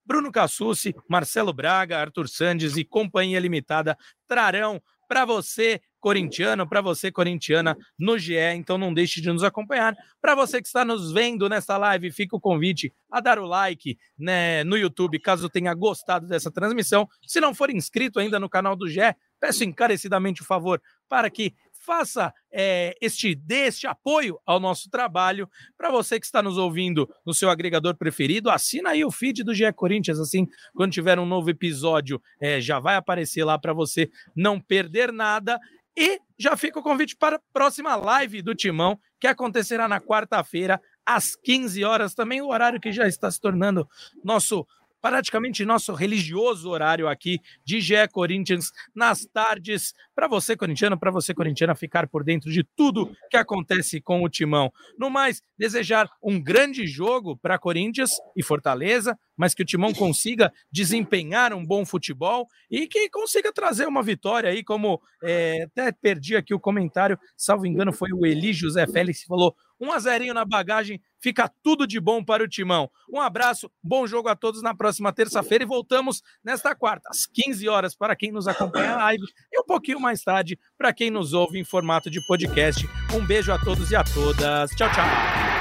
Bruno 0.05 0.33
Cassucci, 0.33 0.95
Marcelo 1.09 1.53
Braga, 1.53 1.99
Arthur 1.99 2.29
Sandes 2.29 2.77
e 2.77 2.85
Companhia 2.85 3.39
Limitada 3.39 3.97
trarão 4.27 4.83
para 5.09 5.25
você, 5.25 5.81
corintiano, 5.99 6.69
para 6.69 6.83
você, 6.83 7.11
corintiana, 7.11 7.77
no 7.99 8.19
GE. 8.19 8.37
Então 8.55 8.77
não 8.77 8.93
deixe 8.93 9.21
de 9.21 9.33
nos 9.33 9.43
acompanhar. 9.43 9.97
Para 10.21 10.35
você 10.35 10.61
que 10.61 10.67
está 10.67 10.85
nos 10.85 11.13
vendo 11.13 11.49
nesta 11.49 11.79
live, 11.79 12.13
fica 12.13 12.37
o 12.37 12.41
convite 12.41 12.93
a 13.11 13.21
dar 13.21 13.39
o 13.39 13.47
like 13.47 13.99
né, 14.19 14.63
no 14.65 14.77
YouTube, 14.77 15.19
caso 15.19 15.49
tenha 15.49 15.73
gostado 15.73 16.27
dessa 16.27 16.51
transmissão. 16.51 17.09
Se 17.27 17.41
não 17.41 17.55
for 17.55 17.71
inscrito 17.71 18.21
ainda 18.21 18.39
no 18.39 18.51
canal 18.51 18.77
do 18.77 18.87
GE, 18.87 19.01
peço 19.41 19.65
encarecidamente 19.65 20.43
o 20.43 20.45
favor 20.45 20.81
para 21.09 21.31
que 21.31 21.55
faça 21.89 22.35
é, 22.53 22.95
este, 23.01 23.35
dê 23.35 23.67
este 23.67 23.87
apoio 23.87 24.39
ao 24.45 24.61
nosso 24.61 24.91
trabalho. 24.91 25.49
Para 25.75 25.91
você 25.91 26.21
que 26.21 26.27
está 26.27 26.43
nos 26.43 26.59
ouvindo 26.59 27.09
no 27.25 27.33
seu 27.33 27.49
agregador 27.49 27.97
preferido, 27.97 28.51
assina 28.51 28.91
aí 28.91 29.03
o 29.03 29.11
feed 29.11 29.43
do 29.43 29.55
GE 29.55 29.73
Corinthians, 29.73 30.21
assim, 30.21 30.47
quando 30.75 30.93
tiver 30.93 31.19
um 31.19 31.25
novo 31.25 31.49
episódio, 31.49 32.21
é, 32.39 32.61
já 32.61 32.79
vai 32.79 32.97
aparecer 32.97 33.43
lá 33.43 33.59
para 33.59 33.73
você 33.73 34.11
não 34.37 34.61
perder 34.61 35.11
nada. 35.11 35.59
E 35.97 36.21
já 36.39 36.59
fica 36.59 36.79
o 36.79 36.83
convite 36.83 37.17
para 37.17 37.37
a 37.37 37.41
próxima 37.55 37.97
live 37.97 38.43
do 38.43 38.55
Timão, 38.55 39.01
que 39.19 39.27
acontecerá 39.27 39.89
na 39.89 39.99
quarta-feira, 39.99 40.79
às 41.07 41.35
15 41.35 41.83
horas, 41.85 42.15
também 42.15 42.43
o 42.43 42.49
horário 42.49 42.79
que 42.79 42.93
já 42.93 43.09
está 43.09 43.31
se 43.31 43.41
tornando 43.41 43.89
nosso 44.23 44.67
praticamente 45.01 45.65
nosso 45.65 45.93
religioso 45.95 46.71
horário 46.71 47.09
aqui 47.09 47.39
de 47.65 47.81
GE 47.81 48.09
Corinthians 48.13 48.71
nas 48.95 49.25
tardes, 49.27 49.95
para 50.15 50.29
você 50.29 50.57
corintiano, 50.57 50.99
para 50.99 51.11
você 51.11 51.33
corintiana 51.35 51.75
ficar 51.75 52.09
por 52.09 52.25
dentro 52.25 52.51
de 52.51 52.65
tudo 52.77 53.11
que 53.31 53.37
acontece 53.37 54.01
com 54.01 54.23
o 54.23 54.29
Timão. 54.29 54.73
No 54.99 55.11
mais, 55.11 55.43
desejar 55.57 56.11
um 56.23 56.41
grande 56.41 56.87
jogo 56.87 57.37
para 57.37 57.59
Corinthians 57.59 58.11
e 58.37 58.43
Fortaleza, 58.43 59.19
mas 59.37 59.55
que 59.55 59.63
o 59.63 59.67
Timão 59.67 59.93
consiga 59.95 60.53
desempenhar 60.71 61.53
um 61.53 61.65
bom 61.65 61.87
futebol 61.87 62.49
e 62.71 62.89
que 62.89 63.09
consiga 63.09 63.53
trazer 63.53 63.87
uma 63.87 64.03
vitória 64.03 64.51
aí, 64.51 64.65
como 64.65 65.01
é, 65.23 65.63
até 65.63 65.93
perdi 65.93 66.37
aqui 66.37 66.53
o 66.53 66.61
comentário, 66.61 67.19
salvo 67.37 67.67
engano, 67.67 67.93
foi 67.93 68.11
o 68.13 68.27
Eli 68.27 68.53
José 68.53 68.87
Félix 68.87 69.21
que 69.21 69.27
falou 69.27 69.55
um 69.81 69.93
a 69.93 69.99
zerinho 69.99 70.35
na 70.35 70.45
bagagem, 70.45 71.01
fica 71.21 71.51
tudo 71.63 71.87
de 71.87 72.01
bom 72.01 72.25
para 72.25 72.43
o 72.43 72.49
Timão. 72.49 72.91
Um 73.13 73.21
abraço, 73.21 73.71
bom 73.83 74.07
jogo 74.07 74.29
a 74.29 74.37
todos 74.37 74.63
na 74.63 74.75
próxima 74.75 75.13
terça-feira 75.13 75.65
e 75.65 75.67
voltamos 75.67 76.23
nesta 76.43 76.75
quarta, 76.75 77.09
às 77.11 77.27
15 77.27 77.69
horas, 77.69 77.95
para 77.95 78.17
quem 78.17 78.33
nos 78.33 78.49
acompanha 78.49 78.97
na 78.97 79.05
live 79.05 79.25
e 79.53 79.61
um 79.61 79.65
pouquinho 79.65 80.01
mais 80.01 80.23
tarde 80.23 80.59
para 80.77 80.93
quem 80.93 81.11
nos 81.11 81.33
ouve 81.33 81.59
em 81.59 81.65
formato 81.65 82.11
de 82.11 82.25
podcast. 82.27 82.89
Um 83.15 83.25
beijo 83.25 83.53
a 83.53 83.59
todos 83.59 83.91
e 83.91 83.97
a 83.97 84.05
todas. 84.05 84.71
Tchau, 84.71 84.91
tchau. 84.93 85.58